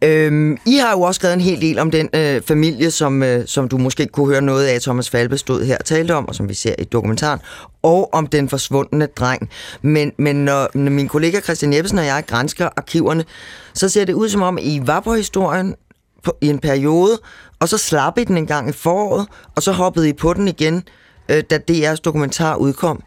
Øhm, 0.03 0.57
I 0.65 0.75
har 0.75 0.91
jo 0.91 1.01
også 1.01 1.19
skrevet 1.19 1.34
en 1.34 1.41
hel 1.41 1.62
del 1.62 1.79
om 1.79 1.91
den 1.91 2.10
øh, 2.13 2.41
familie, 2.41 2.91
som, 2.91 3.23
øh, 3.23 3.47
som 3.47 3.69
du 3.69 3.77
måske 3.77 4.07
kunne 4.07 4.27
høre 4.27 4.41
noget 4.41 4.65
af, 4.65 4.81
Thomas 4.81 5.10
Falbe 5.10 5.38
stod 5.38 5.65
her 5.65 5.77
og 5.77 5.86
talte 5.86 6.15
om, 6.15 6.27
og 6.27 6.36
som 6.36 6.49
vi 6.49 6.53
ser 6.53 6.75
i 6.79 6.84
dokumentaren, 6.84 7.39
og 7.84 8.13
om 8.13 8.27
den 8.27 8.49
forsvundne 8.49 9.05
dreng. 9.05 9.49
Men, 9.81 10.12
men 10.17 10.36
når, 10.36 10.69
når 10.73 10.91
min 10.91 11.07
kollega 11.07 11.39
Christian 11.39 11.73
Jeppesen 11.73 11.97
og 11.97 12.05
jeg 12.05 12.23
grænsker 12.27 12.69
arkiverne, 12.77 13.25
så 13.73 13.89
ser 13.89 14.05
det 14.05 14.13
ud 14.13 14.29
som 14.29 14.41
om, 14.41 14.57
I 14.62 14.81
var 14.86 14.99
på 14.99 15.13
historien 15.13 15.75
på, 16.23 16.38
i 16.41 16.47
en 16.47 16.60
periode, 16.60 17.19
og 17.60 17.69
så 17.69 17.77
slap 17.77 18.17
I 18.17 18.23
den 18.23 18.38
en 18.38 18.47
gang 18.47 18.69
i 18.69 18.71
foråret, 18.71 19.27
og 19.55 19.63
så 19.63 19.71
hoppede 19.71 20.10
I 20.10 20.13
på 20.13 20.34
den 20.34 20.47
igen, 20.47 20.84
øh, 21.29 21.43
da 21.49 21.60
DR's 21.71 21.95
dokumentar 21.95 22.55
udkom. 22.55 23.03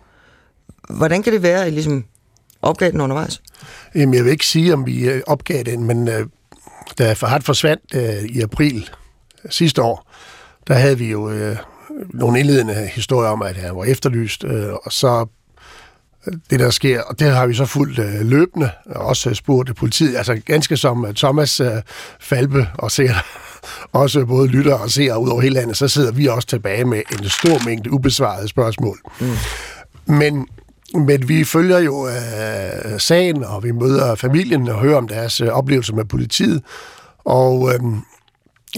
Hvordan 0.90 1.22
kan 1.22 1.32
det 1.32 1.42
være, 1.42 1.62
at 1.62 1.68
I 1.68 1.70
ligesom 1.70 2.04
opgav 2.62 2.90
den 2.90 3.00
undervejs? 3.00 3.42
Jamen, 3.94 4.14
jeg 4.14 4.24
vil 4.24 4.32
ikke 4.32 4.46
sige, 4.46 4.72
om 4.72 4.86
vi 4.86 5.08
øh, 5.08 5.22
opgav 5.26 5.62
den, 5.62 5.84
men 5.84 6.08
øh, 6.08 6.26
da 6.98 7.12
Farhat 7.12 7.44
forsvandt 7.44 7.82
øh, 7.94 8.22
i 8.24 8.40
april 8.40 8.90
sidste 9.50 9.82
år, 9.82 10.10
der 10.68 10.74
havde 10.74 10.98
vi 10.98 11.10
jo 11.10 11.30
øh, 11.30 11.56
nogle 12.14 12.40
indledende 12.40 12.86
historier 12.86 13.30
om, 13.30 13.42
at 13.42 13.56
han 13.56 13.76
var 13.76 13.84
efterlyst, 13.84 14.44
øh, 14.44 14.72
og 14.72 14.92
så 14.92 15.26
det, 16.50 16.60
der 16.60 16.70
sker, 16.70 17.02
og 17.02 17.18
det 17.20 17.30
har 17.30 17.46
vi 17.46 17.54
så 17.54 17.66
fuldt 17.66 17.98
øh, 17.98 18.20
løbende, 18.20 18.70
og 18.86 19.06
også 19.06 19.34
spurgt 19.34 19.76
politiet, 19.76 20.16
altså 20.16 20.40
ganske 20.46 20.76
som 20.76 21.04
uh, 21.04 21.12
Thomas 21.14 21.60
øh, 21.60 21.70
Falbe 22.20 22.68
og 22.78 22.90
ser 22.90 23.14
også 23.92 24.24
både 24.24 24.48
lytter 24.48 24.74
og 24.74 24.90
ser 24.90 25.16
ud 25.16 25.28
over 25.28 25.40
hele 25.40 25.54
landet, 25.54 25.76
så 25.76 25.88
sidder 25.88 26.12
vi 26.12 26.26
også 26.26 26.48
tilbage 26.48 26.84
med 26.84 27.02
en 27.12 27.28
stor 27.28 27.64
mængde 27.64 27.92
ubesvarede 27.92 28.48
spørgsmål. 28.48 28.98
Mm. 29.20 29.26
Men, 30.06 30.46
men 30.94 31.28
vi 31.28 31.44
følger 31.44 31.78
jo 31.78 32.08
øh, 32.08 33.00
sagen, 33.00 33.44
og 33.44 33.64
vi 33.64 33.72
møder 33.72 34.14
familien 34.14 34.68
og 34.68 34.80
hører 34.80 34.96
om 34.96 35.08
deres 35.08 35.40
øh, 35.40 35.48
oplevelser 35.48 35.94
med 35.94 36.04
politiet, 36.04 36.62
og... 37.24 37.74
Øh, 37.74 37.80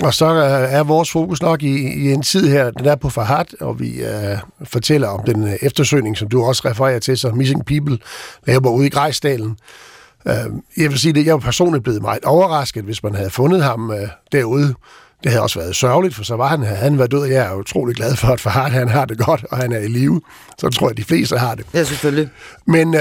og 0.02 0.14
så 0.14 0.26
er 0.70 0.82
vores 0.82 1.10
fokus 1.10 1.42
nok 1.42 1.62
i, 1.62 1.76
i 1.76 2.12
en 2.12 2.22
tid 2.22 2.48
her, 2.48 2.70
den 2.70 2.86
er 2.86 2.94
på 2.94 3.10
Farhat, 3.10 3.54
og 3.60 3.80
vi 3.80 4.02
uh, 4.02 4.38
fortæller 4.68 5.08
om 5.08 5.20
den 5.26 5.42
uh, 5.42 5.50
eftersøgning, 5.62 6.16
som 6.16 6.28
du 6.28 6.44
også 6.44 6.62
refererer 6.64 6.98
til, 6.98 7.18
så 7.18 7.30
Missing 7.30 7.66
People 7.66 7.98
laver 8.46 8.70
ude 8.70 8.86
i 8.86 8.90
Grejsdalen. 8.90 9.56
Uh, 10.24 10.32
jeg 10.76 10.90
vil 10.90 10.98
sige, 10.98 11.20
at 11.20 11.26
jeg 11.26 11.34
var 11.34 11.40
personligt 11.40 11.84
blevet 11.84 12.02
meget 12.02 12.24
overrasket, 12.24 12.84
hvis 12.84 13.02
man 13.02 13.14
havde 13.14 13.30
fundet 13.30 13.64
ham 13.64 13.90
uh, 13.90 13.96
derude. 14.32 14.74
Det 15.24 15.30
havde 15.32 15.42
også 15.42 15.58
været 15.58 15.76
sørgeligt, 15.76 16.14
for 16.14 16.24
så 16.24 16.36
var 16.36 16.48
han, 16.48 16.62
havde 16.62 16.78
han 16.78 16.98
været 16.98 17.10
død, 17.10 17.20
og 17.20 17.30
jeg 17.30 17.46
er 17.46 17.54
utrolig 17.54 17.96
glad 17.96 18.16
for, 18.16 18.28
at 18.28 18.40
Farhat 18.40 18.72
han 18.72 18.88
har 18.88 19.04
det 19.04 19.18
godt, 19.18 19.44
og 19.50 19.56
han 19.56 19.72
er 19.72 19.78
i 19.78 19.88
live. 19.88 20.20
Så 20.58 20.68
tror 20.68 20.88
jeg, 20.88 20.96
de 20.96 21.04
fleste 21.04 21.38
har 21.38 21.54
det. 21.54 21.66
Ja, 21.74 21.84
selvfølgelig. 21.84 22.28
Men 22.66 22.94
uh, 22.94 23.00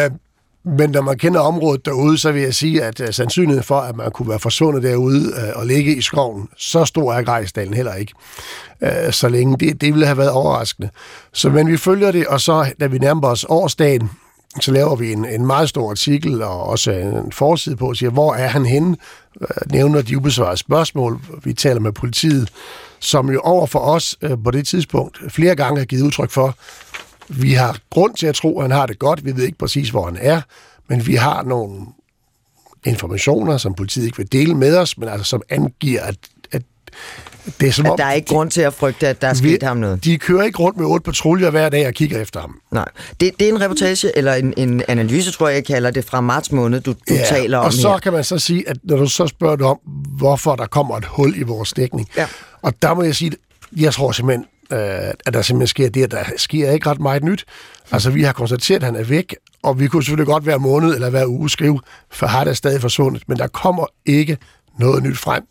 men 0.66 0.90
når 0.90 1.02
man 1.02 1.18
kender 1.18 1.40
området 1.40 1.86
derude, 1.86 2.18
så 2.18 2.32
vil 2.32 2.42
jeg 2.42 2.56
sige, 2.56 2.84
at 2.84 3.00
uh, 3.00 3.08
sandsynligheden 3.12 3.64
for, 3.64 3.80
at 3.80 3.96
man 3.96 4.12
kunne 4.12 4.30
være 4.30 4.40
forsvundet 4.40 4.84
derude 4.84 5.34
uh, 5.34 5.60
og 5.60 5.66
ligge 5.66 5.96
i 5.96 6.02
skoven, 6.02 6.48
så 6.58 6.86
stor 6.86 7.14
er 7.14 7.24
Grejsdalen 7.24 7.74
heller 7.74 7.94
ikke. 7.94 8.14
Uh, 8.82 9.12
så 9.12 9.30
længe 9.30 9.58
det, 9.58 9.82
det 9.82 9.94
ville 9.94 10.06
have 10.06 10.18
været 10.18 10.32
overraskende. 10.32 10.90
Så 11.34 11.50
men 11.50 11.68
vi 11.68 11.78
følger 11.78 12.12
det, 12.12 12.28
og 12.28 12.42
så 12.42 12.74
da 12.80 12.88
vi 12.88 12.98
nærmer 12.98 13.28
os 13.28 13.46
årsdagen, 13.50 14.10
så 14.62 14.72
laver 14.72 14.96
vi 14.96 15.12
en, 15.12 15.26
en 15.26 15.46
meget 15.46 15.70
stor 15.70 15.90
artikel 15.90 16.42
og 16.42 16.64
også 16.64 16.92
en 16.92 17.32
forside 17.32 17.76
på 17.76 17.88
og 17.88 17.96
siger, 17.96 18.10
hvor 18.10 18.34
er 18.34 18.48
han 18.48 18.66
henne? 18.66 18.98
Nævner 19.72 20.02
de 20.02 20.18
ubesvarede 20.18 20.58
spørgsmål. 20.58 21.20
Vi 21.44 21.54
taler 21.54 21.80
med 21.80 21.92
politiet, 21.92 22.50
som 23.00 23.30
jo 23.30 23.40
over 23.40 23.68
for 23.68 23.80
os 23.80 24.18
på 24.44 24.52
det 24.52 24.68
tidspunkt 24.68 25.20
flere 25.30 25.56
gange 25.56 25.80
har 25.80 25.86
givet 25.86 26.02
udtryk 26.02 26.32
for, 26.32 26.56
vi 27.30 27.54
har 27.54 27.78
grund 27.90 28.16
til 28.16 28.28
at 28.28 28.36
tro, 28.36 28.60
at 28.60 28.64
han 28.64 28.72
har 28.72 28.86
det 28.86 29.00
godt. 29.00 29.26
Vi 29.26 29.36
ved 29.36 29.44
ikke 29.44 29.58
præcis, 29.58 29.90
hvor 29.90 30.06
han 30.06 30.18
er, 30.20 30.42
men 30.88 31.08
vi 31.08 31.16
har 31.16 31.44
nogle 31.44 31.86
informationer, 32.86 33.58
som 33.58 33.74
politiet 33.74 34.06
ikke 34.06 34.18
vil 34.18 34.32
dele 34.32 34.56
med 34.56 34.78
os, 34.78 34.98
men 34.98 35.10
altså 35.10 35.26
som 35.26 35.42
angiver, 35.50 36.02
at, 36.02 36.16
at 36.52 36.62
det 37.60 37.68
er 37.68 37.72
som 37.72 37.86
at 37.86 37.92
om... 37.92 37.98
der 37.98 38.06
er 38.06 38.14
ikke 38.14 38.28
grund 38.28 38.52
til 38.52 38.62
at 38.62 38.74
frygte, 38.74 39.08
at 39.08 39.22
der 39.22 39.28
er 39.28 39.34
sket 39.34 39.64
ham 39.64 39.78
noget. 39.78 40.04
De 40.04 40.18
kører 40.18 40.44
ikke 40.44 40.60
rundt 40.60 40.78
med 40.78 40.86
otte 40.86 41.04
patruljer 41.04 41.50
hver 41.50 41.70
dag 41.70 41.88
og 41.88 41.94
kigger 41.94 42.22
efter 42.22 42.40
ham. 42.40 42.60
Nej. 42.72 42.86
Det, 43.20 43.32
det 43.40 43.50
er 43.50 43.54
en 43.54 43.62
reportage, 43.62 44.18
eller 44.18 44.34
en, 44.34 44.54
en 44.58 44.84
analyse, 44.88 45.32
tror 45.32 45.48
jeg, 45.48 45.56
jeg 45.56 45.66
kalder 45.66 45.92
det, 45.92 46.06
fra 46.06 46.22
marts 46.22 46.52
måned, 46.52 46.82
du, 46.82 46.92
du 46.92 47.14
ja, 47.14 47.26
taler 47.30 47.58
om 47.58 47.66
og 47.66 47.74
så 47.74 47.92
her. 47.92 47.98
kan 47.98 48.14
man 48.14 48.24
så 48.24 48.40
sige, 48.40 48.70
at 48.70 48.78
når 48.84 48.98
du 48.98 49.08
så 49.08 49.28
spørger 49.28 49.66
om, 49.66 49.80
hvorfor 50.18 50.56
der 50.56 50.66
kommer 50.66 50.98
et 50.98 51.06
hul 51.06 51.36
i 51.38 51.44
vores 51.44 51.74
dækning, 51.74 52.10
ja. 52.18 52.28
og 52.62 52.74
der 52.82 52.94
må 52.94 53.04
jeg 53.04 53.16
sige, 53.16 53.32
jeg 53.76 53.94
tror 53.94 54.12
simpelthen, 54.12 54.46
øh, 54.72 54.80
at 55.26 55.34
der 55.34 55.42
simpelthen 55.42 55.68
sker 55.68 55.90
det, 55.90 56.04
at 56.04 56.12
der 56.12 56.24
sker 56.38 56.72
ikke 56.72 56.90
ret 56.90 57.00
meget 57.00 57.24
nyt. 57.24 57.46
Altså, 57.92 58.10
vi 58.10 58.24
har 58.24 58.34
konstateret, 58.34 58.78
at 58.78 58.84
han 58.84 58.96
er 58.96 59.04
væk, 59.04 59.36
og 59.64 59.80
vi 59.80 59.88
kunne 59.88 60.04
selvfølgelig 60.04 60.28
godt 60.28 60.44
hver 60.44 60.58
måned 60.58 60.96
eller 60.96 61.10
hver 61.10 61.26
uge 61.26 61.50
skrive, 61.50 61.80
for 62.12 62.28
har 62.28 62.44
det 62.44 62.58
stadig 62.58 62.82
forsvundet, 62.82 63.24
men 63.28 63.38
der 63.38 63.48
kommer 63.48 63.86
ikke 64.06 64.38
noget 64.80 65.04
nyt 65.04 65.18
frem. 65.18 65.44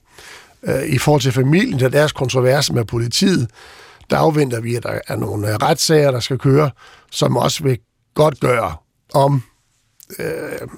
Øh, 0.62 0.82
I 0.86 0.98
forhold 0.98 1.22
til 1.22 1.32
familien 1.32 1.82
og 1.82 1.92
deres 1.92 2.12
kontroverse 2.12 2.74
med 2.74 2.84
politiet, 2.84 3.50
der 4.10 4.16
afventer 4.16 4.60
vi, 4.60 4.74
at 4.74 4.82
der 4.82 4.98
er 5.08 5.16
nogle 5.16 5.48
øh, 5.48 5.54
retssager, 5.54 6.10
der 6.10 6.20
skal 6.20 6.38
køre, 6.38 6.70
som 7.10 7.36
også 7.36 7.62
vil 7.62 7.78
godt 8.14 8.40
gøre 8.40 8.76
om, 9.14 9.42
øh, 10.18 10.68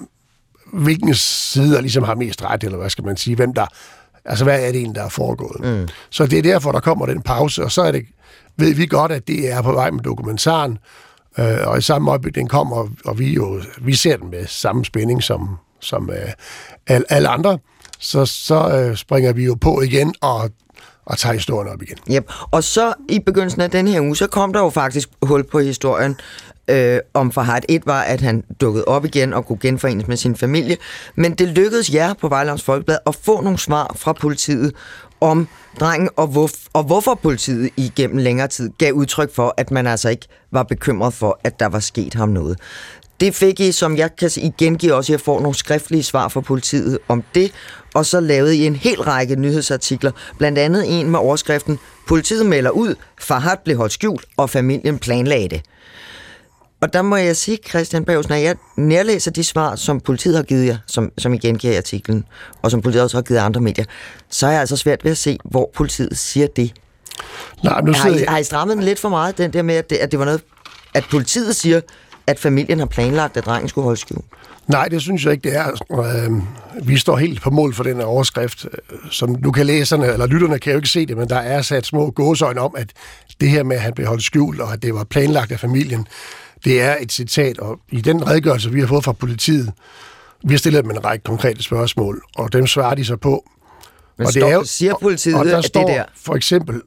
hvilken 0.73 1.15
side 1.15 1.73
der 1.73 1.81
ligesom 1.81 2.03
har 2.03 2.15
mest 2.15 2.43
ret, 2.43 2.63
eller 2.63 2.77
hvad 2.77 2.89
skal 2.89 3.05
man 3.05 3.17
sige, 3.17 3.35
hvem 3.35 3.53
der, 3.53 3.65
altså 4.27 4.43
hvad 4.43 4.61
er 4.61 4.67
det 4.67 4.75
egentlig, 4.75 4.95
der 4.95 5.03
er 5.03 5.09
foregået. 5.09 5.59
Mm. 5.63 5.87
Så 6.09 6.25
det 6.25 6.39
er 6.39 6.43
derfor, 6.43 6.71
der 6.71 6.79
kommer 6.79 7.05
den 7.05 7.21
pause, 7.21 7.63
og 7.63 7.71
så 7.71 7.81
er 7.81 7.91
det 7.91 8.05
ved 8.57 8.73
vi 8.73 8.85
godt, 8.85 9.11
at 9.11 9.27
det 9.27 9.51
er 9.51 9.61
på 9.61 9.71
vej 9.71 9.91
med 9.91 10.03
dokumentaren, 10.03 10.77
øh, 11.39 11.57
og 11.63 11.77
i 11.77 11.81
samme 11.81 12.11
øjeblik, 12.11 12.35
den 12.35 12.47
kommer, 12.47 12.87
og 13.05 13.19
vi 13.19 13.33
jo 13.33 13.61
vi 13.81 13.95
ser 13.95 14.17
den 14.17 14.29
med 14.29 14.45
samme 14.47 14.85
spænding 14.85 15.23
som, 15.23 15.57
som 15.81 16.09
øh, 16.09 16.31
alle, 16.87 17.05
alle 17.11 17.27
andre, 17.27 17.59
så, 17.99 18.25
så 18.25 18.69
øh, 18.69 18.95
springer 18.95 19.33
vi 19.33 19.45
jo 19.45 19.55
på 19.61 19.81
igen 19.81 20.13
og 20.21 20.51
og 21.07 21.17
tager 21.17 21.33
historien 21.33 21.73
op 21.73 21.81
igen. 21.81 21.97
Yep. 22.11 22.31
Og 22.51 22.63
så 22.63 22.93
i 23.09 23.19
begyndelsen 23.19 23.61
af 23.61 23.71
den 23.71 23.87
her 23.87 24.01
uge, 24.01 24.15
så 24.15 24.27
kom 24.27 24.53
der 24.53 24.59
jo 24.59 24.69
faktisk 24.69 25.09
hul 25.21 25.43
på 25.43 25.59
historien 25.59 26.15
øh, 26.67 26.99
om 27.13 27.31
Farhat. 27.31 27.65
Et 27.69 27.85
var, 27.85 28.01
at 28.01 28.21
han 28.21 28.43
dukkede 28.61 28.85
op 28.85 29.05
igen 29.05 29.33
og 29.33 29.45
kunne 29.45 29.59
genforenes 29.61 30.07
med 30.07 30.17
sin 30.17 30.35
familie. 30.35 30.77
Men 31.15 31.33
det 31.33 31.47
lykkedes 31.47 31.93
jer 31.93 32.13
på 32.13 32.27
Vejlands 32.27 32.63
Folkeblad 32.63 32.97
at 33.05 33.15
få 33.15 33.41
nogle 33.41 33.59
svar 33.59 33.95
fra 33.95 34.13
politiet 34.13 34.73
om 35.21 35.47
drengen, 35.79 36.09
og, 36.15 36.27
hvor, 36.27 36.49
og 36.73 36.83
hvorfor 36.83 37.15
politiet 37.15 37.69
igennem 37.77 38.17
længere 38.17 38.47
tid 38.47 38.69
gav 38.77 38.93
udtryk 38.93 39.35
for, 39.35 39.53
at 39.57 39.71
man 39.71 39.87
altså 39.87 40.09
ikke 40.09 40.27
var 40.51 40.63
bekymret 40.63 41.13
for, 41.13 41.39
at 41.43 41.59
der 41.59 41.65
var 41.65 41.79
sket 41.79 42.13
ham 42.13 42.29
noget. 42.29 42.59
Det 43.19 43.35
fik 43.35 43.59
I, 43.59 43.71
som 43.71 43.97
jeg 43.97 44.15
kan 44.15 44.31
igen 44.37 44.77
give 44.77 44.93
også, 44.93 45.13
jeg 45.13 45.19
får 45.19 45.39
nogle 45.39 45.55
skriftlige 45.55 46.03
svar 46.03 46.27
fra 46.27 46.41
politiet 46.41 46.99
om 47.07 47.23
det, 47.35 47.51
og 47.93 48.05
så 48.05 48.19
lavede 48.19 48.57
I 48.57 48.65
en 48.65 48.75
hel 48.75 49.01
række 49.01 49.35
nyhedsartikler, 49.35 50.11
blandt 50.37 50.57
andet 50.57 50.99
en 50.99 51.09
med 51.09 51.19
overskriften 51.19 51.79
Politiet 52.07 52.45
melder 52.45 52.69
ud, 52.69 52.95
Farhat 53.21 53.59
blev 53.59 53.77
holdt 53.77 53.93
skjult, 53.93 54.25
og 54.37 54.49
familien 54.49 54.99
planlagde 54.99 55.49
det. 55.49 55.61
Og 56.81 56.93
der 56.93 57.01
må 57.01 57.15
jeg 57.15 57.35
sige, 57.37 57.57
Christian 57.69 58.05
Bergs, 58.05 58.29
når 58.29 58.35
jeg 58.35 58.55
nærlæser 58.75 59.31
de 59.31 59.43
svar, 59.43 59.75
som 59.75 59.99
politiet 59.99 60.35
har 60.35 60.43
givet 60.43 60.65
jer, 60.65 60.77
som, 60.87 61.11
som 61.17 61.33
I 61.33 61.37
gengiver 61.37 61.73
i 61.73 61.77
artiklen, 61.77 62.25
og 62.61 62.71
som 62.71 62.81
politiet 62.81 63.03
også 63.03 63.17
har 63.17 63.21
givet 63.21 63.39
andre 63.39 63.61
medier, 63.61 63.85
så 64.29 64.47
er 64.47 64.51
jeg 64.51 64.59
altså 64.59 64.77
svært 64.77 65.03
ved 65.03 65.11
at 65.11 65.17
se, 65.17 65.37
hvor 65.43 65.71
politiet 65.75 66.17
siger 66.17 66.47
det. 66.47 66.73
Nej, 67.63 67.81
nu 67.81 67.93
Har 67.93 68.09
I, 68.09 68.23
har 68.27 68.37
I 68.37 68.43
strammet 68.43 68.77
den 68.77 68.83
lidt 68.85 68.99
for 68.99 69.09
meget, 69.09 69.37
den 69.37 69.53
der 69.53 69.61
med, 69.61 69.75
at 69.75 69.89
det, 69.89 69.95
at 69.95 70.11
det 70.11 70.19
var 70.19 70.25
noget, 70.25 70.41
at 70.93 71.03
politiet 71.11 71.55
siger, 71.55 71.81
at 72.27 72.39
familien 72.39 72.79
har 72.79 72.85
planlagt, 72.85 73.37
at 73.37 73.45
drengen 73.45 73.69
skulle 73.69 73.83
holde 73.83 73.99
skjult? 73.99 74.25
Nej, 74.67 74.87
det 74.87 75.01
synes 75.01 75.25
jeg 75.25 75.33
ikke, 75.33 75.49
det 75.49 75.57
er. 75.57 75.67
Øh, 75.91 76.31
vi 76.87 76.97
står 76.97 77.17
helt 77.17 77.41
på 77.41 77.49
mål 77.49 77.73
for 77.73 77.83
den 77.83 78.01
overskrift. 78.01 78.65
Øh, 78.65 78.97
Som 79.11 79.35
nu 79.39 79.51
kan 79.51 79.65
læserne, 79.65 80.07
eller 80.07 80.25
lytterne 80.25 80.59
kan 80.59 80.71
jo 80.71 80.77
ikke 80.77 80.89
se 80.89 81.05
det, 81.05 81.17
men 81.17 81.29
der 81.29 81.37
er 81.37 81.61
sat 81.61 81.85
små 81.85 82.11
gåsøjne 82.11 82.61
om, 82.61 82.73
at 82.77 82.87
det 83.41 83.49
her 83.49 83.63
med, 83.63 83.75
at 83.75 83.81
han 83.81 83.93
blev 83.93 84.07
holdt 84.07 84.23
skjult, 84.23 84.61
og 84.61 84.73
at 84.73 84.83
det 84.83 84.93
var 84.93 85.03
planlagt 85.03 85.51
af 85.51 85.59
familien, 85.59 86.07
det 86.65 86.81
er 86.81 86.95
et 86.99 87.11
citat, 87.11 87.57
og 87.59 87.79
i 87.89 88.01
den 88.01 88.27
redegørelse, 88.27 88.71
vi 88.71 88.79
har 88.79 88.87
fået 88.87 89.03
fra 89.03 89.11
politiet, 89.11 89.73
vi 90.43 90.53
har 90.53 90.57
stillet 90.57 90.83
dem 90.83 90.91
en 90.91 91.05
række 91.05 91.23
konkrete 91.23 91.63
spørgsmål, 91.63 92.23
og 92.35 92.53
dem 92.53 92.67
svarer 92.67 92.95
de 92.95 93.05
så 93.05 93.15
på. 93.15 93.49
Men 94.17 94.27
og 94.27 94.33
står, 94.33 94.63
siger 94.63 94.95
politiet, 95.01 95.35
og 95.35 95.45
der 95.45 95.57
at 95.57 95.65
står 95.65 95.87
det 95.87 95.95
der... 95.95 96.05
for 96.15 96.35
eksempel 96.35 96.81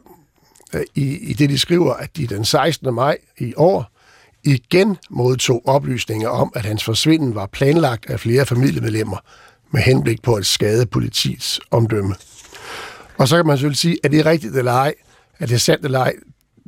øh, 0.74 0.82
i, 0.94 1.30
i 1.30 1.32
det, 1.32 1.50
de 1.50 1.58
skriver, 1.58 1.94
at 1.94 2.16
de 2.16 2.26
den 2.26 2.44
16. 2.44 2.94
maj 2.94 3.18
i 3.38 3.54
år 3.56 3.90
igen 4.44 4.96
modtog 5.10 5.62
oplysninger 5.68 6.28
om, 6.28 6.52
at 6.54 6.64
hans 6.64 6.84
forsvinden 6.84 7.34
var 7.34 7.46
planlagt 7.46 8.10
af 8.10 8.20
flere 8.20 8.46
familiemedlemmer 8.46 9.16
med 9.70 9.82
henblik 9.82 10.22
på 10.22 10.34
at 10.34 10.46
skade 10.46 10.86
politiets 10.86 11.60
omdømme. 11.70 12.14
Og 13.18 13.28
så 13.28 13.36
kan 13.36 13.46
man 13.46 13.56
selvfølgelig 13.56 13.78
sige, 13.78 13.98
at 14.04 14.10
det 14.12 14.20
er 14.20 14.26
rigtigt 14.26 14.56
eller 14.56 14.72
ej, 14.72 14.94
at 15.38 15.48
det 15.48 15.54
er 15.54 15.58
sandt 15.58 15.84
eller 15.84 15.98
ej. 15.98 16.12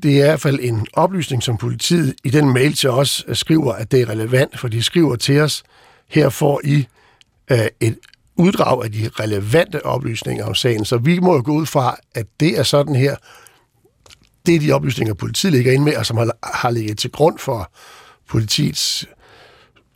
Det 0.03 0.11
er 0.11 0.25
i 0.25 0.27
hvert 0.27 0.41
fald 0.41 0.59
en 0.63 0.87
oplysning, 0.93 1.43
som 1.43 1.57
politiet 1.57 2.15
i 2.25 2.31
den 2.31 2.53
mail 2.53 2.75
til 2.75 2.91
os 2.91 3.25
øh, 3.29 3.37
skriver, 3.37 3.73
at 3.73 3.93
det 3.93 4.01
er 4.01 4.09
relevant, 4.09 4.61
for 4.61 4.69
de 4.69 4.83
skriver 4.83 5.17
til 5.17 5.41
os, 5.41 5.63
her 6.09 6.29
får 6.29 6.61
I 6.65 6.87
øh, 7.51 7.67
et 7.81 7.99
uddrag 8.37 8.85
af 8.85 8.93
de 8.93 9.11
relevante 9.21 9.87
oplysninger 9.87 10.45
om 10.45 10.55
sagen. 10.55 10.85
Så 10.85 10.97
vi 10.97 11.19
må 11.19 11.35
jo 11.35 11.43
gå 11.45 11.53
ud 11.53 11.67
fra, 11.67 11.97
at 12.15 12.27
det 12.41 12.59
er 12.59 12.63
sådan 12.63 12.95
her, 12.95 13.17
det 14.47 14.55
er 14.55 14.61
de 14.61 14.73
oplysninger, 14.73 15.15
politiet 15.15 15.53
ligger 15.53 15.73
ind 15.73 15.83
med, 15.83 15.97
og 15.97 16.07
som 16.07 16.17
har, 16.17 16.37
har 16.43 16.71
ligget 16.71 16.99
til 16.99 17.11
grund 17.11 17.39
for 17.39 17.73
politiets 18.29 19.07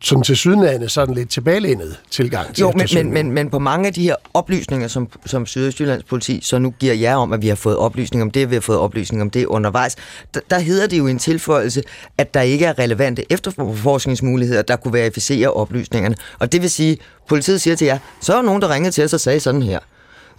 sådan 0.00 0.22
til 0.22 0.36
sydenlande 0.36 0.88
sådan 0.88 1.14
lidt 1.14 1.30
tilbagelænet 1.30 2.00
tilgang 2.10 2.54
til 2.54 2.62
Jo, 2.62 2.72
men, 2.76 2.88
men, 2.94 3.12
men, 3.12 3.32
men 3.32 3.50
på 3.50 3.58
mange 3.58 3.86
af 3.86 3.94
de 3.94 4.02
her 4.02 4.16
oplysninger, 4.34 4.88
som, 4.88 5.08
som 5.26 5.46
Sydøstjyllands 5.46 6.04
politi 6.04 6.40
så 6.42 6.58
nu 6.58 6.70
giver 6.70 6.94
jer 6.94 7.16
om, 7.16 7.32
at 7.32 7.42
vi 7.42 7.48
har 7.48 7.54
fået 7.54 7.76
oplysning 7.76 8.22
om 8.22 8.30
det, 8.30 8.50
vi 8.50 8.54
har 8.54 8.60
fået 8.60 8.78
oplysning 8.78 9.22
om 9.22 9.30
det 9.30 9.46
undervejs, 9.46 9.96
der, 10.34 10.40
der 10.50 10.58
hedder 10.58 10.86
det 10.86 10.98
jo 10.98 11.06
i 11.06 11.10
en 11.10 11.18
tilføjelse, 11.18 11.82
at 12.18 12.34
der 12.34 12.40
ikke 12.40 12.66
er 12.66 12.78
relevante 12.78 13.32
efterforskningsmuligheder, 13.32 14.62
der 14.62 14.76
kunne 14.76 14.92
verificere 14.92 15.52
oplysningerne. 15.52 16.16
Og 16.38 16.52
det 16.52 16.62
vil 16.62 16.70
sige, 16.70 16.98
politiet 17.28 17.60
siger 17.60 17.76
til 17.76 17.84
jer, 17.84 17.98
så 18.20 18.32
er 18.32 18.36
der 18.36 18.44
nogen, 18.44 18.62
der 18.62 18.74
ringede 18.74 18.92
til 18.92 19.04
os 19.04 19.14
og 19.14 19.20
sagde 19.20 19.40
sådan 19.40 19.62
her. 19.62 19.78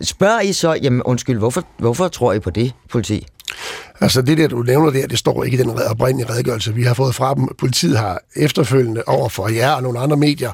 Spørger 0.01 0.41
I 0.41 0.53
så, 0.53 0.73
jamen 0.81 1.03
undskyld, 1.03 1.37
hvorfor, 1.37 1.63
hvorfor 1.77 2.07
tror 2.07 2.33
I 2.33 2.39
på 2.39 2.49
det, 2.49 2.71
politi? 2.89 3.27
Altså 4.01 4.21
det 4.21 4.37
der, 4.37 4.47
du 4.47 4.63
nævner 4.63 4.91
der, 4.91 5.07
det 5.07 5.19
står 5.19 5.43
ikke 5.43 5.57
i 5.57 5.61
den 5.61 5.69
oprindelige 5.69 6.29
redegørelse, 6.31 6.73
vi 6.73 6.83
har 6.83 6.93
fået 6.93 7.15
fra 7.15 7.33
dem. 7.33 7.47
Politiet 7.57 7.97
har 7.97 8.21
efterfølgende 8.35 9.03
over 9.07 9.29
for 9.29 9.47
jer 9.47 9.71
og 9.71 9.83
nogle 9.83 9.99
andre 9.99 10.17
medier 10.17 10.51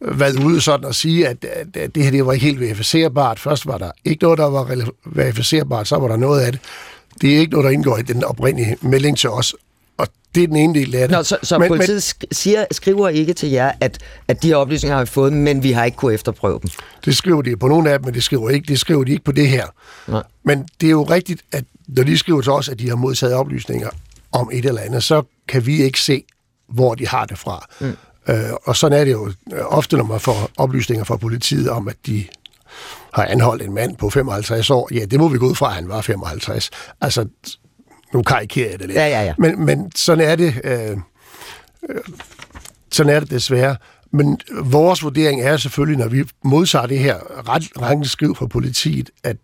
øh, 0.00 0.20
været 0.20 0.44
ude 0.44 0.60
sådan 0.60 0.88
at 0.88 0.94
sige, 0.94 1.28
at, 1.28 1.44
at, 1.44 1.94
det 1.94 2.04
her 2.04 2.10
det 2.10 2.26
var 2.26 2.32
ikke 2.32 2.46
helt 2.46 2.60
verificerbart. 2.60 3.40
Først 3.40 3.66
var 3.66 3.78
der 3.78 3.90
ikke 4.04 4.22
noget, 4.22 4.38
der 4.38 4.44
var 4.50 4.76
verificerbart, 5.06 5.88
så 5.88 5.96
var 5.96 6.08
der 6.08 6.16
noget 6.16 6.40
af 6.40 6.52
det. 6.52 6.60
Det 7.20 7.34
er 7.34 7.38
ikke 7.38 7.52
noget, 7.52 7.64
der 7.64 7.70
indgår 7.70 7.98
i 7.98 8.02
den 8.02 8.24
oprindelige 8.24 8.76
melding 8.80 9.18
til 9.18 9.30
os. 9.30 9.54
Og 9.98 10.08
det 10.34 10.42
er 10.42 10.46
den 10.46 10.56
ene 10.56 10.74
del 10.74 10.94
af 10.94 11.08
det. 11.08 11.16
Nå, 11.16 11.22
så, 11.22 11.36
så 11.42 11.58
men, 11.58 11.68
politiet 11.68 12.00
sk- 12.14 12.26
siger, 12.32 12.64
skriver 12.70 13.08
ikke 13.08 13.32
til 13.32 13.50
jer, 13.50 13.72
at, 13.80 13.98
at 14.28 14.42
de 14.42 14.48
her 14.48 14.56
oplysninger 14.56 14.96
har 14.96 15.04
vi 15.04 15.10
fået, 15.10 15.32
men 15.32 15.62
vi 15.62 15.72
har 15.72 15.84
ikke 15.84 15.96
kunne 15.96 16.14
efterprøve 16.14 16.58
dem. 16.62 16.70
Det 17.04 17.16
skriver 17.16 17.42
de 17.42 17.56
på 17.56 17.68
nogle 17.68 17.90
af 17.90 17.98
dem, 17.98 18.04
men 18.04 18.14
det 18.14 18.22
skriver, 18.22 18.50
ikke, 18.50 18.66
det 18.68 18.80
skriver 18.80 19.04
de 19.04 19.12
ikke 19.12 19.24
på 19.24 19.32
det 19.32 19.48
her. 19.48 19.66
Nej. 20.08 20.22
Men 20.44 20.64
det 20.80 20.86
er 20.86 20.90
jo 20.90 21.02
rigtigt, 21.02 21.42
at 21.52 21.64
når 21.88 22.02
de 22.02 22.18
skriver 22.18 22.40
til 22.40 22.52
os, 22.52 22.68
at 22.68 22.78
de 22.78 22.88
har 22.88 22.96
modtaget 22.96 23.34
oplysninger 23.34 23.88
om 24.32 24.50
et 24.52 24.64
eller 24.64 24.80
andet, 24.80 25.02
så 25.02 25.22
kan 25.48 25.66
vi 25.66 25.82
ikke 25.82 26.00
se, 26.00 26.24
hvor 26.68 26.94
de 26.94 27.08
har 27.08 27.24
det 27.24 27.38
fra. 27.38 27.66
Mm. 27.80 27.96
Øh, 28.28 28.52
og 28.64 28.76
sådan 28.76 28.98
er 28.98 29.04
det 29.04 29.12
jo 29.12 29.32
øh, 29.52 29.60
ofte, 29.64 29.96
når 29.96 30.04
man 30.04 30.20
får 30.20 30.50
oplysninger 30.56 31.04
fra 31.04 31.16
politiet 31.16 31.70
om, 31.70 31.88
at 31.88 31.96
de 32.06 32.24
har 33.14 33.24
anholdt 33.24 33.62
en 33.62 33.74
mand 33.74 33.96
på 33.96 34.10
55 34.10 34.70
år. 34.70 34.88
Ja, 34.94 35.04
det 35.04 35.20
må 35.20 35.28
vi 35.28 35.38
gå 35.38 35.46
ud 35.46 35.54
fra, 35.54 35.66
at 35.68 35.74
han 35.74 35.88
var 35.88 36.00
55. 36.00 36.70
Altså, 37.00 37.26
nu 38.14 38.22
karikerer 38.22 38.70
jeg 38.70 38.78
det 38.78 38.86
lidt. 38.86 38.98
Ja, 38.98 39.06
ja, 39.06 39.24
ja. 39.24 39.34
Men, 39.38 39.64
men 39.64 39.92
sådan 39.94 40.24
er 40.24 40.36
det. 40.36 40.60
Øh, 40.64 40.96
øh, 41.90 42.00
sådan 42.92 43.12
er 43.16 43.20
det 43.20 43.30
desværre. 43.30 43.76
Men 44.12 44.40
vores 44.62 45.02
vurdering 45.02 45.42
er 45.42 45.56
selvfølgelig, 45.56 45.98
når 45.98 46.08
vi 46.08 46.24
modtager 46.44 46.86
det 46.86 46.98
her 46.98 47.48
ret 47.48 47.82
ranke 47.82 48.08
skriv 48.08 48.36
fra 48.36 48.46
politiet, 48.46 49.10
at 49.24 49.36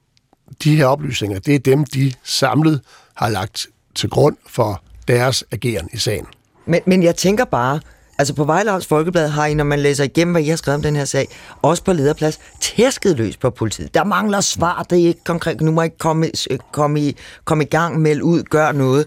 de 0.65 0.77
her 0.77 0.87
oplysninger, 0.87 1.39
det 1.39 1.55
er 1.55 1.59
dem, 1.59 1.85
de 1.85 2.13
samlet 2.25 2.81
har 3.15 3.29
lagt 3.29 3.67
til 3.95 4.11
grund 4.11 4.37
for 4.47 4.83
deres 5.09 5.45
ageren 5.53 5.89
i 5.93 5.97
sagen. 5.97 6.27
Men, 6.67 6.81
men 6.87 7.03
jeg 7.03 7.17
tænker 7.17 7.45
bare, 7.45 7.81
altså 8.19 8.35
på 8.35 8.45
Vejlhavns 8.45 8.87
Folkeblad 8.87 9.29
har 9.29 9.47
I, 9.47 9.55
når 9.55 9.65
man 9.65 9.79
læser 9.79 10.05
igennem, 10.05 10.33
hvad 10.33 10.43
I 10.43 10.49
har 10.49 10.57
skrevet 10.57 10.77
om 10.77 10.83
den 10.83 10.97
her 10.97 11.05
sag, 11.05 11.29
også 11.63 11.85
på 11.85 11.93
lederplads, 11.93 12.39
tæsket 12.61 13.17
løs 13.17 13.37
på 13.37 13.51
politiet. 13.51 13.95
Der 13.95 14.05
mangler 14.05 14.41
svar, 14.41 14.87
det 14.91 15.03
er 15.03 15.07
ikke 15.07 15.25
konkret, 15.25 15.61
nu 15.61 15.71
må 15.71 15.83
I 15.83 15.85
ikke 15.85 15.99
komme, 15.99 16.31
øh, 16.51 16.59
komme, 16.73 17.01
i, 17.01 17.17
komme 17.45 17.65
i 17.65 17.67
gang, 17.67 18.01
melde 18.01 18.25
ud, 18.25 18.43
gør 18.43 18.73
noget. 18.73 19.07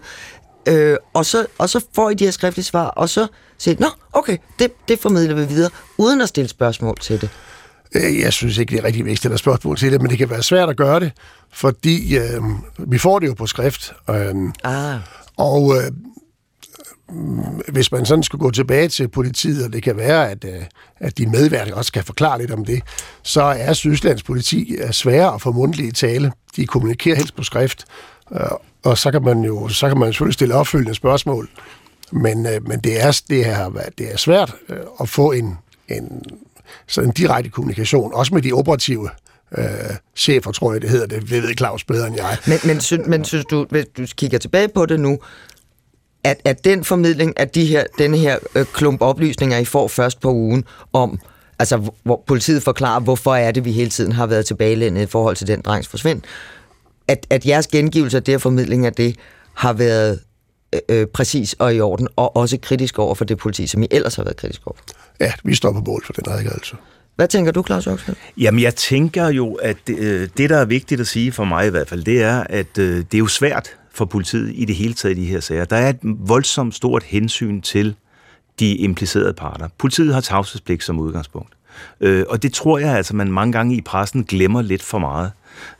Øh, 0.68 0.96
og, 1.14 1.26
så, 1.26 1.46
og 1.58 1.68
så 1.68 1.84
får 1.94 2.10
I 2.10 2.14
de 2.14 2.24
her 2.24 2.30
skriftlige 2.30 2.64
svar, 2.64 2.86
og 2.86 3.08
så 3.08 3.26
siger 3.58 3.74
I, 3.74 3.78
nå, 3.80 3.88
okay, 4.12 4.36
det, 4.58 4.72
det 4.88 4.98
formidler 4.98 5.34
vi 5.34 5.44
videre, 5.44 5.70
uden 5.98 6.20
at 6.20 6.28
stille 6.28 6.48
spørgsmål 6.48 6.98
til 7.00 7.20
det. 7.20 7.30
Øh, 7.94 8.18
Jeg 8.20 8.32
synes 8.32 8.58
ikke, 8.58 8.70
det 8.70 8.78
er 8.80 8.84
rigtig 8.84 9.04
vigtigt 9.04 9.32
at 9.34 9.38
spørgsmål 9.38 9.76
til 9.76 9.92
det, 9.92 10.00
men 10.02 10.10
det 10.10 10.18
kan 10.18 10.30
være 10.30 10.42
svært 10.42 10.68
at 10.68 10.76
gøre 10.76 11.00
det, 11.00 11.12
fordi 11.52 12.16
øh, 12.16 12.42
vi 12.78 12.98
får 12.98 13.18
det 13.18 13.26
jo 13.26 13.34
på 13.34 13.46
skrift. 13.46 13.92
Øh, 14.10 14.34
Ah, 14.64 15.00
Og 15.36 15.74
øh, 15.76 15.90
hvis 17.68 17.92
man 17.92 18.06
sådan 18.06 18.22
skulle 18.22 18.40
gå 18.42 18.50
tilbage 18.50 18.88
til 18.88 19.08
politiet, 19.08 19.64
og 19.66 19.72
det 19.72 19.82
kan 19.82 19.96
være, 19.96 20.30
at, 20.30 20.44
øh, 20.44 20.62
at 21.00 21.18
de 21.18 21.26
medværende 21.26 21.74
også 21.74 21.92
kan 21.92 22.04
forklare 22.04 22.38
lidt 22.38 22.50
om 22.50 22.64
det, 22.64 22.82
så 23.22 23.42
er 23.42 23.72
Sydlands 23.72 24.22
politi 24.22 24.74
øh, 24.74 24.90
sværere 24.90 25.34
at 25.34 25.40
få 25.42 25.52
mundtlige 25.52 25.92
tale. 25.92 26.32
De 26.56 26.66
kommunikerer 26.66 27.16
helst 27.16 27.36
på 27.36 27.42
skrift, 27.42 27.84
øh, 28.32 28.40
og 28.84 28.98
så 28.98 29.10
kan 29.10 29.22
man 29.22 29.40
jo 29.44 29.68
så 29.68 29.88
kan 29.88 29.98
man 29.98 30.12
selvfølgelig 30.12 30.34
stille 30.34 30.54
opfølgende 30.54 30.94
spørgsmål. 30.94 31.48
Men, 32.12 32.46
øh, 32.46 32.68
men 32.68 32.80
det, 32.80 33.02
er, 33.02 33.20
det, 33.28 33.46
er, 33.48 33.70
det 33.98 34.12
er 34.12 34.16
svært 34.16 34.54
øh, 34.68 34.76
at 35.00 35.08
få 35.08 35.32
en, 35.32 35.58
en, 35.88 36.22
sådan 36.86 37.08
en 37.10 37.14
direkte 37.14 37.50
kommunikation, 37.50 38.14
også 38.14 38.34
med 38.34 38.42
de 38.42 38.52
operative 38.52 39.08
øh, 39.58 39.64
chefer, 40.16 40.52
tror 40.52 40.72
jeg 40.72 40.82
det 40.82 40.90
hedder. 40.90 41.06
Det 41.06 41.30
ved 41.30 41.54
Claus 41.56 41.84
bedre 41.84 42.06
end 42.06 42.16
jeg. 42.16 42.36
men, 42.46 42.58
men, 42.64 42.80
synes, 42.80 43.06
men 43.06 43.24
synes 43.24 43.44
du, 43.44 43.66
hvis 43.70 43.84
du 43.96 44.06
kigger 44.16 44.38
tilbage 44.38 44.68
på 44.68 44.86
det 44.86 45.00
nu, 45.00 45.18
at, 46.24 46.40
at 46.44 46.64
den 46.64 46.84
formidling 46.84 47.40
af 47.40 47.48
de 47.48 47.64
her, 47.66 47.84
denne 47.98 48.16
her 48.18 48.38
øh, 48.54 48.64
klump 48.72 49.02
oplysninger, 49.02 49.58
I 49.58 49.64
får 49.64 49.88
først 49.88 50.20
på 50.20 50.32
ugen 50.32 50.64
om, 50.92 51.18
altså 51.58 51.76
hvor- 51.76 51.94
hvor 52.02 52.24
politiet 52.26 52.62
forklarer, 52.62 53.00
hvorfor 53.00 53.34
er 53.34 53.50
det, 53.50 53.64
vi 53.64 53.72
hele 53.72 53.90
tiden 53.90 54.12
har 54.12 54.26
været 54.26 54.46
tilbagelændet 54.46 55.02
i 55.02 55.06
forhold 55.06 55.36
til 55.36 55.46
den 55.46 55.60
drengs 55.60 55.88
forsvind, 55.88 56.22
at, 57.08 57.26
at 57.30 57.46
jeres 57.46 57.66
gengivelse 57.66 58.16
af 58.16 58.22
det 58.22 58.32
her 58.32 58.38
formidling 58.38 58.86
af 58.86 58.92
det 58.92 59.16
har 59.54 59.72
været 59.72 60.20
øh, 60.72 60.80
øh, 60.88 61.06
præcis 61.06 61.54
og 61.58 61.74
i 61.74 61.80
orden, 61.80 62.08
og 62.16 62.36
også 62.36 62.58
kritisk 62.62 62.98
over 62.98 63.14
for 63.14 63.24
det 63.24 63.38
politi, 63.38 63.66
som 63.66 63.82
I 63.82 63.86
ellers 63.90 64.14
har 64.14 64.24
været 64.24 64.36
kritisk 64.36 64.66
over. 64.66 64.76
Ja, 65.20 65.32
vi 65.44 65.54
står 65.54 65.72
på 65.72 65.80
mål 65.80 66.04
for 66.04 66.12
den 66.12 66.32
redegørelse. 66.32 66.76
Hvad 67.16 67.28
tænker 67.28 67.52
du, 67.52 67.62
Claus 67.66 67.86
Oxfeldt? 67.86 68.18
Jamen, 68.38 68.62
jeg 68.62 68.74
tænker 68.74 69.28
jo, 69.28 69.54
at 69.54 69.76
det, 69.86 69.98
øh, 69.98 70.28
det, 70.36 70.50
der 70.50 70.56
er 70.56 70.64
vigtigt 70.64 71.00
at 71.00 71.06
sige 71.06 71.32
for 71.32 71.44
mig 71.44 71.66
i 71.66 71.70
hvert 71.70 71.88
fald, 71.88 72.04
det 72.04 72.22
er, 72.22 72.44
at 72.50 72.78
øh, 72.78 72.96
det 72.96 73.14
er 73.14 73.18
jo 73.18 73.26
svært 73.26 73.76
for 73.94 74.04
politiet 74.04 74.52
i 74.54 74.64
det 74.64 74.76
hele 74.76 74.94
taget 74.94 75.18
i 75.18 75.20
de 75.20 75.26
her 75.26 75.40
sager. 75.40 75.64
Der 75.64 75.76
er 75.76 75.88
et 75.88 75.98
voldsomt 76.02 76.74
stort 76.74 77.02
hensyn 77.02 77.60
til 77.60 77.94
de 78.60 78.76
implicerede 78.76 79.34
parter. 79.34 79.68
Politiet 79.78 80.14
har 80.14 80.20
tavshedspligt 80.20 80.84
som 80.84 80.98
udgangspunkt. 80.98 81.52
Øh, 82.00 82.24
og 82.28 82.42
det 82.42 82.52
tror 82.52 82.78
jeg 82.78 82.96
altså, 82.96 83.16
man 83.16 83.32
mange 83.32 83.52
gange 83.52 83.76
i 83.76 83.80
pressen 83.80 84.24
glemmer 84.24 84.62
lidt 84.62 84.82
for 84.82 84.98
meget. 84.98 85.30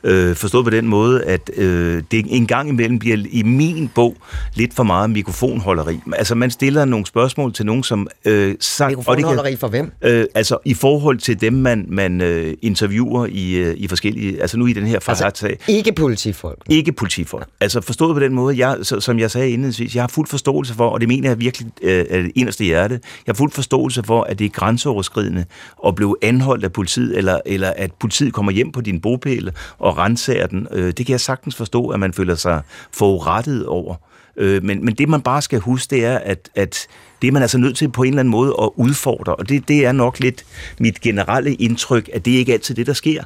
Øh, 0.03 0.35
forstået 0.35 0.63
på 0.63 0.69
den 0.69 0.87
måde, 0.87 1.23
at 1.23 1.51
øh, 1.57 2.03
det 2.11 2.25
en 2.27 2.47
gang 2.47 2.69
imellem 2.69 2.99
bliver 2.99 3.17
i 3.31 3.43
min 3.43 3.91
bog 3.95 4.15
lidt 4.53 4.73
for 4.73 4.83
meget 4.83 5.09
mikrofonholderi. 5.09 5.99
Altså 6.13 6.35
man 6.35 6.51
stiller 6.51 6.85
nogle 6.85 7.05
spørgsmål 7.05 7.53
til 7.53 7.65
nogen, 7.65 7.83
som... 7.83 8.07
Øh, 8.25 8.55
sang, 8.59 8.91
mikrofonholderi 8.91 9.49
kan, 9.49 9.57
for 9.57 9.67
hvem? 9.67 9.91
Øh, 10.01 10.25
altså 10.35 10.57
i 10.65 10.73
forhold 10.73 11.17
til 11.17 11.41
dem, 11.41 11.53
man, 11.53 11.85
man 11.87 12.21
øh, 12.21 12.53
interviewer 12.61 13.27
i, 13.29 13.53
øh, 13.53 13.75
i 13.77 13.87
forskellige... 13.87 14.41
Altså 14.41 14.57
nu 14.57 14.65
i 14.65 14.73
den 14.73 14.87
her 14.87 14.99
altså, 15.07 15.55
ikke 15.67 15.91
politifolk? 15.91 16.57
Ikke 16.69 16.91
politifolk. 16.91 17.47
Altså 17.59 17.81
forstået 17.81 18.15
på 18.15 18.19
den 18.19 18.33
måde, 18.33 18.67
jeg, 18.67 18.77
så, 18.81 18.99
som 18.99 19.19
jeg 19.19 19.31
sagde 19.31 19.49
indledningsvis, 19.49 19.95
jeg 19.95 20.03
har 20.03 20.07
fuld 20.07 20.27
forståelse 20.27 20.73
for, 20.73 20.89
og 20.89 20.99
det 20.99 21.07
mener 21.07 21.29
jeg 21.29 21.39
virkelig 21.39 21.71
øh, 21.81 22.05
af 22.09 22.23
det 22.23 22.31
inderste 22.35 22.63
hjerte, 22.63 22.99
jeg 23.27 23.33
har 23.33 23.33
fuld 23.33 23.51
forståelse 23.51 24.03
for, 24.03 24.23
at 24.23 24.39
det 24.39 24.45
er 24.45 24.49
grænseoverskridende 24.49 25.45
at 25.87 25.95
blive 25.95 26.15
anholdt 26.21 26.63
af 26.63 26.73
politiet, 26.73 27.17
eller, 27.17 27.39
eller 27.45 27.73
at 27.75 27.91
politiet 27.99 28.33
kommer 28.33 28.51
hjem 28.51 28.71
på 28.71 28.81
din 28.81 29.01
bopæl 29.01 29.51
og 29.77 29.97
renser 29.97 30.47
den. 30.47 30.67
Øh, 30.71 30.85
det 30.85 31.05
kan 31.05 31.11
jeg 31.11 31.21
sagtens 31.21 31.55
forstå, 31.55 31.87
at 31.87 31.99
man 31.99 32.13
føler 32.13 32.35
sig 32.35 32.61
forurettet 32.91 33.65
over. 33.65 33.95
Øh, 34.37 34.63
men, 34.63 34.85
men 34.85 34.95
det, 34.95 35.09
man 35.09 35.21
bare 35.21 35.41
skal 35.41 35.59
huske, 35.59 35.95
det 35.95 36.05
er, 36.05 36.17
at, 36.17 36.49
at 36.55 36.87
det 37.21 37.27
er 37.27 37.31
man 37.31 37.41
altså 37.41 37.57
nødt 37.57 37.77
til 37.77 37.91
på 37.91 38.03
en 38.03 38.09
eller 38.09 38.19
anden 38.19 38.31
måde 38.31 38.55
at 38.61 38.69
udfordre, 38.75 39.35
og 39.35 39.49
det, 39.49 39.67
det 39.67 39.85
er 39.85 39.91
nok 39.91 40.19
lidt 40.19 40.43
mit 40.79 41.01
generelle 41.01 41.53
indtryk, 41.53 42.09
at 42.13 42.25
det 42.25 42.31
ikke 42.31 42.53
altid 42.53 42.75
det, 42.75 42.87
der 42.87 42.93
sker. 42.93 43.23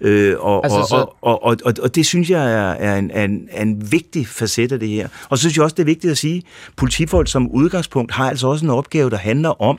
Øh, 0.00 0.36
og, 0.38 0.64
altså, 0.64 0.86
så... 0.88 0.96
og, 0.96 1.16
og, 1.20 1.44
og, 1.44 1.56
og, 1.64 1.74
og 1.82 1.94
det 1.94 2.06
synes 2.06 2.30
jeg 2.30 2.52
er, 2.52 2.70
er, 2.70 2.96
en, 2.96 3.10
er, 3.10 3.24
en, 3.24 3.48
er 3.50 3.62
en 3.62 3.92
vigtig 3.92 4.26
facet 4.26 4.72
af 4.72 4.80
det 4.80 4.88
her. 4.88 5.08
Og 5.28 5.38
så 5.38 5.42
synes 5.42 5.56
jeg 5.56 5.64
også, 5.64 5.74
det 5.74 5.82
er 5.82 5.86
vigtigt 5.86 6.10
at 6.10 6.18
sige, 6.18 6.36
at 6.36 6.72
politifolk 6.76 7.28
som 7.28 7.50
udgangspunkt 7.50 8.12
har 8.12 8.28
altså 8.28 8.48
også 8.48 8.64
en 8.64 8.70
opgave, 8.70 9.10
der 9.10 9.16
handler 9.16 9.62
om, 9.62 9.78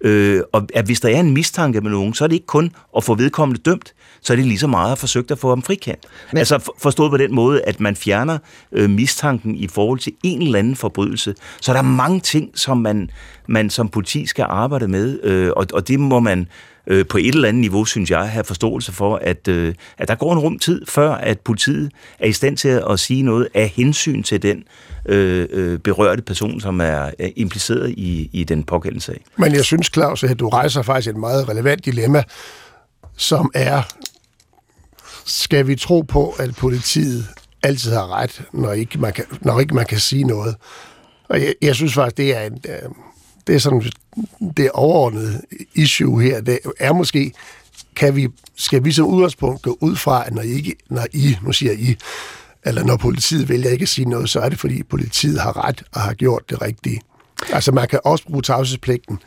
øh, 0.00 0.42
og 0.52 0.68
at 0.74 0.84
hvis 0.84 1.00
der 1.00 1.08
er 1.08 1.20
en 1.20 1.34
mistanke 1.34 1.80
med 1.80 1.90
nogen, 1.90 2.14
så 2.14 2.24
er 2.24 2.28
det 2.28 2.34
ikke 2.34 2.46
kun 2.46 2.72
at 2.96 3.04
få 3.04 3.14
vedkommende 3.14 3.60
dømt, 3.62 3.92
så 4.28 4.32
er 4.32 4.36
det 4.36 4.46
lige 4.46 4.58
så 4.58 4.66
meget 4.66 4.92
at 4.92 4.98
forsøge 4.98 5.24
at 5.30 5.38
få 5.38 5.48
ham 5.48 5.62
frikendt. 5.62 6.06
Men... 6.32 6.38
Altså 6.38 6.72
forstået 6.78 7.10
på 7.10 7.16
den 7.16 7.34
måde, 7.34 7.62
at 7.62 7.80
man 7.80 7.96
fjerner 7.96 8.38
øh, 8.72 8.90
mistanken 8.90 9.54
i 9.54 9.68
forhold 9.68 9.98
til 9.98 10.12
en 10.22 10.42
eller 10.42 10.58
anden 10.58 10.76
forbrydelse. 10.76 11.34
Så 11.60 11.72
der 11.72 11.78
er 11.78 11.82
mange 11.82 12.20
ting, 12.20 12.50
som 12.54 12.78
man, 12.78 13.10
man 13.46 13.70
som 13.70 13.88
politi 13.88 14.26
skal 14.26 14.46
arbejde 14.48 14.88
med, 14.88 15.22
øh, 15.22 15.50
og, 15.56 15.66
og 15.72 15.88
det 15.88 16.00
må 16.00 16.20
man 16.20 16.48
øh, 16.86 17.06
på 17.06 17.18
et 17.18 17.26
eller 17.26 17.48
andet 17.48 17.60
niveau, 17.60 17.84
synes 17.84 18.10
jeg, 18.10 18.28
have 18.28 18.44
forståelse 18.44 18.92
for, 18.92 19.16
at, 19.16 19.48
øh, 19.48 19.74
at 19.98 20.08
der 20.08 20.14
går 20.14 20.32
en 20.32 20.38
rum 20.38 20.58
tid, 20.58 20.86
før 20.88 21.10
at 21.10 21.40
politiet 21.40 21.90
er 22.18 22.26
i 22.26 22.32
stand 22.32 22.56
til 22.56 22.82
at 22.90 23.00
sige 23.00 23.22
noget 23.22 23.48
af 23.54 23.68
hensyn 23.68 24.22
til 24.22 24.42
den 24.42 24.64
øh, 25.06 25.46
øh, 25.50 25.78
berørte 25.78 26.22
person, 26.22 26.60
som 26.60 26.80
er 26.80 27.10
impliceret 27.36 27.90
i, 27.90 28.30
i 28.32 28.44
den 28.44 28.64
pågældende 28.64 29.04
sag. 29.04 29.24
Men 29.36 29.54
jeg 29.54 29.64
synes, 29.64 29.90
Claus, 29.94 30.24
at 30.24 30.38
du 30.38 30.48
rejser 30.48 30.82
faktisk 30.82 31.10
et 31.10 31.16
meget 31.16 31.48
relevant 31.48 31.84
dilemma, 31.84 32.22
som 33.16 33.50
er, 33.54 33.82
skal 35.28 35.66
vi 35.66 35.76
tro 35.76 36.00
på, 36.00 36.34
at 36.38 36.54
politiet 36.56 37.26
altid 37.62 37.92
har 37.92 38.12
ret, 38.12 38.42
når 38.52 38.72
ikke 38.72 38.98
man 38.98 39.12
kan, 39.12 39.24
når 39.40 39.60
ikke 39.60 39.74
man 39.74 39.86
kan 39.86 39.98
sige 39.98 40.24
noget? 40.24 40.56
Og 41.28 41.40
jeg, 41.40 41.54
jeg 41.62 41.74
synes 41.74 41.94
faktisk, 41.94 42.16
det 42.16 42.36
er 42.36 42.40
en, 42.40 42.58
øh, 42.68 42.90
det 43.46 43.54
er 43.54 43.58
sådan 43.58 43.82
det 44.56 44.70
overordnede 44.70 45.42
issue 45.74 46.22
her, 46.22 46.40
det 46.40 46.58
er 46.78 46.92
måske, 46.92 47.32
kan 47.96 48.16
vi, 48.16 48.28
skal 48.56 48.84
vi 48.84 48.92
som 48.92 49.06
udgangspunkt 49.06 49.62
gå 49.62 49.78
ud 49.80 49.96
fra, 49.96 50.26
at 50.26 50.34
når 50.34 50.42
I, 50.42 50.48
ikke, 50.48 50.76
når 50.90 51.06
I 51.12 51.36
nu 51.42 51.52
siger 51.52 51.72
I, 51.72 51.96
eller 52.64 52.84
når 52.84 52.96
politiet 52.96 53.48
vælger 53.48 53.70
ikke 53.70 53.82
at 53.82 53.88
sige 53.88 54.08
noget, 54.08 54.30
så 54.30 54.40
er 54.40 54.48
det 54.48 54.58
fordi 54.58 54.82
politiet 54.82 55.40
har 55.40 55.64
ret 55.64 55.82
og 55.92 56.00
har 56.00 56.14
gjort 56.14 56.50
det 56.50 56.62
rigtige. 56.62 57.00
Altså 57.52 57.72
man 57.72 57.88
kan 57.88 58.00
også 58.04 58.24
bruge 58.24 58.42
tavshedspligten 58.42 59.18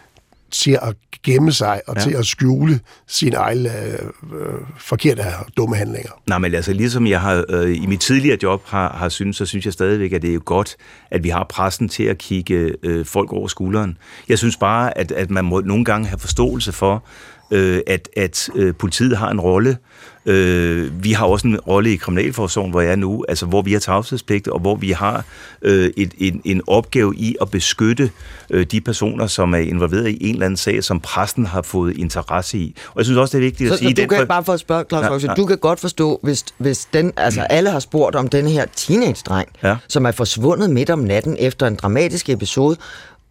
til 0.51 0.79
at 0.81 0.95
gemme 1.23 1.51
sig 1.51 1.81
og 1.87 1.95
ja. 1.95 2.01
til 2.01 2.11
at 2.11 2.25
skjule 2.25 2.79
sine 3.07 3.35
egne 3.35 3.69
øh, 3.69 4.59
forkerte 4.77 5.19
og 5.19 5.45
dumme 5.57 5.75
handlinger. 5.75 6.11
Nej, 6.27 6.37
men 6.37 6.55
altså 6.55 6.73
ligesom 6.73 7.07
jeg 7.07 7.21
har 7.21 7.45
øh, 7.49 7.75
i 7.75 7.85
mit 7.85 7.99
tidligere 7.99 8.37
job 8.43 8.61
har, 8.65 8.93
har 8.93 9.09
synes, 9.09 9.37
så 9.37 9.45
synes 9.45 9.65
jeg 9.65 9.73
stadigvæk, 9.73 10.13
at 10.13 10.21
det 10.21 10.35
er 10.35 10.39
godt, 10.39 10.75
at 11.11 11.23
vi 11.23 11.29
har 11.29 11.43
pressen 11.49 11.89
til 11.89 12.03
at 12.03 12.17
kigge 12.17 12.75
øh, 12.83 13.05
folk 13.05 13.33
over 13.33 13.47
skulderen. 13.47 13.97
Jeg 14.29 14.37
synes 14.37 14.57
bare, 14.57 14.97
at, 14.97 15.11
at 15.11 15.29
man 15.29 15.45
må 15.45 15.61
nogle 15.61 15.85
gange 15.85 16.07
have 16.07 16.19
forståelse 16.19 16.71
for, 16.71 17.03
øh, 17.51 17.81
at, 17.87 18.09
at 18.17 18.49
øh, 18.55 18.75
politiet 18.75 19.17
har 19.17 19.29
en 19.29 19.41
rolle. 19.41 19.77
Øh, 20.25 21.03
vi 21.03 21.11
har 21.11 21.25
også 21.25 21.47
en 21.47 21.59
rolle 21.59 21.93
i 21.93 21.95
Kriminalforsorgen, 21.95 22.71
hvor 22.71 22.81
jeg 22.81 22.91
er 22.91 22.95
nu, 22.95 23.25
altså 23.29 23.45
hvor 23.45 23.61
vi 23.61 23.73
har 23.73 23.79
tavshedspligt, 23.79 24.47
og 24.47 24.59
hvor 24.59 24.75
vi 24.75 24.91
har 24.91 25.25
øh, 25.61 25.91
et, 25.97 26.13
en, 26.17 26.41
en 26.45 26.61
opgave 26.67 27.15
i 27.15 27.35
at 27.41 27.51
beskytte 27.51 28.11
øh, 28.49 28.65
de 28.65 28.81
personer, 28.81 29.27
som 29.27 29.53
er 29.53 29.57
involveret 29.57 30.09
i 30.09 30.17
en 30.21 30.33
eller 30.33 30.45
anden 30.45 30.57
sag, 30.57 30.83
som 30.83 30.99
pressen 30.99 31.45
har 31.45 31.61
fået 31.61 31.97
interesse 31.97 32.57
i. 32.57 32.75
Og 32.87 32.93
jeg 32.97 33.05
synes 33.05 33.17
også, 33.17 33.37
det 33.37 33.43
er 33.43 33.47
vigtigt 33.47 33.67
så, 33.67 33.73
at 33.73 33.79
sige... 33.79 33.89
Så 33.89 33.95
du 33.95 34.01
den 34.01 34.09
kan, 34.09 34.17
for... 34.17 34.25
bare 34.25 34.43
for 34.43 34.53
at 34.53 34.59
spørge, 34.59 34.85
Claus 34.89 35.23
ja, 35.23 35.29
ja. 35.29 35.33
du 35.33 35.45
kan 35.45 35.57
godt 35.57 35.79
forstå, 35.79 36.19
hvis, 36.23 36.45
hvis 36.57 36.85
den, 36.93 37.13
altså 37.17 37.41
alle 37.41 37.69
har 37.69 37.79
spurgt 37.79 38.15
om 38.15 38.27
den 38.27 38.47
her 38.47 38.65
teenage-dreng, 38.75 39.49
ja. 39.63 39.77
som 39.87 40.05
er 40.05 40.11
forsvundet 40.11 40.69
midt 40.69 40.89
om 40.89 40.99
natten 40.99 41.35
efter 41.39 41.67
en 41.67 41.75
dramatisk 41.75 42.29
episode, 42.29 42.77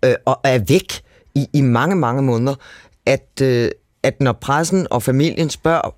øh, 0.05 0.15
og 0.27 0.41
er 0.45 0.59
væk 0.69 1.01
i, 1.35 1.47
i 1.53 1.61
mange, 1.61 1.97
mange 1.97 2.23
måneder, 2.23 2.55
at, 3.07 3.43
øh, 3.43 3.71
at 4.03 4.21
når 4.21 4.33
pressen 4.33 4.87
og 4.91 5.03
familien 5.03 5.51
spørger, 5.51 5.95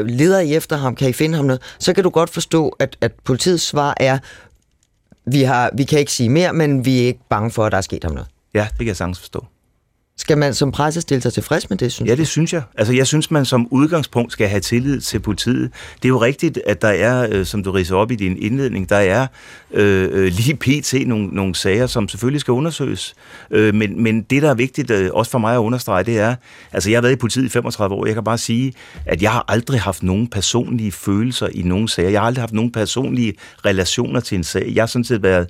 leder 0.00 0.40
I 0.40 0.54
efter 0.54 0.76
ham, 0.76 0.96
kan 0.96 1.08
I 1.08 1.12
finde 1.12 1.36
ham 1.36 1.44
noget, 1.44 1.62
så 1.78 1.92
kan 1.92 2.04
du 2.04 2.10
godt 2.10 2.30
forstå, 2.30 2.68
at, 2.68 2.96
at 3.00 3.12
politiets 3.24 3.64
svar 3.64 3.94
er, 3.96 4.18
vi, 5.26 5.42
har, 5.42 5.70
vi 5.74 5.84
kan 5.84 5.98
ikke 5.98 6.12
sige 6.12 6.28
mere, 6.28 6.52
men 6.52 6.84
vi 6.84 7.02
er 7.02 7.06
ikke 7.06 7.20
bange 7.28 7.50
for, 7.50 7.64
at 7.66 7.72
der 7.72 7.78
er 7.78 7.82
sket 7.82 8.04
ham 8.04 8.12
noget. 8.12 8.28
Ja, 8.54 8.66
det 8.70 8.78
kan 8.78 8.86
jeg 8.86 8.96
sagtens 8.96 9.18
forstå. 9.18 9.44
Skal 10.16 10.38
man 10.38 10.54
som 10.54 10.72
presse 10.72 11.00
stille 11.00 11.22
sig 11.22 11.32
tilfreds 11.32 11.70
med 11.70 11.78
det, 11.78 11.92
synes 11.92 12.08
Ja, 12.08 12.14
det 12.14 12.28
synes 12.28 12.52
jeg. 12.52 12.62
Altså, 12.78 12.92
jeg 12.92 13.06
synes, 13.06 13.30
man 13.30 13.44
som 13.44 13.68
udgangspunkt 13.70 14.32
skal 14.32 14.48
have 14.48 14.60
tillid 14.60 15.00
til 15.00 15.20
politiet. 15.20 15.70
Det 15.96 16.04
er 16.04 16.08
jo 16.08 16.20
rigtigt, 16.20 16.58
at 16.66 16.82
der 16.82 16.88
er, 16.88 17.28
øh, 17.30 17.46
som 17.46 17.62
du 17.62 17.70
riser 17.70 17.96
op 17.96 18.10
i 18.10 18.14
din 18.14 18.36
indledning, 18.36 18.88
der 18.88 18.96
er 18.96 19.26
øh, 19.72 20.08
øh 20.12 20.32
lige 20.32 20.56
pt. 20.56 21.08
Nogle, 21.08 21.26
nogle 21.26 21.54
sager, 21.54 21.86
som 21.86 22.08
selvfølgelig 22.08 22.40
skal 22.40 22.52
undersøges. 22.52 23.14
Øh, 23.50 23.74
men, 23.74 24.02
men 24.02 24.22
det, 24.22 24.42
der 24.42 24.50
er 24.50 24.54
vigtigt, 24.54 24.90
øh, 24.90 25.10
også 25.12 25.30
for 25.30 25.38
mig 25.38 25.54
at 25.54 25.58
understrege, 25.58 26.04
det 26.04 26.18
er, 26.18 26.34
altså 26.72 26.90
jeg 26.90 26.96
har 26.96 27.02
været 27.02 27.12
i 27.12 27.16
politiet 27.16 27.44
i 27.44 27.48
35 27.48 27.94
år, 27.94 28.06
jeg 28.06 28.14
kan 28.14 28.24
bare 28.24 28.38
sige, 28.38 28.72
at 29.06 29.22
jeg 29.22 29.32
har 29.32 29.44
aldrig 29.48 29.80
haft 29.80 30.02
nogen 30.02 30.28
personlige 30.28 30.92
følelser 30.92 31.48
i 31.52 31.62
nogen 31.62 31.88
sager. 31.88 32.10
Jeg 32.10 32.20
har 32.20 32.26
aldrig 32.26 32.42
haft 32.42 32.54
nogen 32.54 32.72
personlige 32.72 33.34
relationer 33.64 34.20
til 34.20 34.36
en 34.36 34.44
sag. 34.44 34.72
Jeg 34.74 34.82
har 34.82 34.86
sådan 34.86 35.04
set 35.04 35.22
været 35.22 35.48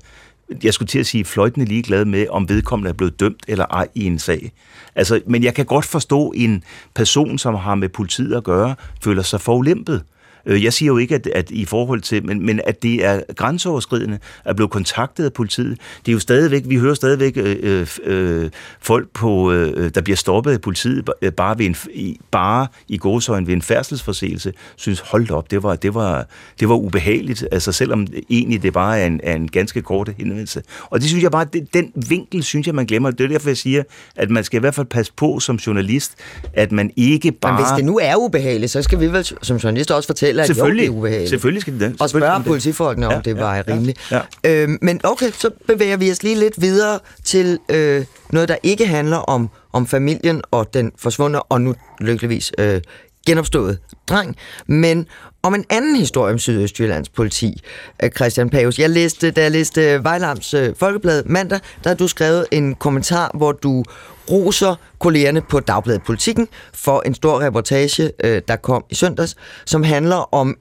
jeg 0.63 0.75
skulle 0.75 0.87
til 0.87 0.99
at 0.99 1.07
sige, 1.07 1.25
fløjtende 1.25 1.67
ligeglad 1.67 2.05
med, 2.05 2.27
om 2.31 2.49
vedkommende 2.49 2.89
er 2.89 2.95
blevet 2.95 3.21
dømt 3.21 3.45
eller 3.49 3.65
ej 3.71 3.89
i 3.95 4.05
en 4.05 4.19
sag. 4.19 4.53
Altså, 4.95 5.21
men 5.27 5.45
jeg 5.45 5.55
kan 5.55 5.67
godt 5.67 5.85
forstå 5.85 6.33
en 6.37 6.63
person, 6.95 7.39
som 7.39 7.55
har 7.55 7.75
med 7.75 7.89
politiet 7.89 8.37
at 8.37 8.45
gøre, 8.45 8.75
føler 9.05 9.23
sig 9.23 9.41
forulæmpet. 9.41 10.03
Øh, 10.47 10.65
jeg 10.65 10.73
siger 10.73 10.87
jo 10.87 10.99
ikke, 10.99 11.15
at, 11.15 11.27
at 11.27 11.51
i 11.51 11.65
forhold 11.65 12.01
til, 12.01 12.27
men, 12.27 12.47
men 12.47 12.61
at 12.67 12.83
det 12.83 13.05
er 13.05 13.21
grænseoverskridende 13.37 14.19
at 14.45 14.57
blive 14.57 14.69
kontaktet 14.69 15.25
af 15.25 15.33
politiet. 15.33 15.79
Det 16.07 16.13
er 16.13 16.13
jo 16.13 16.19
stadigvæk, 16.19 16.63
vi 16.67 16.77
hører 16.77 16.95
stadigvæk 16.95 17.37
øh, 17.37 17.57
øh, 17.63 17.87
øh 18.05 18.51
folk, 18.81 19.09
på, 19.15 19.53
øh, 19.53 19.91
der 19.95 20.01
bliver 20.01 20.17
stoppet 20.17 20.53
af 20.53 20.61
politiet 20.61 21.11
øh, 21.23 21.33
bare, 21.33 21.59
ved 21.59 21.67
en, 21.67 21.77
i, 21.95 22.21
bare 22.31 22.67
i 22.89 22.97
gåsøjne 22.97 23.47
ved 23.47 23.55
en 23.55 23.63
færdselsforseelse, 23.63 24.53
synes, 24.77 25.01
hold 25.01 25.31
op, 25.31 25.51
det 25.51 25.63
var, 25.63 25.77
det 25.77 25.95
var, 25.95 26.27
det 26.61 26.69
var 26.69 26.75
ubehageligt, 26.75 27.47
altså 27.53 27.73
selvom 27.73 28.07
egentlig 28.31 28.63
det 28.63 28.73
bare 28.73 29.01
er 29.01 29.07
en, 29.07 29.21
er 29.23 29.35
en 29.35 29.49
ganske 29.49 29.83
kort 29.83 30.11
henvendelse. 30.19 30.63
Og 30.91 31.01
det 31.01 31.09
synes 31.09 31.23
jeg 31.23 31.31
bare, 31.31 31.47
det, 31.53 31.75
den 31.75 31.93
vinkel 32.09 32.43
synes 32.43 32.67
jeg, 32.67 32.75
man 32.75 32.87
glemmer. 32.87 33.11
Det 33.11 33.25
er 33.25 33.29
derfor, 33.29 33.49
jeg 33.49 33.57
siger, 33.57 33.83
at 34.17 34.31
man 34.31 34.45
skal 34.45 34.57
i 34.57 34.61
hvert 34.61 34.75
fald 34.75 34.87
passe 34.87 35.13
på 35.17 35.41
som 35.41 35.57
journalist, 35.57 36.13
at 36.53 36.73
man 36.73 36.91
ikke 36.97 37.33
bare... 37.33 37.53
Men 37.53 37.65
hvis 37.65 37.77
det 37.77 37.85
nu 37.85 37.99
er 38.03 38.17
ubehageligt, 38.17 38.73
så 38.73 38.83
skal 38.83 39.01
vi 39.01 39.07
vel 39.07 39.25
som 39.43 39.57
journalist 39.57 39.91
også 39.91 40.07
fortælle, 40.07 40.34
eller 40.35 40.47
selvfølgelig, 40.47 40.87
jo, 40.87 40.93
det 40.93 40.97
er 40.97 40.99
ubehageligt. 40.99 41.31
Selvfølgelig 41.31 41.61
skal 41.61 41.73
det 41.73 41.81
det. 41.81 42.01
Og 42.01 42.11
spørge 42.11 42.45
politifolkene, 42.45 43.07
om 43.07 43.13
ja, 43.13 43.21
det 43.25 43.37
var 43.37 43.57
ja, 43.57 43.63
rimeligt. 43.69 44.11
Ja, 44.11 44.21
ja. 44.45 44.63
Øhm, 44.63 44.79
men 44.83 45.01
okay, 45.05 45.31
så 45.31 45.51
bevæger 45.67 45.97
vi 45.97 46.11
os 46.11 46.23
lige 46.23 46.39
lidt 46.39 46.61
videre 46.61 46.99
til 47.25 47.59
øh, 47.69 48.05
noget, 48.31 48.49
der 48.49 48.57
ikke 48.63 48.87
handler 48.87 49.17
om, 49.17 49.51
om 49.73 49.87
familien 49.87 50.43
og 50.51 50.75
den 50.75 50.93
forsvundne, 50.99 51.43
og 51.43 51.61
nu 51.61 51.75
lykkeligvis 52.01 52.53
øh, 52.59 52.81
genopstået 53.27 53.79
dreng, 54.09 54.37
men 54.67 55.07
om 55.43 55.55
en 55.55 55.65
anden 55.71 55.97
historie 55.97 56.33
om 56.33 56.39
Sydøstjyllands 56.39 57.09
politi, 57.09 57.63
øh, 58.03 58.11
Christian 58.11 58.51
Paus. 58.51 58.79
Jeg 58.79 58.91
læste, 58.91 59.31
da 59.31 59.43
jeg 59.43 59.51
læste 59.51 60.05
Vejlams 60.05 60.55
øh, 60.55 60.75
Folkeblad 60.77 61.23
mandag, 61.27 61.61
der 61.85 61.91
har 61.91 61.97
du 61.97 62.09
skrevet 62.09 62.47
en 62.51 62.75
kommentar, 62.75 63.31
hvor 63.35 63.53
du 63.53 63.85
roser 64.31 64.75
kollegerne 64.99 65.41
på 65.41 65.61
Dagbladet 65.61 66.03
Politikken 66.03 66.49
for 66.73 67.03
en 67.07 67.15
stor 67.15 67.41
reportage, 67.41 68.13
øh, 68.25 68.43
der 68.49 68.57
kom 68.57 68.85
i 68.91 68.95
søndags, 68.95 69.37
som 69.65 69.83
handler 69.83 70.35
om 70.35 70.57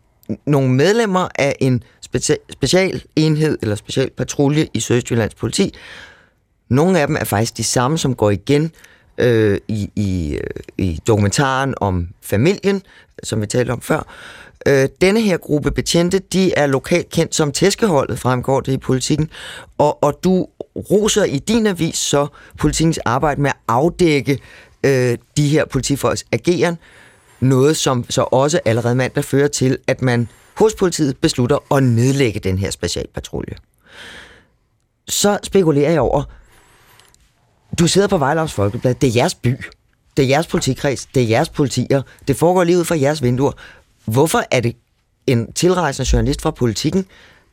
nogle 0.46 0.70
medlemmer 0.70 1.28
af 1.36 1.56
en 1.60 1.84
special 2.52 3.04
enhed 3.16 3.58
eller 3.62 3.76
special 3.76 4.10
patrulje 4.18 4.68
i 4.74 4.80
Sydøstjyllands 4.80 5.36
politi. 5.36 5.74
Nogle 6.70 7.00
af 7.00 7.08
dem 7.08 7.16
er 7.20 7.24
faktisk 7.24 7.58
de 7.58 7.64
samme, 7.64 7.98
som 7.98 8.16
går 8.16 8.32
igen 8.32 8.72
øh, 9.18 9.60
i, 9.68 9.90
i, 9.96 10.34
øh, 10.34 10.50
i 10.78 11.00
dokumentaren 11.08 11.74
om 11.82 12.08
familien, 12.22 12.82
som 13.24 13.42
vi 13.42 13.46
talte 13.46 13.72
om 13.72 13.82
før. 13.82 14.08
Øh, 14.66 14.90
denne 15.02 15.22
her 15.22 15.38
gruppe 15.38 15.72
betjente, 15.72 16.20
de 16.20 16.54
er 16.54 16.68
lokalt 16.68 17.10
kendt 17.10 17.36
som 17.36 17.52
tæskeholdet, 17.52 18.20
fremgår 18.20 18.60
det 18.60 18.72
i 18.72 18.78
politikken, 18.78 19.30
og, 19.78 20.04
og 20.04 20.20
du 20.24 20.48
roser 20.76 21.24
i 21.24 21.40
din 21.40 21.68
avis 21.68 21.98
så 21.98 22.28
politikens 22.60 22.98
arbejde 22.98 23.42
med 23.42 23.50
at 23.50 23.56
afdække 23.68 24.40
øh, 24.84 25.18
de 25.38 25.48
her 25.48 25.66
politifolks 25.66 26.26
ageren, 26.32 26.78
noget 27.40 27.78
som 27.78 28.06
så 28.10 28.22
også 28.22 28.60
allerede 28.66 28.96
mandag 28.96 29.26
fører 29.26 29.48
til, 29.48 29.78
at 29.88 30.02
man 30.02 30.28
hos 30.58 30.76
politiet 30.76 31.18
beslutter 31.18 31.76
at 31.76 31.84
nedlægge 31.84 32.40
den 32.40 32.58
her 32.58 32.72
specialpatrulje. 32.72 33.56
Så 35.08 35.38
spekulerer 35.44 35.92
jeg 35.92 36.02
over, 36.02 36.24
du 37.80 37.88
sidder 37.88 38.08
på 38.08 38.18
Vejlavs 38.18 38.54
Folkeblad, 38.54 38.96
det 38.96 39.08
er 39.08 39.12
jeres 39.16 39.36
by, 39.36 39.56
det 40.18 40.24
er 40.26 40.28
jeres 40.28 40.48
politikreds, 40.48 41.06
det 41.06 41.24
er 41.24 41.28
jeres 41.28 41.50
politier, 41.50 42.02
det 42.28 42.36
foregår 42.36 42.64
lige 42.64 42.80
ud 42.80 42.86
fra 42.86 43.00
jeres 43.00 43.24
vinduer. 43.24 43.52
Hvorfor 44.06 44.44
er 44.52 44.60
det 44.60 44.76
en 45.28 45.54
tilrejsende 45.54 46.10
journalist 46.14 46.42
fra 46.42 46.52
politikken, 46.52 47.06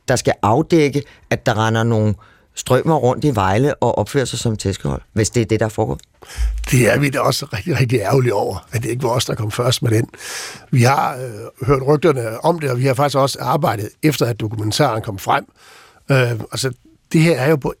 der 0.07 0.15
skal 0.15 0.33
afdække, 0.41 1.03
at 1.29 1.45
der 1.45 1.67
render 1.67 1.83
nogle 1.83 2.15
strømmer 2.55 2.95
rundt 2.95 3.25
i 3.25 3.35
Vejle 3.35 3.75
og 3.75 3.97
opfører 3.97 4.25
sig 4.25 4.39
som 4.39 4.57
tæskehold, 4.57 5.01
hvis 5.13 5.29
det 5.29 5.41
er 5.41 5.45
det, 5.45 5.59
der 5.59 5.69
foregår? 5.69 5.97
Det 6.71 6.93
er 6.93 6.99
vi 6.99 7.09
da 7.09 7.19
også 7.19 7.45
rigtig, 7.53 7.79
rigtig 7.79 7.99
ærgerlige 7.99 8.33
over, 8.33 8.67
at 8.71 8.83
det 8.83 8.89
ikke 8.89 9.03
var 9.03 9.09
os, 9.09 9.25
der 9.25 9.35
kom 9.35 9.51
først 9.51 9.83
med 9.83 9.91
den. 9.91 10.09
Vi 10.71 10.81
har 10.81 11.15
øh, 11.15 11.67
hørt 11.67 11.81
rygterne 11.87 12.45
om 12.45 12.59
det, 12.59 12.71
og 12.71 12.77
vi 12.77 12.85
har 12.85 12.93
faktisk 12.93 13.17
også 13.17 13.37
arbejdet 13.41 13.89
efter, 14.03 14.25
at 14.25 14.39
dokumentaren 14.39 15.01
kom 15.01 15.17
frem. 15.17 15.45
Øh, 16.11 16.31
altså, 16.51 16.73
det 17.13 17.21
her 17.21 17.35
er 17.35 17.49
jo 17.49 17.55
på 17.55 17.73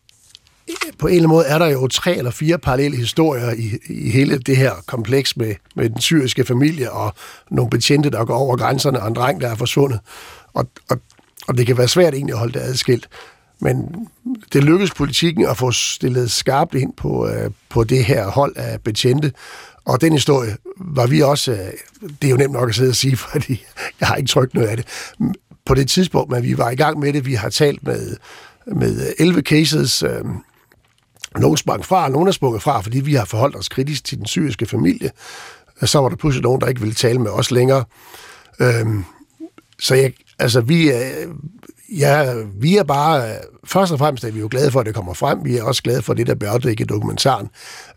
på 0.99 1.07
en 1.07 1.13
eller 1.13 1.29
anden 1.29 1.35
måde 1.35 1.45
er 1.45 1.59
der 1.59 1.67
jo 1.67 1.87
tre 1.87 2.17
eller 2.17 2.31
fire 2.31 2.57
parallelle 2.57 2.97
historier 2.97 3.51
i, 3.51 3.77
i 3.89 4.09
hele 4.09 4.37
det 4.37 4.57
her 4.57 4.71
kompleks 4.85 5.37
med, 5.37 5.55
med 5.75 5.89
den 5.89 6.01
syriske 6.01 6.43
familie 6.45 6.91
og 6.91 7.13
nogle 7.51 7.69
betjente, 7.69 8.09
der 8.09 8.25
går 8.25 8.35
over 8.37 8.57
grænserne, 8.57 9.01
og 9.01 9.07
en 9.07 9.15
dreng, 9.15 9.41
der 9.41 9.47
er 9.47 9.55
forsvundet. 9.55 9.99
Og, 10.53 10.67
og, 10.89 10.97
og 11.47 11.57
det 11.57 11.67
kan 11.67 11.77
være 11.77 11.87
svært 11.87 12.13
egentlig 12.13 12.33
at 12.33 12.39
holde 12.39 12.53
det 12.53 12.59
adskilt. 12.59 13.09
Men 13.59 14.07
det 14.53 14.63
lykkedes 14.63 14.93
politikken 14.93 15.45
at 15.45 15.57
få 15.57 15.71
stillet 15.71 16.31
skarpt 16.31 16.75
ind 16.75 16.93
på, 16.97 17.27
øh, 17.27 17.51
på 17.69 17.83
det 17.83 18.05
her 18.05 18.27
hold 18.27 18.53
af 18.55 18.81
betjente. 18.81 19.31
Og 19.85 20.01
den 20.01 20.13
historie 20.13 20.57
var 20.77 21.07
vi 21.07 21.21
også, 21.21 21.51
Øh, 21.51 21.57
det 22.21 22.27
er 22.27 22.31
jo 22.31 22.37
nemt 22.37 22.53
nok 22.53 22.69
at 22.69 22.75
sidde 22.75 22.89
og 22.89 22.95
sige, 22.95 23.17
fordi 23.31 23.65
jeg 23.99 24.07
har 24.07 24.15
ikke 24.15 24.29
trykt 24.29 24.53
noget 24.53 24.67
af 24.67 24.77
det, 24.77 24.87
på 25.65 25.73
det 25.73 25.89
tidspunkt, 25.89 26.31
men 26.31 26.43
vi 26.43 26.57
var 26.57 26.69
i 26.69 26.75
gang 26.75 26.99
med 26.99 27.13
det. 27.13 27.25
Vi 27.25 27.33
har 27.33 27.49
talt 27.49 27.83
med, 27.83 28.15
med 28.75 29.13
11 29.19 29.41
cases, 29.41 30.03
Øh, 30.03 30.23
nogle 31.39 31.57
sprang 31.57 31.85
fra, 31.85 32.03
og 32.03 32.11
nogle 32.11 32.27
er 32.27 32.31
sprunget 32.31 32.61
fra, 32.61 32.81
fordi 32.81 32.99
vi 32.99 33.13
har 33.13 33.25
forholdt 33.25 33.55
os 33.55 33.69
kritisk 33.69 34.03
til 34.03 34.17
den 34.17 34.25
syriske 34.25 34.65
familie. 34.65 35.11
Så 35.83 35.99
var 35.99 36.09
der 36.09 36.15
pludselig 36.15 36.43
nogen, 36.43 36.61
der 36.61 36.67
ikke 36.67 36.81
ville 36.81 36.95
tale 36.95 37.19
med 37.19 37.31
os 37.31 37.51
længere. 37.51 37.83
Øhm, 38.59 39.05
så 39.79 39.95
jeg, 39.95 40.13
altså, 40.39 40.61
vi 40.61 40.89
er, 40.89 41.09
ja, 41.97 42.33
vi 42.59 42.77
er 42.77 42.83
bare, 42.83 43.35
først 43.65 43.91
og 43.91 43.99
fremmest 43.99 44.23
er 44.23 44.31
vi 44.31 44.39
jo 44.39 44.47
glade 44.51 44.71
for, 44.71 44.79
at 44.79 44.85
det 44.85 44.95
kommer 44.95 45.13
frem. 45.13 45.45
Vi 45.45 45.57
er 45.57 45.63
også 45.63 45.83
glade 45.83 46.01
for 46.01 46.13
det, 46.13 46.27
der 46.27 46.35
bliver 46.35 46.67
i 46.67 46.73
dokumentaren. 46.73 47.47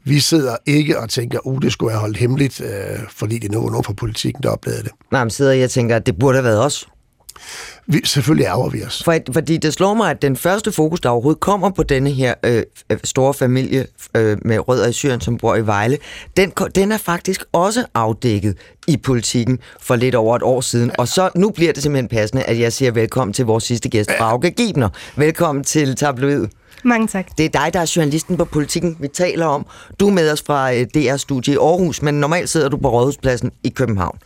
Vi 0.05 0.20
sidder 0.20 0.57
ikke 0.66 0.99
og 0.99 1.11
tænker, 1.11 1.47
uh, 1.47 1.62
det 1.62 1.72
skulle 1.72 1.93
jeg 1.93 2.01
holde 2.01 2.18
hemmeligt, 2.18 2.61
øh, 2.61 2.99
fordi 3.09 3.39
det 3.39 3.51
nu 3.51 3.61
var 3.61 3.70
nogen 3.70 3.85
fra 3.85 3.93
politikken, 3.93 4.43
der 4.43 4.51
oplevede 4.51 4.82
det. 4.82 4.93
Nej, 5.12 5.24
men 5.24 5.30
sidder 5.30 5.53
jeg 5.53 5.64
og 5.64 5.70
tænker, 5.70 5.97
at 5.97 6.07
det 6.07 6.18
burde 6.18 6.37
have 6.37 6.45
været 6.45 6.64
os. 6.64 6.89
Vi, 7.87 8.01
selvfølgelig 8.05 8.45
ærger 8.45 8.68
vi 8.68 8.85
os. 8.85 9.03
For, 9.05 9.18
fordi 9.32 9.57
det 9.57 9.72
slår 9.72 9.95
mig, 9.95 10.11
at 10.11 10.22
den 10.22 10.37
første 10.37 10.72
fokus, 10.72 11.01
der 11.01 11.09
overhovedet 11.09 11.41
kommer 11.41 11.70
på 11.70 11.82
denne 11.82 12.11
her 12.11 12.35
øh, 12.43 12.62
store 13.05 13.35
familie 13.35 13.87
øh, 14.16 14.39
med 14.45 14.68
rødder 14.68 14.89
i 14.89 14.93
Syrien, 14.93 15.20
som 15.20 15.39
bor 15.39 15.57
i 15.57 15.66
Vejle, 15.66 15.99
den, 16.37 16.53
den 16.74 16.93
er 16.93 16.99
faktisk 16.99 17.45
også 17.53 17.85
afdækket 17.95 18.57
i 18.87 18.97
politikken 18.97 19.59
for 19.80 19.97
lidt 19.97 20.14
over 20.14 20.37
et 20.37 20.43
år 20.43 20.61
siden. 20.61 20.91
Og 20.99 21.09
så 21.09 21.30
nu 21.35 21.51
bliver 21.51 21.72
det 21.72 21.82
simpelthen 21.82 22.09
passende, 22.09 22.43
at 22.43 22.59
jeg 22.59 22.72
siger 22.72 22.91
velkommen 22.91 23.32
til 23.32 23.45
vores 23.45 23.64
sidste 23.64 23.89
gæst, 23.89 24.11
Frauke 24.18 24.51
Gibner. 24.51 24.89
Velkommen 25.16 25.64
til 25.64 25.97
Tabloid. 25.97 26.47
Mange 26.85 27.07
tak. 27.07 27.26
Det 27.39 27.45
er 27.45 27.49
dig, 27.49 27.74
der 27.74 27.80
er 27.80 27.93
journalisten 27.97 28.37
på 28.37 28.45
politikken, 28.45 28.97
vi 29.01 29.09
taler 29.09 29.47
om. 29.47 29.66
Du 30.01 30.09
er 30.09 30.12
med 30.12 30.32
os 30.32 30.43
fra 30.47 30.74
øh, 30.74 30.87
DR-studie 30.95 31.55
i 31.55 31.57
Aarhus, 31.57 32.03
men 32.03 32.14
normalt 32.14 32.49
sidder 32.49 32.68
du 32.68 32.76
på 32.76 32.89
Rådhuspladsen 32.91 33.53
i 33.62 33.68
København. 33.68 34.18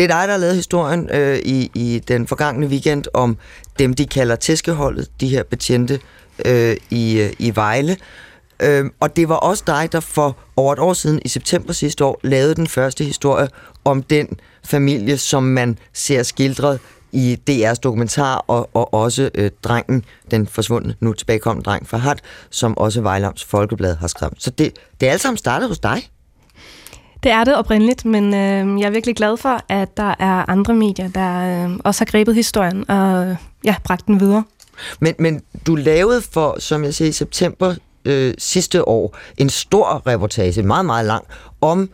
Det 0.00 0.10
er 0.10 0.18
dig, 0.18 0.28
der 0.28 0.32
har 0.32 0.40
lavet 0.40 0.56
historien 0.56 1.10
øh, 1.10 1.38
i, 1.38 1.70
i 1.74 1.98
den 2.08 2.26
forgangne 2.26 2.66
weekend 2.66 3.04
om 3.14 3.36
dem, 3.78 3.94
de 3.94 4.06
kalder 4.06 4.36
tæskeholdet, 4.36 5.08
de 5.20 5.28
her 5.28 5.42
betjente 5.42 6.00
øh, 6.44 6.76
i, 6.90 7.20
øh, 7.20 7.32
i 7.38 7.56
Vejle. 7.56 7.96
Øh, 8.60 8.84
og 9.00 9.16
det 9.16 9.28
var 9.28 9.34
også 9.34 9.64
dig, 9.66 9.88
der 9.92 10.00
for 10.00 10.36
over 10.56 10.72
et 10.72 10.78
år 10.78 10.92
siden, 10.92 11.20
i 11.24 11.28
september 11.28 11.72
sidste 11.72 12.04
år, 12.04 12.20
lavede 12.22 12.54
den 12.54 12.66
første 12.66 13.04
historie 13.04 13.48
om 13.84 14.02
den 14.02 14.28
familie, 14.64 15.18
som 15.18 15.42
man 15.42 15.78
ser 15.92 16.22
skildret 16.22 16.80
i 17.12 17.38
DR's 17.50 17.74
dokumentar, 17.74 18.44
og, 18.48 18.70
og 18.74 18.94
også 18.94 19.30
øh, 19.34 19.50
drengen, 19.62 20.04
den 20.30 20.46
forsvundne, 20.46 20.94
nu 21.00 21.12
tilbagekommende 21.12 21.64
dreng 21.64 21.88
fra 21.88 21.98
Hart, 21.98 22.20
som 22.50 22.78
også 22.78 23.00
Vejlams 23.00 23.44
Folkeblad 23.44 23.96
har 23.96 24.08
skrevet. 24.08 24.34
Så 24.38 24.50
det, 24.50 24.72
det 25.00 25.08
er 25.08 25.12
alt 25.12 25.20
sammen 25.20 25.38
startet 25.38 25.68
hos 25.68 25.78
dig? 25.78 26.10
Det 27.22 27.32
er 27.32 27.44
det 27.44 27.56
oprindeligt, 27.56 28.04
men 28.04 28.34
øh, 28.34 28.80
jeg 28.80 28.86
er 28.86 28.90
virkelig 28.90 29.16
glad 29.16 29.36
for, 29.36 29.60
at 29.68 29.96
der 29.96 30.14
er 30.18 30.50
andre 30.50 30.74
medier, 30.74 31.08
der 31.08 31.64
øh, 31.64 31.78
også 31.84 32.00
har 32.00 32.06
grebet 32.06 32.34
historien 32.34 32.90
og 32.90 33.36
ja, 33.64 33.74
bragt 33.84 34.06
den 34.06 34.20
videre. 34.20 34.44
Men, 35.00 35.14
men 35.18 35.42
du 35.66 35.74
lavede 35.74 36.22
for, 36.22 36.56
som 36.58 36.84
jeg 36.84 36.94
siger, 36.94 37.08
i 37.08 37.12
september 37.12 37.74
øh, 38.04 38.34
sidste 38.38 38.88
år, 38.88 39.16
en 39.36 39.48
stor 39.48 40.02
reportage, 40.06 40.62
meget, 40.62 40.86
meget 40.86 41.06
lang, 41.06 41.24
om 41.60 41.90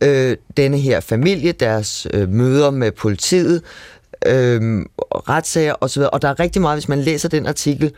øh, 0.00 0.36
denne 0.56 0.78
her 0.78 1.00
familie, 1.00 1.52
deres 1.52 2.06
øh, 2.14 2.28
møder 2.28 2.70
med 2.70 2.92
politiet, 2.92 3.62
øh, 4.26 4.84
retssager 5.28 5.74
osv. 5.80 6.02
Og 6.12 6.22
der 6.22 6.28
er 6.28 6.40
rigtig 6.40 6.62
meget, 6.62 6.76
hvis 6.76 6.88
man 6.88 7.00
læser 7.00 7.28
den 7.28 7.46
artikel, 7.46 7.92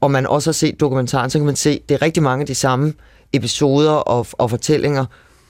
og 0.00 0.10
man 0.10 0.26
også 0.26 0.50
har 0.50 0.52
set 0.52 0.80
dokumentaren, 0.80 1.30
så 1.30 1.38
kan 1.38 1.46
man 1.46 1.56
se, 1.56 1.80
det 1.88 1.94
er 1.94 2.02
rigtig 2.02 2.22
mange 2.22 2.40
af 2.40 2.46
de 2.46 2.54
samme 2.54 2.92
episoder 3.32 3.90
og, 3.90 4.26
og 4.32 4.50
fortællinger, 4.50 5.04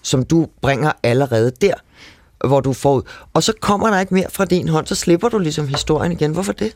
som 0.06 0.24
du 0.24 0.46
bringer 0.62 0.92
allerede 1.02 1.52
der, 1.60 1.74
hvor 2.46 2.60
du 2.60 2.72
får 2.72 2.94
ud. 2.94 3.02
Og 3.34 3.42
så 3.42 3.52
kommer 3.60 3.90
der 3.90 4.00
ikke 4.00 4.14
mere 4.14 4.26
fra 4.30 4.44
din 4.44 4.68
hånd, 4.68 4.86
så 4.86 4.94
slipper 4.94 5.28
du 5.28 5.38
ligesom 5.38 5.68
historien 5.68 6.12
igen. 6.12 6.32
Hvorfor 6.32 6.52
det? 6.52 6.72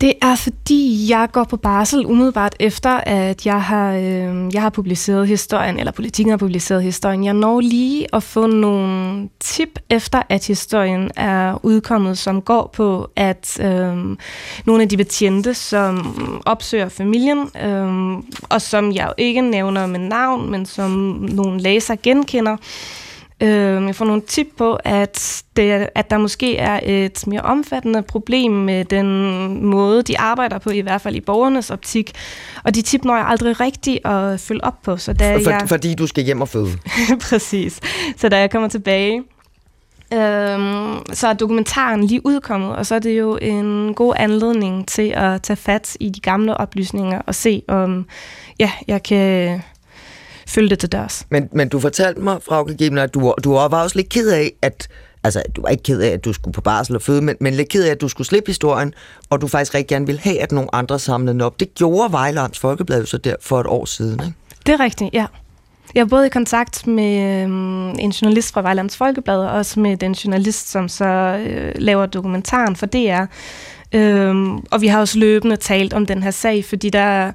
Det 0.00 0.14
er 0.22 0.36
fordi, 0.36 1.06
jeg 1.10 1.28
går 1.32 1.44
på 1.44 1.56
barsel 1.56 2.06
umiddelbart 2.06 2.56
efter, 2.60 2.90
at 2.90 3.46
jeg 3.46 3.62
har, 3.62 3.92
øh, 3.94 4.54
jeg 4.54 4.62
har 4.62 4.70
publiceret 4.70 5.28
historien, 5.28 5.78
eller 5.78 5.92
politikken 5.92 6.30
har 6.30 6.36
publiceret 6.36 6.82
historien. 6.82 7.24
Jeg 7.24 7.34
når 7.34 7.60
lige 7.60 8.14
at 8.14 8.22
få 8.22 8.46
nogle 8.46 9.28
tip 9.40 9.78
efter, 9.90 10.22
at 10.28 10.46
historien 10.46 11.10
er 11.16 11.64
udkommet, 11.64 12.18
som 12.18 12.42
går 12.42 12.70
på, 12.72 13.10
at 13.16 13.60
øh, 13.60 13.96
nogle 14.64 14.82
af 14.82 14.88
de 14.88 14.96
betjente, 14.96 15.54
som 15.54 16.42
opsøger 16.46 16.88
familien, 16.88 17.48
øh, 17.64 18.22
og 18.48 18.62
som 18.62 18.92
jeg 18.92 19.06
jo 19.06 19.12
ikke 19.18 19.40
nævner 19.40 19.86
med 19.86 20.00
navn, 20.00 20.50
men 20.50 20.66
som 20.66 20.90
nogle 21.32 21.60
læser 21.60 21.96
genkender, 22.02 22.52
Øh, 22.52 23.09
jeg 23.40 23.94
får 23.94 24.04
nogle 24.04 24.22
tip 24.22 24.46
på, 24.58 24.78
at, 24.84 25.42
det, 25.56 25.88
at 25.94 26.10
der 26.10 26.18
måske 26.18 26.56
er 26.56 26.80
et 26.82 27.26
mere 27.26 27.40
omfattende 27.40 28.02
problem 28.02 28.52
med 28.52 28.84
den 28.84 29.64
måde, 29.64 30.02
de 30.02 30.18
arbejder 30.18 30.58
på, 30.58 30.70
i 30.70 30.80
hvert 30.80 31.00
fald 31.00 31.16
i 31.16 31.20
borgernes 31.20 31.70
optik. 31.70 32.12
Og 32.64 32.74
de 32.74 32.82
tip 32.82 33.04
når 33.04 33.16
jeg 33.16 33.26
aldrig 33.26 33.60
rigtigt 33.60 34.06
at 34.06 34.40
følge 34.40 34.64
op 34.64 34.82
på. 34.82 34.96
Så 34.96 35.12
da 35.12 35.36
For, 35.36 35.50
jeg... 35.50 35.62
Fordi 35.68 35.94
du 35.94 36.06
skal 36.06 36.24
hjem 36.24 36.40
og 36.40 36.48
føde. 36.48 36.70
Præcis. 37.30 37.80
Så 38.16 38.28
da 38.28 38.38
jeg 38.38 38.50
kommer 38.50 38.68
tilbage, 38.68 39.22
Øhm, 40.14 41.02
så 41.12 41.28
er 41.28 41.32
dokumentaren 41.32 42.04
lige 42.04 42.26
udkommet, 42.26 42.76
og 42.76 42.86
så 42.86 42.94
er 42.94 42.98
det 42.98 43.18
jo 43.18 43.38
en 43.42 43.94
god 43.94 44.14
anledning 44.16 44.88
til 44.88 45.12
at 45.16 45.42
tage 45.42 45.56
fat 45.56 45.96
i 46.00 46.08
de 46.08 46.20
gamle 46.20 46.56
oplysninger 46.56 47.22
og 47.26 47.34
se, 47.34 47.62
om 47.68 48.06
ja, 48.58 48.70
jeg 48.88 49.02
kan 49.02 49.62
følge 50.50 50.70
det 50.70 50.78
til 50.78 50.92
dørs. 50.92 51.26
Men, 51.30 51.48
men 51.52 51.68
du 51.68 51.80
fortalte 51.80 52.20
mig, 52.20 52.38
Frau 52.48 52.64
Gibner, 52.64 53.02
at 53.02 53.14
du, 53.14 53.34
du 53.44 53.52
var 53.52 53.82
også 53.82 53.96
lidt 53.96 54.08
ked 54.08 54.30
af, 54.30 54.52
at 54.62 54.88
altså, 55.24 55.42
du 55.56 55.62
var 55.62 55.68
ikke 55.68 55.82
ked 55.82 56.00
af, 56.00 56.08
at 56.08 56.24
du 56.24 56.32
skulle 56.32 56.54
på 56.54 56.60
barsel 56.60 56.96
og 56.96 57.02
føde, 57.02 57.22
men, 57.22 57.36
men 57.40 57.54
lidt 57.54 57.68
ked 57.68 57.84
af, 57.84 57.90
at 57.90 58.00
du 58.00 58.08
skulle 58.08 58.28
slippe 58.28 58.48
historien, 58.48 58.94
og 59.30 59.40
du 59.40 59.46
faktisk 59.46 59.74
rigtig 59.74 59.88
gerne 59.88 60.06
ville 60.06 60.20
have, 60.20 60.40
at 60.40 60.52
nogle 60.52 60.74
andre 60.74 60.98
samlede 60.98 61.32
den 61.32 61.40
op. 61.40 61.60
Det 61.60 61.74
gjorde 61.74 62.12
Vejlands 62.12 62.58
Folkeblad 62.58 63.06
så 63.06 63.18
der 63.18 63.34
for 63.40 63.60
et 63.60 63.66
år 63.66 63.84
siden, 63.84 64.20
ikke? 64.20 64.34
Det 64.66 64.72
er 64.72 64.80
rigtigt, 64.80 65.14
ja. 65.14 65.26
Jeg 65.94 66.00
er 66.00 66.04
både 66.04 66.26
i 66.26 66.28
kontakt 66.28 66.86
med 66.86 67.42
øhm, 67.42 67.90
en 67.90 68.10
journalist 68.10 68.54
fra 68.54 68.62
Vejlands 68.62 68.96
Folkeblad, 68.96 69.36
og 69.36 69.50
også 69.50 69.80
med 69.80 69.96
den 69.96 70.12
journalist, 70.12 70.70
som 70.70 70.88
så 70.88 71.04
øh, 71.46 71.72
laver 71.76 72.06
dokumentaren 72.06 72.76
for 72.76 72.86
DR. 72.86 73.24
Øhm, 73.92 74.56
og 74.56 74.80
vi 74.80 74.86
har 74.86 75.00
også 75.00 75.18
løbende 75.18 75.56
talt 75.56 75.92
om 75.92 76.06
den 76.06 76.22
her 76.22 76.30
sag, 76.30 76.64
fordi 76.64 76.90
der 76.90 77.32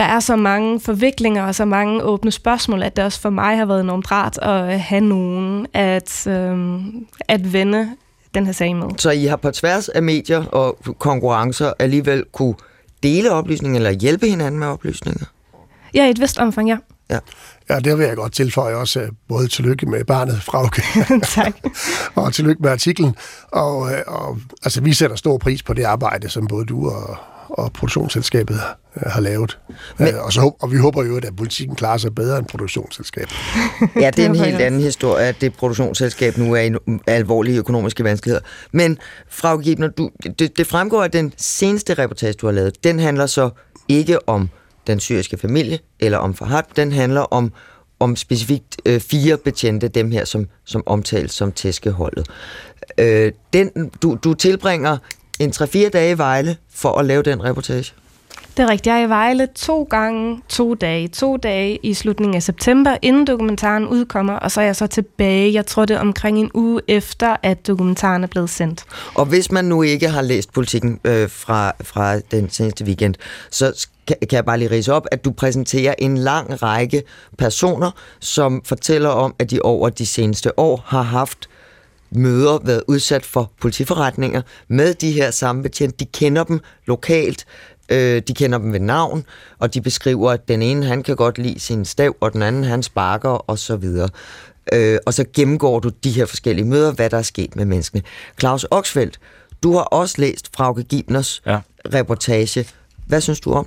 der 0.00 0.06
er 0.06 0.20
så 0.20 0.36
mange 0.36 0.80
forviklinger 0.80 1.42
og 1.42 1.54
så 1.54 1.64
mange 1.64 2.02
åbne 2.02 2.30
spørgsmål, 2.30 2.82
at 2.82 2.96
det 2.96 3.04
også 3.04 3.20
for 3.20 3.30
mig 3.30 3.56
har 3.56 3.64
været 3.64 3.80
enormt 3.80 4.10
rart 4.10 4.38
at 4.38 4.80
have 4.80 5.00
nogen 5.00 5.66
at, 5.72 6.26
øhm, 6.26 7.06
at 7.28 7.52
vende 7.52 7.90
den 8.34 8.46
her 8.46 8.52
sag 8.52 8.76
med. 8.76 8.88
Så 8.98 9.10
I 9.10 9.24
har 9.24 9.36
på 9.36 9.50
tværs 9.50 9.88
af 9.88 10.02
medier 10.02 10.44
og 10.44 10.78
konkurrencer 10.98 11.72
alligevel 11.78 12.24
kunne 12.32 12.54
dele 13.02 13.30
oplysninger 13.30 13.78
eller 13.78 13.90
hjælpe 13.90 14.26
hinanden 14.26 14.58
med 14.58 14.66
oplysninger? 14.66 15.24
Ja, 15.94 16.06
i 16.06 16.10
et 16.10 16.20
vist 16.20 16.38
omfang, 16.38 16.68
ja. 16.68 16.76
Ja. 17.10 17.18
Ja, 17.70 17.78
det 17.78 17.98
vil 17.98 18.06
jeg 18.06 18.16
godt 18.16 18.32
tilføje 18.32 18.74
også. 18.74 19.08
Både 19.28 19.48
tillykke 19.48 19.86
med 19.86 20.04
barnet, 20.04 20.42
Frauke. 20.48 20.82
tak. 21.42 21.54
og 22.14 22.32
tillykke 22.32 22.62
med 22.62 22.70
artiklen. 22.70 23.16
Og, 23.52 23.78
og 24.06 24.38
altså, 24.62 24.80
vi 24.80 24.92
sætter 24.92 25.16
stor 25.16 25.38
pris 25.38 25.62
på 25.62 25.72
det 25.72 25.84
arbejde, 25.84 26.28
som 26.28 26.46
både 26.46 26.66
du 26.66 26.90
og, 26.90 27.18
og 27.50 27.72
produktionsselskabet 27.72 28.60
øh, 28.96 29.02
har 29.12 29.20
lavet. 29.20 29.58
Men, 29.98 30.08
øh, 30.08 30.24
og, 30.24 30.32
så, 30.32 30.52
og 30.60 30.72
vi 30.72 30.76
håber 30.76 31.04
jo, 31.04 31.16
at 31.16 31.36
politikken 31.36 31.76
klarer 31.76 31.96
sig 31.98 32.14
bedre 32.14 32.38
end 32.38 32.46
produktionsselskabet. 32.46 33.34
ja, 34.02 34.10
det 34.10 34.24
er 34.24 34.28
en 34.28 34.36
helt 34.36 34.60
anden 34.60 34.80
historie, 34.80 35.26
at 35.26 35.40
det 35.40 35.54
produktionsselskab 35.54 36.36
nu 36.38 36.54
er 36.54 36.60
i 36.60 36.72
alvorlige 37.06 37.58
økonomiske 37.58 38.04
vanskeligheder. 38.04 38.44
Men, 38.72 38.98
Frau 39.28 39.58
Gibner, 39.58 39.88
du, 39.88 40.10
det, 40.38 40.58
det 40.58 40.66
fremgår 40.66 41.02
af 41.04 41.10
den 41.10 41.32
seneste 41.36 41.94
reportage, 41.94 42.32
du 42.32 42.46
har 42.46 42.52
lavet. 42.52 42.84
Den 42.84 42.98
handler 42.98 43.26
så 43.26 43.50
ikke 43.88 44.28
om 44.28 44.48
den 44.86 45.00
syriske 45.00 45.38
familie 45.38 45.78
eller 46.00 46.18
om 46.18 46.34
Fahad. 46.34 46.62
Den 46.76 46.92
handler 46.92 47.20
om 47.20 47.52
om 48.00 48.16
specifikt 48.16 48.80
øh, 48.86 49.00
fire 49.00 49.36
betjente, 49.36 49.88
dem 49.88 50.10
her, 50.10 50.24
som, 50.24 50.46
som 50.64 50.82
omtales 50.86 51.32
som 51.32 51.52
tæskeholdet. 51.52 52.26
Øh, 52.98 53.32
den, 53.52 53.90
du, 54.02 54.18
du 54.24 54.34
tilbringer 54.34 54.98
en 55.40 55.50
3-4 55.50 55.88
dage 55.88 56.12
i 56.12 56.18
Vejle 56.18 56.56
for 56.74 56.98
at 56.98 57.04
lave 57.04 57.22
den 57.22 57.44
reportage? 57.44 57.94
Det 58.56 58.62
er 58.62 58.70
rigtigt. 58.70 58.86
Jeg 58.86 59.00
er 59.00 59.06
i 59.06 59.08
Vejle 59.08 59.48
to 59.54 59.82
gange, 59.90 60.40
to 60.48 60.74
dage. 60.74 61.08
To 61.08 61.36
dage 61.36 61.78
i 61.82 61.94
slutningen 61.94 62.36
af 62.36 62.42
september, 62.42 62.96
inden 63.02 63.26
dokumentaren 63.26 63.86
udkommer, 63.86 64.32
og 64.32 64.50
så 64.50 64.60
er 64.60 64.64
jeg 64.64 64.76
så 64.76 64.86
tilbage, 64.86 65.52
jeg 65.52 65.66
tror 65.66 65.84
det 65.84 65.96
er 65.96 66.00
omkring 66.00 66.38
en 66.38 66.50
uge 66.54 66.80
efter, 66.88 67.36
at 67.42 67.66
dokumentaren 67.66 68.22
er 68.22 68.26
blevet 68.26 68.50
sendt. 68.50 68.84
Og 69.14 69.26
hvis 69.26 69.52
man 69.52 69.64
nu 69.64 69.82
ikke 69.82 70.08
har 70.08 70.22
læst 70.22 70.52
politikken 70.52 71.00
øh, 71.04 71.30
fra, 71.30 71.72
fra 71.82 72.18
den 72.18 72.50
seneste 72.50 72.84
weekend, 72.84 73.14
så 73.50 73.86
kan, 74.06 74.16
kan 74.20 74.36
jeg 74.36 74.44
bare 74.44 74.58
lige 74.58 74.70
rise 74.70 74.92
op, 74.92 75.06
at 75.10 75.24
du 75.24 75.30
præsenterer 75.30 75.94
en 75.98 76.18
lang 76.18 76.62
række 76.62 77.02
personer, 77.38 77.90
som 78.20 78.62
fortæller 78.64 79.08
om, 79.08 79.34
at 79.38 79.50
de 79.50 79.60
over 79.60 79.88
de 79.88 80.06
seneste 80.06 80.58
år 80.58 80.84
har 80.86 81.02
haft 81.02 81.48
møder, 82.10 82.58
været 82.64 82.82
udsat 82.88 83.24
for 83.24 83.52
politiforretninger 83.60 84.42
med 84.68 84.94
de 84.94 85.12
her 85.12 85.30
samme 85.30 85.62
betjente. 85.62 85.96
De 85.96 86.04
kender 86.04 86.44
dem 86.44 86.60
lokalt, 86.86 87.46
øh, 87.88 88.22
de 88.28 88.34
kender 88.34 88.58
dem 88.58 88.72
ved 88.72 88.80
navn, 88.80 89.24
og 89.58 89.74
de 89.74 89.80
beskriver, 89.80 90.30
at 90.30 90.48
den 90.48 90.62
ene, 90.62 90.86
han 90.86 91.02
kan 91.02 91.16
godt 91.16 91.38
lide 91.38 91.60
sin 91.60 91.84
stav, 91.84 92.16
og 92.20 92.32
den 92.32 92.42
anden, 92.42 92.64
han 92.64 92.82
sparker, 92.82 93.28
og 93.28 93.58
så 93.58 93.76
videre. 93.76 94.08
Øh, 94.72 94.98
og 95.06 95.14
så 95.14 95.24
gennemgår 95.34 95.80
du 95.80 95.88
de 96.04 96.10
her 96.10 96.26
forskellige 96.26 96.66
møder, 96.66 96.92
hvad 96.92 97.10
der 97.10 97.18
er 97.18 97.22
sket 97.22 97.56
med 97.56 97.64
menneskene. 97.64 98.02
Claus 98.40 98.66
Oxfeldt, 98.70 99.18
du 99.62 99.72
har 99.72 99.82
også 99.82 100.14
læst 100.18 100.50
Frauke 100.56 100.82
Gibners 100.82 101.42
ja. 101.46 101.60
reportage. 101.94 102.66
Hvad 103.06 103.20
synes 103.20 103.40
du 103.40 103.52
om 103.52 103.66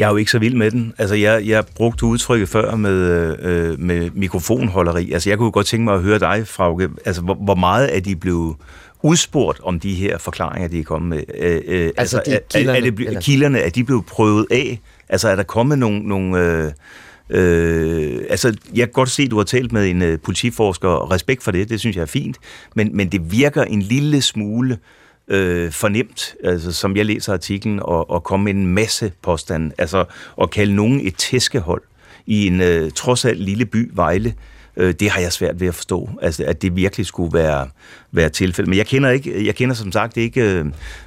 jeg 0.00 0.06
er 0.06 0.10
jo 0.10 0.16
ikke 0.16 0.30
så 0.30 0.38
vild 0.38 0.54
med 0.54 0.70
den. 0.70 0.94
Altså, 0.98 1.14
jeg, 1.14 1.46
jeg 1.46 1.64
brugte 1.74 2.06
udtrykket 2.06 2.48
før 2.48 2.76
med, 2.76 3.36
øh, 3.40 3.80
med 3.80 4.10
mikrofonholderi. 4.14 5.12
Altså, 5.12 5.30
jeg 5.30 5.38
kunne 5.38 5.50
godt 5.50 5.66
tænke 5.66 5.84
mig 5.84 5.94
at 5.94 6.02
høre 6.02 6.18
dig, 6.18 6.48
Frauke. 6.48 6.88
Altså, 7.04 7.22
hvor, 7.22 7.34
hvor 7.34 7.54
meget 7.54 7.96
er 7.96 8.00
de 8.00 8.16
blevet 8.16 8.56
udspurgt 9.02 9.60
om 9.62 9.80
de 9.80 9.94
her 9.94 10.18
forklaringer, 10.18 10.68
de 10.68 10.80
er 10.80 10.84
kommet 10.84 11.08
med? 11.08 11.34
Øh, 11.38 11.62
øh, 11.66 11.90
altså, 11.96 12.18
altså 12.18 12.22
de 12.26 12.38
kilderne, 12.50 12.78
er, 12.78 12.86
er, 12.86 12.90
det, 12.90 13.06
eller? 13.06 13.20
kilderne, 13.20 13.58
er 13.58 13.70
de 13.70 13.84
blevet 13.84 14.06
prøvet 14.06 14.46
af? 14.50 14.80
Altså, 15.08 15.28
er 15.28 15.36
der 15.36 15.42
kommet 15.42 15.78
nogle... 15.78 15.98
nogle 15.98 16.38
øh, 16.38 16.72
Øh, 17.32 18.20
altså, 18.30 18.56
jeg 18.74 18.86
kan 18.86 18.92
godt 18.92 19.10
se, 19.10 19.22
at 19.22 19.30
du 19.30 19.36
har 19.36 19.44
talt 19.44 19.72
med 19.72 19.90
en 19.90 20.02
uh, 20.02 20.18
politiforsker, 20.24 20.88
og 20.88 21.10
respekt 21.10 21.42
for 21.42 21.50
det, 21.50 21.68
det 21.68 21.80
synes 21.80 21.96
jeg 21.96 22.02
er 22.02 22.06
fint, 22.06 22.36
men, 22.74 22.96
men 22.96 23.08
det 23.08 23.32
virker 23.32 23.64
en 23.64 23.82
lille 23.82 24.22
smule 24.22 24.74
øh, 24.74 24.99
fornemt, 25.70 26.34
altså, 26.44 26.72
som 26.72 26.96
jeg 26.96 27.06
læser 27.06 27.32
artiklen, 27.32 27.80
at, 27.90 28.04
at 28.14 28.22
komme 28.22 28.44
med 28.44 28.54
en 28.54 28.66
masse 28.66 29.12
påstande, 29.22 29.72
altså 29.78 30.04
at 30.42 30.50
kalde 30.50 30.74
nogen 30.74 31.06
et 31.06 31.14
tæskehold 31.14 31.82
i 32.26 32.46
en 32.46 32.60
øh, 32.60 32.90
trods 32.90 33.24
alt 33.24 33.40
lille 33.40 33.66
by, 33.66 33.90
Vejle, 33.94 34.34
øh, 34.76 34.94
det 35.00 35.10
har 35.10 35.20
jeg 35.20 35.32
svært 35.32 35.60
ved 35.60 35.68
at 35.68 35.74
forstå, 35.74 36.08
altså, 36.22 36.44
at 36.44 36.62
det 36.62 36.76
virkelig 36.76 37.06
skulle 37.06 37.32
være, 37.38 37.68
være 38.12 38.28
tilfældet. 38.28 38.68
Men 38.68 38.78
jeg 38.78 38.86
kender, 38.86 39.10
ikke, 39.10 39.46
jeg 39.46 39.54
kender 39.54 39.74
som 39.74 39.92
sagt 39.92 40.16
ikke 40.16 40.42
øh, 40.42 40.64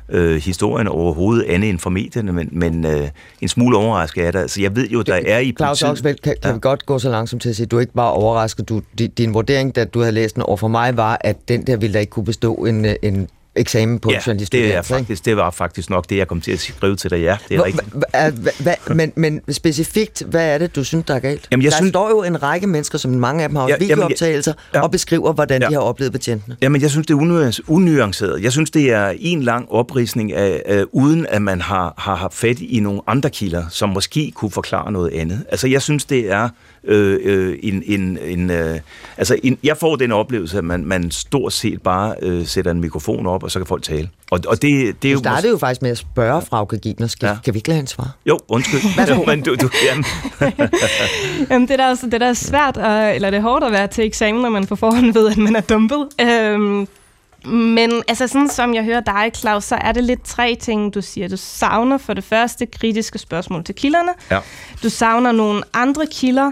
øh, 0.09 0.35
historien 0.35 0.87
overhovedet 0.87 1.43
andet 1.43 1.69
end 1.69 1.79
fra 1.79 1.89
medierne, 1.89 2.31
men, 2.31 2.49
men 2.51 2.85
øh, 2.85 3.09
en 3.41 3.47
smule 3.47 3.77
overrasket 3.77 4.25
er 4.27 4.31
der. 4.31 4.41
Altså, 4.41 4.61
jeg 4.61 4.75
ved 4.75 4.89
jo, 4.89 5.01
der 5.01 5.19
er 5.25 5.39
i 5.39 5.53
Claus 5.57 5.81
Oxfeldt, 5.81 6.21
kan, 6.21 6.35
kan 6.41 6.49
ja. 6.49 6.53
vi 6.53 6.59
godt 6.61 6.85
gå 6.85 6.99
så 6.99 7.09
langsomt 7.09 7.41
til 7.41 7.49
at 7.49 7.55
sige, 7.55 7.65
at 7.65 7.71
du 7.71 7.79
ikke 7.79 7.93
bare 7.93 8.11
overrasket. 8.11 8.69
Du, 8.69 8.81
din, 8.97 9.11
din 9.11 9.33
vurdering, 9.33 9.75
da 9.75 9.85
du 9.85 9.99
havde 9.99 10.11
læst 10.11 10.35
den 10.35 10.43
over 10.43 10.57
for 10.57 10.67
mig, 10.67 10.97
var, 10.97 11.17
at 11.21 11.47
den 11.47 11.67
der 11.67 11.77
ville 11.77 11.93
der 11.93 11.99
ikke 11.99 12.09
kunne 12.09 12.25
bestå 12.25 12.53
en, 12.53 12.85
en 13.01 13.27
eksamen 13.55 13.99
på 13.99 14.11
ja, 14.11 14.33
det 14.51 14.75
er 14.75 14.81
faktisk, 14.81 15.25
det 15.25 15.37
var 15.37 15.51
faktisk 15.51 15.89
nok 15.89 16.09
det, 16.09 16.17
jeg 16.17 16.27
kom 16.27 16.41
til 16.41 16.51
at 16.51 16.59
skrive 16.59 16.95
til 16.95 17.09
dig, 17.09 17.19
ja. 17.19 17.37
Det 17.49 17.55
er 17.55 17.57
Hvor, 17.57 17.65
rigtigt. 17.65 18.95
men, 18.95 19.13
men 19.15 19.41
specifikt, 19.53 20.23
hvad 20.25 20.53
er 20.53 20.57
det, 20.57 20.75
du 20.75 20.83
synes, 20.83 21.05
der 21.05 21.15
er 21.15 21.19
galt? 21.19 21.47
Jamen, 21.51 21.63
jeg 21.63 21.71
der 21.71 21.77
synes... 21.77 21.89
står 21.89 22.09
jo 22.09 22.23
en 22.23 22.43
række 22.43 22.67
mennesker, 22.67 22.97
som 22.97 23.11
mange 23.11 23.43
af 23.43 23.49
dem 23.49 23.55
har 23.55 23.67
ja, 23.67 23.77
videooptagelser, 23.79 24.53
ja, 24.73 24.81
og 24.81 24.91
beskriver, 24.91 25.33
hvordan 25.33 25.61
ja. 25.61 25.67
de 25.67 25.73
har 25.73 25.81
oplevet 25.81 26.11
betjentene. 26.11 26.57
Jamen, 26.61 26.81
jeg 26.81 26.89
synes, 26.89 27.07
det 27.07 27.13
er 27.13 27.51
unuanceret. 27.67 28.43
Jeg 28.43 28.51
synes, 28.51 28.71
det 28.71 28.91
er 28.91 29.13
en 29.19 29.43
lang 29.43 29.71
oprisning 29.71 30.33
af, 30.33 30.85
uh, 30.93 31.03
uden 31.03 31.25
at 31.29 31.41
man 31.41 31.61
har, 31.61 31.93
har 31.97 32.15
haft 32.15 32.33
fat 32.33 32.59
i 32.59 32.79
nogle 32.79 33.01
andre 33.07 33.29
kilder, 33.29 33.63
som 33.69 33.89
måske 33.89 34.31
kunne 34.35 34.51
forklare 34.51 34.91
noget 34.91 35.13
andet. 35.13 35.45
Altså, 35.49 35.67
jeg 35.67 35.81
synes, 35.81 36.05
det 36.05 36.31
er 36.31 36.49
øh, 36.83 37.19
øh, 37.23 37.59
en... 37.63 37.83
en, 37.85 38.17
en 38.21 38.49
øh, 38.49 38.79
altså, 39.17 39.37
en, 39.43 39.57
jeg 39.63 39.77
får 39.77 39.95
den 39.95 40.11
oplevelse, 40.11 40.57
at 40.57 40.63
man, 40.63 40.85
man 40.85 41.11
stort 41.11 41.53
set 41.53 41.81
bare 41.81 42.15
øh, 42.21 42.45
sætter 42.45 42.71
en 42.71 42.81
mikrofon 42.81 43.27
op, 43.27 43.43
og 43.43 43.51
så 43.51 43.59
kan 43.59 43.65
folk 43.65 43.83
tale. 43.83 44.09
Og, 44.31 44.39
og 44.47 44.61
det, 44.61 45.03
det 45.03 45.11
er 45.11 45.15
du 45.15 45.19
startede 45.19 45.47
jo, 45.47 45.53
jo 45.53 45.57
faktisk 45.57 45.81
med 45.81 45.91
at 45.91 45.97
spørge 45.97 46.41
Frauke 46.41 46.77
Gibner, 46.77 47.07
skal, 47.07 47.27
ja. 47.27 47.37
kan 47.45 47.53
vi 47.53 47.57
ikke 47.57 47.69
lade 47.69 47.75
hende 47.75 47.91
svare? 47.91 48.11
Jo, 48.25 48.39
undskyld. 48.47 48.81
Værsgo. 48.97 49.23
Men 49.31 49.41
du, 49.41 49.55
du, 49.55 49.69
jamen. 49.89 50.05
jamen, 51.49 51.67
det, 51.67 51.79
der 51.79 51.85
er, 51.85 51.95
det 52.11 52.21
der 52.21 52.27
er 52.27 52.33
svært, 52.33 52.77
at, 52.77 53.15
eller 53.15 53.29
det 53.29 53.37
er 53.37 53.41
hårdt 53.41 53.63
at 53.63 53.71
være 53.71 53.87
til 53.87 54.05
eksamen, 54.05 54.41
når 54.41 54.49
man 54.49 54.67
på 54.67 54.75
forhånd 54.75 55.13
ved, 55.13 55.31
at 55.31 55.37
man 55.37 55.55
er 55.55 55.61
dumpet. 55.61 56.07
Øhm, 56.21 56.87
men 57.45 58.03
altså 58.07 58.27
sådan 58.27 58.49
som 58.49 58.73
jeg 58.73 58.83
hører 58.83 59.01
dig, 59.01 59.31
Claus, 59.35 59.63
så 59.63 59.75
er 59.75 59.91
det 59.91 60.03
lidt 60.03 60.23
tre 60.23 60.57
ting, 60.61 60.93
du 60.93 61.01
siger. 61.01 61.27
Du 61.27 61.37
savner 61.37 61.97
for 61.97 62.13
det 62.13 62.23
første 62.23 62.65
kritiske 62.65 63.19
spørgsmål 63.19 63.63
til 63.63 63.75
kilderne. 63.75 64.11
Ja. 64.31 64.39
Du 64.83 64.89
savner 64.89 65.31
nogle 65.31 65.63
andre 65.73 66.05
kilder, 66.11 66.51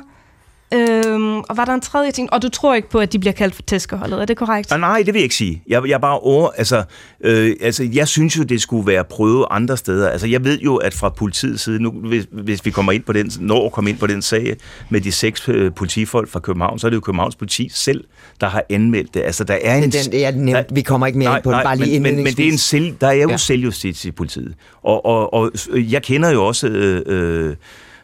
Øhm, 0.73 1.37
og 1.37 1.57
var 1.57 1.65
der 1.65 1.73
en 1.73 1.81
tredje 1.81 2.11
ting? 2.11 2.33
Og 2.33 2.41
du 2.41 2.49
tror 2.49 2.75
ikke 2.75 2.89
på, 2.89 2.99
at 2.99 3.13
de 3.13 3.19
bliver 3.19 3.33
kaldt 3.33 3.55
for 3.55 3.61
tæskeholdet, 3.61 4.21
er 4.21 4.25
det 4.25 4.37
korrekt? 4.37 4.71
Ah, 4.71 4.79
nej, 4.79 4.97
det 4.97 5.13
vil 5.13 5.19
jeg 5.19 5.23
ikke 5.23 5.35
sige. 5.35 5.63
Jeg, 5.67 5.89
jeg 5.89 6.01
bare 6.01 6.19
over, 6.19 6.49
altså, 6.49 6.83
øh, 7.21 7.55
altså, 7.61 7.89
jeg 7.93 8.07
synes 8.07 8.37
jo, 8.37 8.43
det 8.43 8.61
skulle 8.61 8.87
være 8.87 9.03
prøvet 9.03 9.45
andre 9.51 9.77
steder. 9.77 10.09
Altså, 10.09 10.27
jeg 10.27 10.43
ved 10.43 10.59
jo, 10.59 10.75
at 10.75 10.93
fra 10.93 11.09
politiets 11.09 11.63
side, 11.63 11.83
nu, 11.83 11.91
hvis, 11.91 12.25
hvis 12.31 12.65
vi 12.65 12.71
kommer 12.71 12.91
ind 12.91 13.03
på 13.03 13.13
den, 13.13 13.31
når 13.39 13.69
kommer 13.69 13.89
ind 13.89 13.97
på 13.97 14.07
den 14.07 14.21
sag 14.21 14.55
med 14.89 15.01
de 15.01 15.11
seks 15.11 15.49
øh, 15.49 15.73
politifolk 15.73 16.29
fra 16.29 16.39
København, 16.39 16.79
så 16.79 16.87
er 16.87 16.89
det 16.89 16.95
jo 16.95 17.01
Københavns 17.01 17.35
politi 17.35 17.69
selv, 17.73 18.03
der 18.41 18.47
har 18.47 18.63
anmeldt 18.69 19.13
det. 19.13 19.21
Altså, 19.21 19.43
der 19.43 19.57
er 19.61 19.75
en... 19.75 19.91
Den, 19.91 20.21
jeg 20.21 20.31
nævnt, 20.31 20.69
der, 20.69 20.75
vi 20.75 20.81
kommer 20.81 21.07
ikke 21.07 21.19
mere 21.19 21.29
nej, 21.29 21.37
ind 21.37 21.43
på 21.43 21.51
det, 21.51 21.59
bare 21.63 21.77
lige 21.77 21.99
men, 21.99 22.15
men, 22.15 22.23
men 22.23 22.33
det 22.33 22.47
er 22.47 22.51
en 22.51 22.57
selv, 22.57 22.95
der 23.01 23.07
er 23.07 23.13
jo 23.13 23.29
ja. 23.29 23.37
selvjustits 23.37 24.05
i 24.05 24.11
politiet. 24.11 24.53
Og, 24.83 25.05
og, 25.05 25.33
og 25.33 25.51
jeg 25.73 26.03
kender 26.03 26.29
jo 26.29 26.45
også... 26.45 26.67
Øh, 26.67 27.01
øh, 27.05 27.55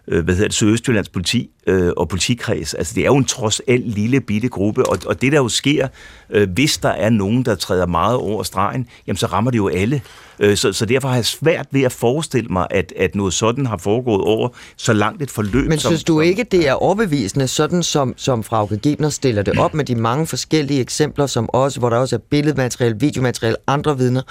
øh, 0.07 0.23
hvad 0.23 0.33
hedder 0.33 0.47
det, 0.47 0.55
Sydøstjyllands 0.55 1.09
politi 1.09 1.49
øh, 1.67 1.91
og 1.97 2.09
politikreds. 2.09 2.73
Altså, 2.73 2.93
det 2.95 3.01
er 3.01 3.05
jo 3.05 3.17
en 3.17 3.25
trods 3.25 3.61
alt 3.67 3.87
lille 3.87 4.21
bitte 4.21 4.49
gruppe, 4.49 4.89
og, 4.89 4.97
og 5.05 5.21
det 5.21 5.31
der 5.31 5.37
jo 5.37 5.49
sker, 5.49 5.87
øh, 6.29 6.49
hvis 6.49 6.77
der 6.77 6.89
er 6.89 7.09
nogen, 7.09 7.45
der 7.45 7.55
træder 7.55 7.85
meget 7.85 8.17
over 8.17 8.43
stregen, 8.43 8.87
jamen 9.07 9.17
så 9.17 9.25
rammer 9.25 9.51
det 9.51 9.57
jo 9.57 9.67
alle. 9.67 10.01
Øh, 10.39 10.57
så, 10.57 10.73
så 10.73 10.85
derfor 10.85 11.07
har 11.07 11.15
jeg 11.15 11.25
svært 11.25 11.67
ved 11.71 11.81
at 11.81 11.91
forestille 11.91 12.49
mig, 12.49 12.67
at, 12.69 12.93
at 12.95 13.15
noget 13.15 13.33
sådan 13.33 13.65
har 13.65 13.77
foregået 13.77 14.21
over 14.21 14.49
så 14.77 14.93
langt 14.93 15.21
et 15.21 15.31
forløb. 15.31 15.69
Men 15.69 15.79
som, 15.79 15.89
synes 15.89 16.03
du 16.03 16.19
ikke, 16.21 16.43
det 16.43 16.67
er 16.67 16.73
overbevisende, 16.73 17.47
sådan 17.47 17.83
som, 17.83 18.13
som 18.17 18.43
Frauke 18.43 18.79
Gebner 18.83 19.09
stiller 19.09 19.41
det 19.41 19.59
op 19.59 19.73
med 19.73 19.85
de 19.85 19.95
mange 19.95 20.27
forskellige 20.27 20.81
eksempler, 20.81 21.25
som 21.25 21.49
også, 21.49 21.79
hvor 21.79 21.89
der 21.89 21.97
også 21.97 22.15
er 22.15 22.19
billedmateriale, 22.29 22.99
videomateriale, 22.99 23.57
andre 23.67 23.97
vidner, 23.97 24.21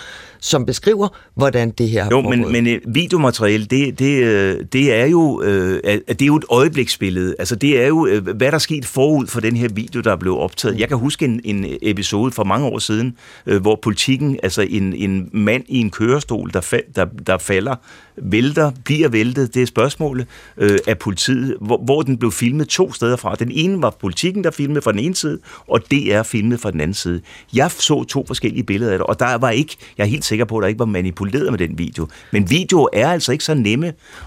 som 0.41 0.66
beskriver, 0.66 1.09
hvordan 1.34 1.70
det 1.70 1.89
her 1.89 2.03
har 2.03 2.11
jo, 2.11 2.22
foregået? 2.22 2.39
men, 2.39 2.64
men 2.64 2.74
øh, 2.74 2.95
videomateriale, 2.95 3.64
det, 3.64 3.99
det, 3.99 4.24
øh, 4.24 4.64
det, 4.72 4.95
er 4.95 5.07
jo, 5.07 5.43
det 5.43 6.22
er 6.22 6.26
jo 6.26 6.37
et 6.37 6.45
øjebliksbillede. 6.51 7.26
Altså 7.39 7.57
det 7.57 7.83
er 7.83 7.87
jo, 7.87 8.20
hvad 8.20 8.35
der 8.35 8.53
er 8.53 8.59
sket 8.59 8.85
forud 8.85 9.27
for 9.27 9.41
den 9.41 9.57
her 9.57 9.68
video, 9.68 10.01
der 10.01 10.12
er 10.12 10.16
blevet 10.16 10.39
optaget. 10.39 10.79
Jeg 10.79 10.89
kan 10.89 10.97
huske 10.97 11.24
en, 11.24 11.41
en 11.45 11.66
episode 11.83 12.33
for 12.33 12.45
mange 12.45 12.66
år 12.66 12.79
siden, 12.79 13.16
hvor 13.61 13.79
politikken, 13.83 14.39
altså 14.43 14.62
en, 14.70 14.95
en 14.95 15.29
mand 15.33 15.64
i 15.68 15.79
en 15.79 15.91
kørestol, 15.91 16.51
der, 16.53 16.61
fa- 16.61 16.93
der, 16.97 17.05
der 17.27 17.39
falder, 17.39 17.74
vælter, 18.22 18.70
bliver 18.85 19.09
væltet, 19.09 19.55
det 19.55 19.62
er 19.62 19.66
spørgsmålet 19.66 20.27
øh, 20.57 20.79
af 20.87 20.99
politiet, 20.99 21.57
hvor, 21.61 21.83
hvor 21.85 22.03
den 22.03 22.18
blev 22.18 22.33
filmet 22.33 22.68
to 22.68 22.93
steder 22.93 23.16
fra. 23.16 23.35
Den 23.35 23.51
ene 23.51 23.83
var 23.83 23.97
politikken, 24.01 24.45
der 24.45 24.51
filmede 24.51 24.83
fra 24.83 24.93
den 24.93 25.01
ene 25.01 25.14
side, 25.14 25.39
og 25.68 25.91
det 25.91 26.14
er 26.14 26.22
filmet 26.22 26.61
fra 26.61 26.70
den 26.70 26.81
anden 26.81 26.95
side. 26.95 27.20
Jeg 27.55 27.70
så 27.70 28.05
to 28.05 28.24
forskellige 28.27 28.62
billeder 28.64 28.93
af 28.93 28.99
det, 28.99 29.07
og 29.07 29.20
der 29.20 29.35
var 29.39 29.51
ikke, 29.51 29.77
jeg 29.99 30.05
er 30.05 30.09
helt 30.09 30.24
sikker 30.24 30.45
på, 30.45 30.59
at 30.59 30.62
der 30.62 30.68
ikke 30.68 30.79
var 30.79 30.85
manipuleret 30.87 31.51
med 31.51 31.59
den 31.59 31.79
video. 31.79 32.09
Men 32.33 32.51
video 32.51 32.89
er 32.93 33.09
altså 33.09 33.33
ikke 33.33 33.45
så 33.45 33.55
nemme 33.55 33.87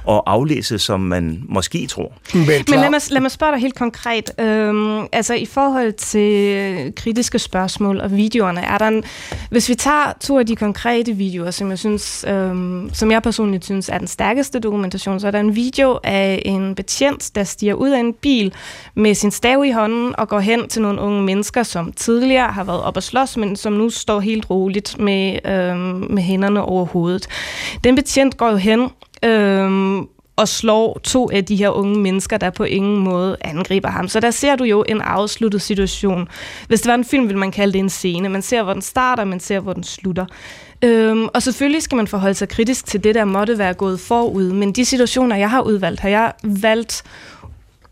at 0.10 0.22
aflæse, 0.26 0.80
som 0.80 1.00
man 1.00 1.43
måske 1.50 1.88
tror. 1.88 2.14
Men, 2.34 2.45
Men 2.47 2.80
lad, 2.92 3.00
mig, 3.10 3.14
lad 3.14 3.22
mig 3.22 3.32
spørge 3.32 3.52
dig 3.52 3.62
helt 3.62 3.76
konkret. 3.76 4.32
Øhm, 4.40 5.08
altså 5.12 5.34
i 5.34 5.46
forhold 5.46 5.94
til 5.94 6.56
øh, 6.56 6.94
kritiske 6.96 7.40
spørgsmål 7.40 8.00
og 8.02 8.12
videoerne, 8.12 8.62
er 8.62 8.78
der 8.78 8.88
en, 8.88 9.04
hvis 9.50 9.70
vi 9.70 9.76
tager 9.76 10.14
to 10.20 10.40
af 10.40 10.46
de 10.46 10.56
konkrete 10.56 11.14
videoer, 11.14 11.52
som 11.52 11.70
jeg 11.70 11.80
synes, 11.80 12.26
øhm, 12.28 12.90
som 12.94 13.12
jeg 13.12 13.24
personligt 13.24 13.66
synes 13.66 13.90
er 13.90 13.98
den 13.98 14.08
stærkeste 14.08 14.60
dokumentation, 14.60 15.20
så 15.20 15.28
er 15.28 15.32
der 15.32 15.40
en 15.40 15.56
video 15.56 16.00
af 16.04 16.42
en 16.46 16.76
betjent, 16.76 17.36
der 17.36 17.44
stiger 17.44 17.74
ud 17.74 17.90
af 17.90 18.00
en 18.00 18.14
bil 18.14 18.54
med 18.96 19.16
sin 19.16 19.32
stav 19.32 19.66
i 19.66 19.72
hånden 19.72 20.16
og 20.18 20.30
går 20.30 20.40
hen 20.40 20.68
til 20.68 20.82
nogle 20.82 21.02
unge 21.02 21.24
mennesker, 21.24 21.64
som 21.64 21.92
tidligere 21.92 22.52
har 22.52 22.64
været 22.64 22.82
op 22.82 22.98
og 22.98 23.04
slås, 23.04 23.38
men 23.38 23.56
som 23.56 23.74
nu 23.74 23.90
står 23.90 24.20
helt 24.20 24.50
roligt 24.50 25.00
med, 25.00 25.40
øhm, 25.46 26.08
med 26.10 26.24
hænderne 26.24 26.62
over 26.62 26.86
hovedet. 26.86 27.28
Den 27.84 27.96
betjent 27.96 28.38
går 28.38 28.50
jo 28.50 28.58
hen 28.58 28.90
øhm, 29.24 30.08
og 30.40 30.48
slår 30.48 31.00
to 31.04 31.30
af 31.32 31.46
de 31.46 31.56
her 31.56 31.70
unge 31.70 32.00
mennesker, 32.00 32.38
der 32.38 32.50
på 32.50 32.64
ingen 32.64 32.98
måde 32.98 33.38
angriber 33.42 33.90
ham. 33.90 34.08
Så 34.08 34.20
der 34.20 34.32
ser 34.32 34.56
du 34.56 34.64
jo 34.64 34.86
en 34.88 35.02
afsluttet 35.02 35.62
situation. 35.62 36.28
Hvis 36.68 36.82
det 36.82 36.90
var 36.90 36.96
en 36.96 37.06
film, 37.06 37.28
ville 37.28 37.40
man 37.40 37.52
kalde 37.52 37.74
det 37.74 37.80
en 37.80 37.90
scene. 37.90 38.30
Man 38.30 38.42
ser, 38.42 38.64
hvor 38.64 38.74
den 38.74 38.82
starter, 38.82 39.24
man 39.24 39.40
ser, 39.40 39.60
hvor 39.60 39.74
den 39.74 39.84
slutter. 39.84 40.26
Øhm, 40.82 41.28
og 41.34 41.44
selvfølgelig 41.44 41.84
skal 41.84 41.96
man 41.96 42.08
forholde 42.08 42.34
sig 42.34 42.50
kritisk 42.50 42.86
til 42.86 43.04
det, 43.04 43.16
der 43.16 43.26
måtte 43.26 43.58
være 43.58 43.74
gået 43.74 44.00
forud. 44.00 44.52
Men 44.52 44.72
de 44.72 44.86
situationer, 44.86 45.36
jeg 45.36 45.50
har 45.50 45.62
udvalgt, 45.62 46.00
har 46.00 46.10
jeg 46.10 46.34
valgt, 46.44 47.04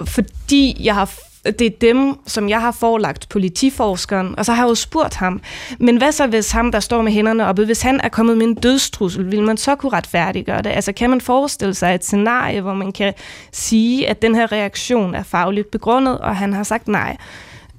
fordi 0.05 0.77
jeg 0.83 0.95
har 0.95 1.26
det 1.51 1.61
er 1.61 1.77
dem, 1.81 2.15
som 2.25 2.49
jeg 2.49 2.61
har 2.61 2.71
forelagt 2.71 3.29
politiforskeren, 3.29 4.39
og 4.39 4.45
så 4.45 4.53
har 4.53 4.63
jeg 4.63 4.69
jo 4.69 4.75
spurgt 4.75 5.15
ham, 5.15 5.41
men 5.79 5.97
hvad 5.97 6.11
så 6.11 6.27
hvis 6.27 6.51
ham, 6.51 6.71
der 6.71 6.79
står 6.79 7.01
med 7.01 7.11
hænderne 7.11 7.45
oppe, 7.45 7.65
hvis 7.65 7.81
han 7.81 7.99
er 8.03 8.09
kommet 8.09 8.37
med 8.37 8.47
en 8.47 8.55
dødstrussel, 8.55 9.31
vil 9.31 9.43
man 9.43 9.57
så 9.57 9.75
kunne 9.75 9.93
retfærdiggøre 9.93 10.61
det? 10.61 10.69
Altså 10.69 10.91
kan 10.91 11.09
man 11.09 11.21
forestille 11.21 11.73
sig 11.73 11.95
et 11.95 12.03
scenarie, 12.03 12.61
hvor 12.61 12.73
man 12.73 12.91
kan 12.91 13.13
sige, 13.51 14.07
at 14.07 14.21
den 14.21 14.35
her 14.35 14.51
reaktion 14.51 15.15
er 15.15 15.23
fagligt 15.23 15.71
begrundet, 15.71 16.19
og 16.19 16.35
han 16.35 16.53
har 16.53 16.63
sagt 16.63 16.87
nej? 16.87 17.17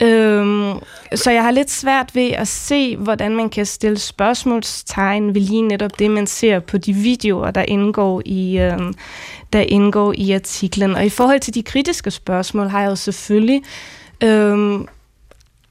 Øhm, 0.02 0.72
så 1.14 1.30
jeg 1.30 1.42
har 1.42 1.50
lidt 1.50 1.70
svært 1.70 2.14
ved 2.14 2.30
at 2.30 2.48
se, 2.48 2.96
hvordan 2.96 3.36
man 3.36 3.50
kan 3.50 3.66
stille 3.66 3.98
spørgsmålstegn 3.98 5.34
ved 5.34 5.40
lige 5.40 5.62
netop 5.62 5.98
det, 5.98 6.10
man 6.10 6.26
ser 6.26 6.60
på 6.60 6.78
de 6.78 6.92
videoer, 6.92 7.50
der 7.50 7.62
indgår 7.62 8.22
i, 8.24 8.58
øhm, 8.58 8.94
der 9.52 9.60
indgår 9.60 10.14
i 10.16 10.32
artiklen. 10.32 10.94
Og 10.94 11.06
i 11.06 11.08
forhold 11.08 11.40
til 11.40 11.54
de 11.54 11.62
kritiske 11.62 12.10
spørgsmål 12.10 12.68
har 12.68 12.80
jeg 12.80 12.90
jo 12.90 12.96
selvfølgelig 12.96 13.62
øhm, 14.22 14.88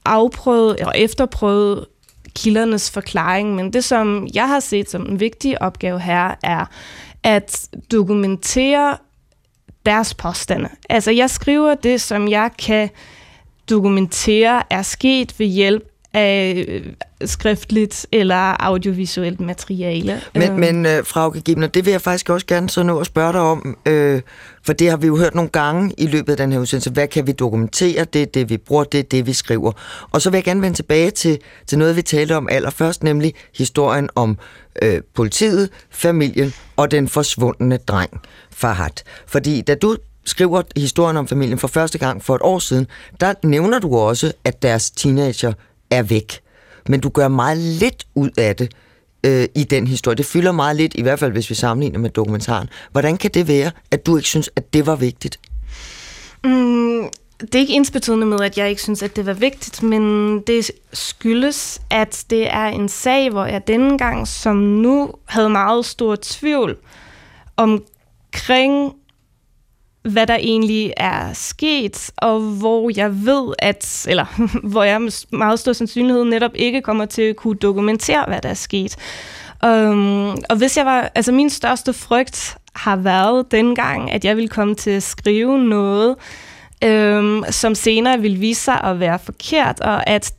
afprøvet 0.04 0.76
og 0.76 0.98
efterprøvet 0.98 1.86
kildernes 2.34 2.90
forklaring, 2.90 3.54
men 3.54 3.72
det, 3.72 3.84
som 3.84 4.26
jeg 4.34 4.48
har 4.48 4.60
set 4.60 4.90
som 4.90 5.02
en 5.02 5.20
vigtig 5.20 5.62
opgave 5.62 6.00
her, 6.00 6.34
er 6.42 6.64
at 7.22 7.68
dokumentere 7.92 8.96
deres 9.86 10.14
påstande. 10.14 10.68
Altså, 10.88 11.10
jeg 11.10 11.30
skriver 11.30 11.74
det, 11.74 12.00
som 12.00 12.28
jeg 12.28 12.50
kan 12.58 12.90
dokumentere 13.70 14.62
er 14.70 14.82
sket 14.82 15.38
ved 15.38 15.46
hjælp 15.46 15.88
af 16.18 16.64
øh, 16.68 16.82
skriftligt 17.24 18.06
eller 18.12 18.62
audiovisuelt 18.62 19.40
materiale. 19.40 20.20
Men, 20.34 20.50
øh. 20.50 20.58
men 20.58 20.86
uh, 20.86 21.04
Frauke 21.04 21.40
Gibner, 21.40 21.66
det 21.66 21.84
vil 21.84 21.90
jeg 21.90 22.00
faktisk 22.00 22.30
også 22.30 22.46
gerne 22.46 22.70
så 22.70 22.82
nå 22.82 22.98
at 22.98 23.06
spørge 23.06 23.32
dig 23.32 23.40
om, 23.40 23.78
øh, 23.86 24.20
for 24.62 24.72
det 24.72 24.90
har 24.90 24.96
vi 24.96 25.06
jo 25.06 25.16
hørt 25.16 25.34
nogle 25.34 25.50
gange 25.50 25.94
i 25.98 26.06
løbet 26.06 26.32
af 26.32 26.36
den 26.36 26.52
her 26.52 26.58
udsendelse. 26.58 26.90
Hvad 26.90 27.08
kan 27.08 27.26
vi 27.26 27.32
dokumentere? 27.32 28.04
Det 28.04 28.22
er 28.22 28.26
det, 28.26 28.50
vi 28.50 28.56
bruger, 28.56 28.84
det 28.84 29.00
er 29.00 29.04
det, 29.04 29.26
vi 29.26 29.32
skriver. 29.32 29.72
Og 30.10 30.22
så 30.22 30.30
vil 30.30 30.36
jeg 30.36 30.44
gerne 30.44 30.62
vende 30.62 30.76
tilbage 30.76 31.10
til, 31.10 31.38
til 31.66 31.78
noget, 31.78 31.96
vi 31.96 32.02
talte 32.02 32.36
om 32.36 32.48
allerførst, 32.50 33.02
nemlig 33.02 33.34
historien 33.54 34.08
om 34.14 34.38
øh, 34.82 35.00
politiet, 35.14 35.70
familien 35.90 36.52
og 36.76 36.90
den 36.90 37.08
forsvundne 37.08 37.76
dreng, 37.76 38.20
Fahad. 38.50 39.02
Fordi 39.26 39.60
da 39.60 39.74
du 39.74 39.96
skriver 40.24 40.62
historien 40.76 41.16
om 41.16 41.28
familien 41.28 41.58
for 41.58 41.68
første 41.68 41.98
gang 41.98 42.24
for 42.24 42.34
et 42.34 42.42
år 42.42 42.58
siden, 42.58 42.86
der 43.20 43.34
nævner 43.44 43.78
du 43.78 43.96
også, 43.96 44.32
at 44.44 44.62
deres 44.62 44.90
teenager 44.90 45.52
er 45.90 46.02
væk. 46.02 46.40
Men 46.88 47.00
du 47.00 47.08
gør 47.08 47.28
meget 47.28 47.58
lidt 47.58 48.06
ud 48.14 48.30
af 48.38 48.56
det 48.56 48.72
øh, 49.24 49.48
i 49.54 49.64
den 49.64 49.86
historie. 49.86 50.16
Det 50.16 50.26
fylder 50.26 50.52
meget 50.52 50.76
lidt, 50.76 50.94
i 50.94 51.02
hvert 51.02 51.18
fald 51.18 51.32
hvis 51.32 51.50
vi 51.50 51.54
sammenligner 51.54 51.98
med 51.98 52.10
dokumentaren. 52.10 52.68
Hvordan 52.92 53.16
kan 53.16 53.30
det 53.34 53.48
være, 53.48 53.70
at 53.90 54.06
du 54.06 54.16
ikke 54.16 54.28
synes, 54.28 54.50
at 54.56 54.72
det 54.72 54.86
var 54.86 54.96
vigtigt? 54.96 55.40
Mm, 56.44 57.08
det 57.40 57.54
er 57.54 57.58
ikke 57.58 57.74
ensbetydende 57.74 58.26
med, 58.26 58.40
at 58.40 58.58
jeg 58.58 58.70
ikke 58.70 58.82
synes, 58.82 59.02
at 59.02 59.16
det 59.16 59.26
var 59.26 59.32
vigtigt, 59.32 59.82
men 59.82 60.40
det 60.40 60.70
skyldes, 60.92 61.80
at 61.90 62.24
det 62.30 62.54
er 62.54 62.66
en 62.66 62.88
sag, 62.88 63.30
hvor 63.30 63.44
jeg 63.44 63.66
denne 63.66 63.98
gang 63.98 64.28
som 64.28 64.56
nu 64.56 65.12
havde 65.24 65.48
meget 65.48 65.84
stor 65.84 66.16
tvivl 66.22 66.76
omkring 67.56 68.92
hvad 70.02 70.26
der 70.26 70.36
egentlig 70.36 70.92
er 70.96 71.32
sket, 71.32 72.10
og 72.16 72.40
hvor 72.40 72.90
jeg 72.96 73.26
ved, 73.26 73.54
at, 73.58 74.06
eller 74.08 74.24
hvor 74.70 74.82
jeg 74.82 75.02
med 75.02 75.36
meget 75.38 75.58
stor 75.58 75.72
sandsynlighed 75.72 76.24
netop 76.24 76.52
ikke 76.54 76.82
kommer 76.82 77.06
til 77.06 77.22
at 77.22 77.36
kunne 77.36 77.56
dokumentere, 77.56 78.24
hvad 78.28 78.40
der 78.40 78.48
er 78.48 78.54
sket. 78.54 78.96
Um, 79.66 80.28
og 80.30 80.56
hvis 80.56 80.76
jeg 80.76 80.86
var, 80.86 81.10
altså 81.14 81.32
min 81.32 81.50
største 81.50 81.92
frygt 81.92 82.56
har 82.74 82.96
været 82.96 83.50
dengang, 83.50 84.12
at 84.12 84.24
jeg 84.24 84.36
ville 84.36 84.48
komme 84.48 84.74
til 84.74 84.90
at 84.90 85.02
skrive 85.02 85.58
noget, 85.58 86.16
um, 86.86 87.44
som 87.50 87.74
senere 87.74 88.20
ville 88.20 88.38
vise 88.38 88.62
sig 88.62 88.80
at 88.84 89.00
være 89.00 89.18
forkert, 89.18 89.80
og 89.80 90.08
at 90.08 90.32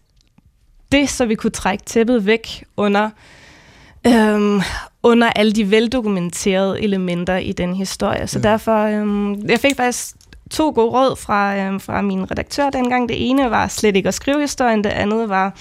det 0.92 1.10
så 1.10 1.26
vi 1.26 1.36
kunne 1.36 1.52
trække 1.52 1.84
tæppet 1.86 2.26
væk 2.26 2.64
under 2.78 3.10
øhm, 4.08 4.62
under 5.04 5.30
alle 5.36 5.52
de 5.52 5.72
veldokumenterede 5.72 6.82
elementer 6.82 7.38
i 7.38 7.52
den 7.52 7.76
historie. 7.76 8.28
Så 8.28 8.40
ja. 8.40 8.50
derfor, 8.50 8.84
øhm, 8.84 9.50
jeg 9.50 9.60
fik 9.60 9.76
faktisk 9.76 10.16
to 10.52 10.72
gode 10.76 10.90
råd 10.90 11.16
fra, 11.16 11.58
øhm, 11.58 11.80
fra 11.80 12.02
min 12.02 12.32
redaktør 12.32 12.70
dengang. 12.70 13.10
Det 13.10 13.30
ene 13.30 13.52
var 13.52 13.68
slet 13.68 13.96
ikke 13.96 14.08
at 14.08 14.14
skrive 14.14 14.42
historien, 14.42 14.84
det 14.84 14.90
andet 14.90 15.30
var 15.30 15.54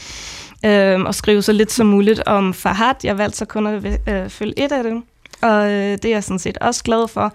øhm, 0.64 1.06
at 1.06 1.14
skrive 1.14 1.42
så 1.42 1.52
lidt 1.52 1.72
som 1.72 1.86
muligt 1.86 2.22
om 2.26 2.54
Fahad. 2.54 2.94
Jeg 3.04 3.18
valgte 3.18 3.38
så 3.38 3.44
kun 3.44 3.66
at 3.66 4.00
øh, 4.08 4.28
følge 4.28 4.58
et 4.58 4.72
af 4.72 4.82
dem, 4.82 5.04
og 5.42 5.70
øh, 5.70 5.92
det 5.92 6.04
er 6.04 6.08
jeg 6.08 6.24
sådan 6.24 6.38
set 6.38 6.58
også 6.58 6.82
glad 6.82 7.08
for. 7.08 7.32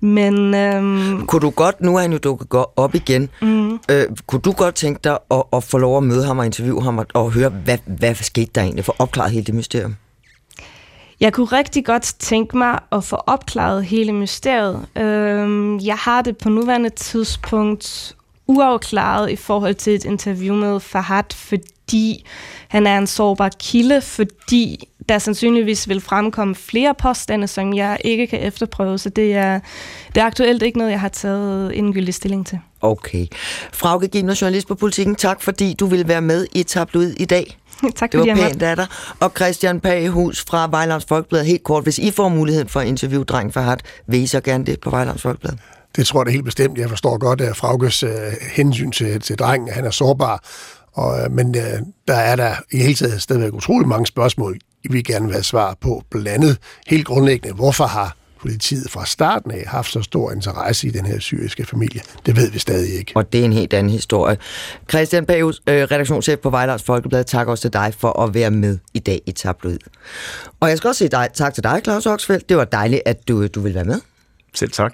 Men, 0.00 0.54
øhm, 0.54 1.26
kunne 1.26 1.40
du 1.40 1.50
godt, 1.50 1.80
nu 1.80 1.96
er 1.96 2.00
han 2.00 2.12
jo 2.12 2.18
dukket 2.18 2.64
op 2.76 2.94
igen, 2.94 3.28
mm. 3.42 3.72
øh, 3.90 4.04
kunne 4.26 4.40
du 4.40 4.52
godt 4.52 4.74
tænke 4.74 5.00
dig 5.04 5.18
at, 5.30 5.42
at 5.52 5.64
få 5.64 5.78
lov 5.78 5.96
at 5.96 6.02
møde 6.02 6.24
ham 6.24 6.38
og 6.38 6.46
interviewe 6.46 6.82
ham 6.82 6.98
og, 6.98 7.06
og 7.14 7.30
høre, 7.30 7.48
hvad, 7.48 7.78
hvad 7.86 8.14
skete 8.14 8.50
der 8.54 8.62
egentlig, 8.62 8.84
for 8.84 8.96
opklaret 8.98 9.30
hele 9.30 9.44
det 9.44 9.54
mysterium? 9.54 9.96
Jeg 11.20 11.32
kunne 11.32 11.46
rigtig 11.46 11.84
godt 11.84 12.14
tænke 12.18 12.58
mig 12.58 12.78
at 12.92 13.04
få 13.04 13.16
opklaret 13.16 13.84
hele 13.84 14.12
mysteriet. 14.12 14.86
Øhm, 14.96 15.78
jeg 15.78 15.96
har 15.96 16.22
det 16.22 16.36
på 16.36 16.48
nuværende 16.48 16.90
tidspunkt 16.90 18.16
uafklaret 18.46 19.30
i 19.30 19.36
forhold 19.36 19.74
til 19.74 19.94
et 19.94 20.04
interview 20.04 20.54
med 20.54 20.80
Fahad, 20.80 21.34
fordi 21.34 22.26
han 22.68 22.86
er 22.86 22.98
en 22.98 23.06
sårbar 23.06 23.50
kilde, 23.58 24.00
fordi 24.00 24.88
der 25.08 25.18
sandsynligvis 25.18 25.88
vil 25.88 26.00
fremkomme 26.00 26.54
flere 26.54 26.94
påstande, 26.94 27.48
som 27.48 27.74
jeg 27.74 27.98
ikke 28.04 28.26
kan 28.26 28.42
efterprøve, 28.42 28.98
så 28.98 29.08
det 29.08 29.34
er, 29.34 29.60
det 30.14 30.20
er 30.20 30.24
aktuelt 30.24 30.62
ikke 30.62 30.78
noget, 30.78 30.90
jeg 30.90 31.00
har 31.00 31.08
taget 31.08 31.78
endegyldig 31.78 32.14
stilling 32.14 32.46
til. 32.46 32.58
Okay. 32.80 33.26
Frauke 33.72 34.08
Gimner, 34.08 34.38
journalist 34.40 34.68
på 34.68 34.74
Politiken, 34.74 35.14
tak 35.14 35.42
fordi 35.42 35.74
du 35.80 35.86
vil 35.86 36.08
være 36.08 36.20
med 36.20 36.46
i 36.52 36.62
Tabloid 36.62 37.14
i 37.16 37.24
dag. 37.24 37.58
tak 37.96 38.12
det 38.12 38.20
var 38.20 38.34
pænt 38.34 38.62
af 38.62 38.76
dig. 38.76 38.86
Og 39.20 39.32
Christian 39.36 39.80
Pagehus 39.80 40.44
fra 40.48 40.68
Vejlands 40.70 41.04
Folkeblad, 41.04 41.44
helt 41.44 41.64
kort, 41.64 41.82
hvis 41.82 41.98
I 41.98 42.10
får 42.10 42.28
muligheden 42.28 42.68
for 42.68 42.80
at 42.80 42.86
interviewe 42.86 43.24
Dreng 43.24 43.54
Fahad, 43.54 43.76
vil 44.06 44.20
I 44.20 44.26
så 44.26 44.40
gerne 44.40 44.64
det 44.64 44.80
på 44.80 44.90
Vejlands 44.90 45.22
Folkeblad? 45.22 45.52
Det 45.96 46.06
tror 46.06 46.20
jeg 46.20 46.26
det 46.26 46.32
helt 46.32 46.44
bestemt. 46.44 46.78
Jeg 46.78 46.88
forstår 46.88 47.18
godt 47.18 47.40
at 47.40 47.56
Fraukes 47.56 48.02
uh, 48.02 48.10
hensyn 48.52 48.90
til, 48.90 49.20
til 49.20 49.38
drengen. 49.38 49.68
Han 49.68 49.84
er 49.84 49.90
sårbar. 49.90 50.44
Og, 50.92 51.22
uh, 51.26 51.32
men 51.32 51.46
uh, 51.46 51.86
der 52.08 52.14
er 52.14 52.36
der 52.36 52.54
i 52.72 52.76
hele 52.76 52.94
taget 52.94 53.22
stadigvæk 53.22 53.52
utrolig 53.52 53.88
mange 53.88 54.06
spørgsmål, 54.06 54.58
I 54.84 54.88
vil 54.92 55.04
gerne 55.04 55.32
have 55.32 55.44
svar 55.44 55.76
på. 55.80 56.02
Blandt 56.10 56.28
andet 56.28 56.58
helt 56.86 57.06
grundlæggende, 57.06 57.54
hvorfor 57.54 57.84
har 57.84 58.16
politiet 58.44 58.90
fra 58.90 59.06
starten 59.06 59.50
af 59.50 59.64
haft 59.66 59.92
så 59.92 60.02
stor 60.02 60.32
interesse 60.32 60.86
i 60.86 60.90
den 60.90 61.06
her 61.06 61.18
syriske 61.18 61.64
familie. 61.64 62.00
Det 62.26 62.36
ved 62.36 62.50
vi 62.50 62.58
stadig 62.58 62.98
ikke. 62.98 63.12
Og 63.14 63.32
det 63.32 63.40
er 63.40 63.44
en 63.44 63.52
helt 63.52 63.74
anden 63.74 63.92
historie. 63.92 64.38
Christian 64.90 65.26
Baghus, 65.26 65.62
øh, 65.66 65.82
redaktionschef 65.82 66.38
på 66.38 66.50
Vejlands 66.50 66.82
Folkeblad, 66.82 67.24
tak 67.24 67.48
også 67.48 67.62
til 67.62 67.72
dig 67.72 67.94
for 67.98 68.20
at 68.20 68.34
være 68.34 68.50
med 68.50 68.78
i 68.94 68.98
dag 68.98 69.20
i 69.26 69.32
Tabloid. 69.32 69.78
Og 70.60 70.68
jeg 70.68 70.78
skal 70.78 70.88
også 70.88 70.98
sige 70.98 71.08
dig, 71.08 71.28
tak 71.34 71.54
til 71.54 71.62
dig, 71.62 71.80
Claus 71.84 72.06
Oxfeldt. 72.06 72.48
Det 72.48 72.56
var 72.56 72.64
dejligt, 72.64 73.02
at 73.06 73.28
du, 73.28 73.46
du 73.46 73.60
vil 73.60 73.74
være 73.74 73.84
med. 73.84 74.00
Selv 74.54 74.70
tak. 74.70 74.92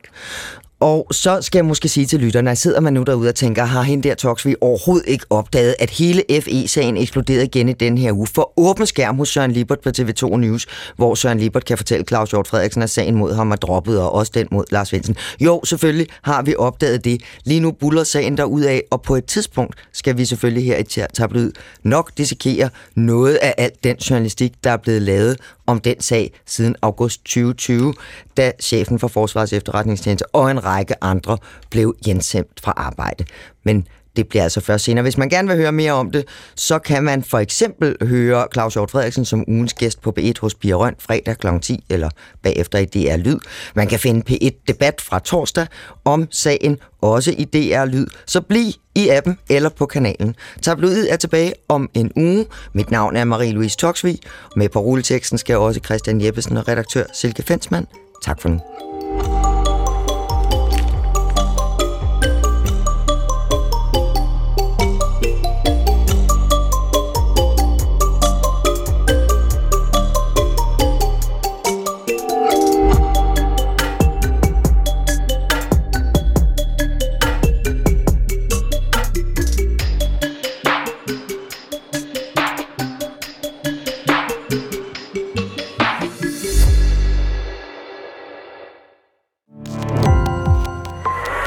Og 0.80 1.06
så 1.10 1.42
skal 1.42 1.58
jeg 1.58 1.64
måske 1.64 1.88
sige 1.88 2.06
til 2.06 2.20
lytterne, 2.20 2.50
at 2.50 2.58
sidder 2.58 2.80
man 2.80 2.92
nu 2.92 3.02
derude 3.02 3.28
og 3.28 3.34
tænker, 3.34 3.64
har 3.64 3.82
hende 3.82 4.08
der 4.08 4.14
Toksvig 4.14 4.56
overhovedet 4.60 5.08
ikke 5.08 5.24
opdaget, 5.30 5.74
at 5.78 5.90
hele 5.90 6.22
FE-sagen 6.42 6.96
eksploderede 6.96 7.44
igen 7.44 7.68
i 7.68 7.72
den 7.72 7.98
her 7.98 8.12
uge 8.12 8.26
for 8.26 8.52
åben 8.56 8.86
skærm 8.86 9.16
hos 9.16 9.28
Søren 9.28 9.52
Libert 9.52 9.80
på 9.80 9.90
TV2 9.98 10.36
News, 10.36 10.66
hvor 10.96 11.14
Søren 11.14 11.38
Libert 11.38 11.64
kan 11.64 11.76
fortælle 11.76 12.04
Claus 12.08 12.30
Hjort 12.30 12.48
Frederiksen, 12.48 12.82
at 12.82 12.90
sagen 12.90 13.14
mod 13.14 13.34
ham 13.34 13.50
er 13.50 13.56
droppet, 13.56 14.00
og 14.00 14.12
også 14.12 14.32
den 14.34 14.48
mod 14.50 14.64
Lars 14.70 14.88
Svendsen. 14.88 15.16
Jo, 15.40 15.60
selvfølgelig 15.64 16.06
har 16.22 16.42
vi 16.42 16.54
opdaget 16.58 17.04
det. 17.04 17.22
Lige 17.44 17.60
nu 17.60 17.72
buller 17.72 18.04
sagen 18.04 18.38
af, 18.64 18.82
og 18.90 19.02
på 19.02 19.16
et 19.16 19.24
tidspunkt 19.24 19.74
skal 19.92 20.18
vi 20.18 20.24
selvfølgelig 20.24 20.64
her 20.64 20.78
i 20.78 20.82
tabloid 21.14 21.52
nok 21.82 22.10
dissekere 22.18 22.70
noget 22.94 23.34
af 23.34 23.54
alt 23.58 23.84
den 23.84 23.96
journalistik, 23.96 24.52
der 24.64 24.70
er 24.70 24.76
blevet 24.76 25.02
lavet 25.02 25.36
om 25.70 25.80
den 25.80 26.00
sag 26.00 26.32
siden 26.46 26.76
august 26.82 27.24
2020, 27.24 27.94
da 28.36 28.52
chefen 28.60 28.98
for 28.98 29.08
Forsvarets 29.08 29.52
efterretningstjeneste 29.52 30.34
og 30.34 30.50
en 30.50 30.64
række 30.70 30.94
andre 31.04 31.38
blev 31.70 31.94
hjemsendt 32.04 32.60
fra 32.62 32.72
arbejde. 32.76 33.24
Men 33.64 33.86
det 34.16 34.28
bliver 34.28 34.42
altså 34.42 34.60
først 34.60 34.84
senere. 34.84 35.02
Hvis 35.02 35.18
man 35.18 35.28
gerne 35.28 35.48
vil 35.48 35.56
høre 35.56 35.72
mere 35.72 35.92
om 35.92 36.10
det, 36.10 36.24
så 36.56 36.78
kan 36.78 37.04
man 37.04 37.22
for 37.22 37.38
eksempel 37.38 37.96
høre 38.02 38.46
Claus 38.52 38.74
Hjort 38.74 38.90
Frederiksen 38.90 39.24
som 39.24 39.44
ugens 39.48 39.74
gæst 39.74 40.02
på 40.02 40.14
P1 40.18 40.32
hos 40.40 40.54
Pia 40.54 40.74
Røn 40.74 40.94
fredag 40.98 41.38
kl. 41.38 41.46
10 41.62 41.84
eller 41.90 42.10
bagefter 42.42 42.78
i 42.78 42.84
DR 42.84 43.16
Lyd. 43.16 43.38
Man 43.74 43.86
kan 43.86 43.98
finde 43.98 44.22
P1 44.30 44.64
Debat 44.68 45.00
fra 45.00 45.18
torsdag 45.18 45.66
om 46.04 46.26
sagen, 46.30 46.78
også 47.00 47.34
i 47.38 47.44
DR 47.44 47.84
Lyd. 47.84 48.06
Så 48.26 48.40
bliv 48.40 48.72
i 48.94 49.08
appen 49.08 49.38
eller 49.50 49.68
på 49.68 49.86
kanalen. 49.86 50.36
Tabloidet 50.62 51.12
er 51.12 51.16
tilbage 51.16 51.52
om 51.68 51.90
en 51.94 52.12
uge. 52.16 52.46
Mit 52.72 52.90
navn 52.90 53.16
er 53.16 53.24
Marie-Louise 53.24 53.76
Toksvig. 53.76 54.18
Med 54.56 54.68
på 54.68 54.80
rulleteksten 54.80 55.38
skal 55.38 55.56
også 55.56 55.80
Christian 55.84 56.20
Jeppesen 56.20 56.56
og 56.56 56.68
redaktør 56.68 57.04
Silke 57.12 57.42
Fensmann. 57.42 57.86
Tak 58.22 58.40
for 58.40 58.48
nu. 58.48 58.89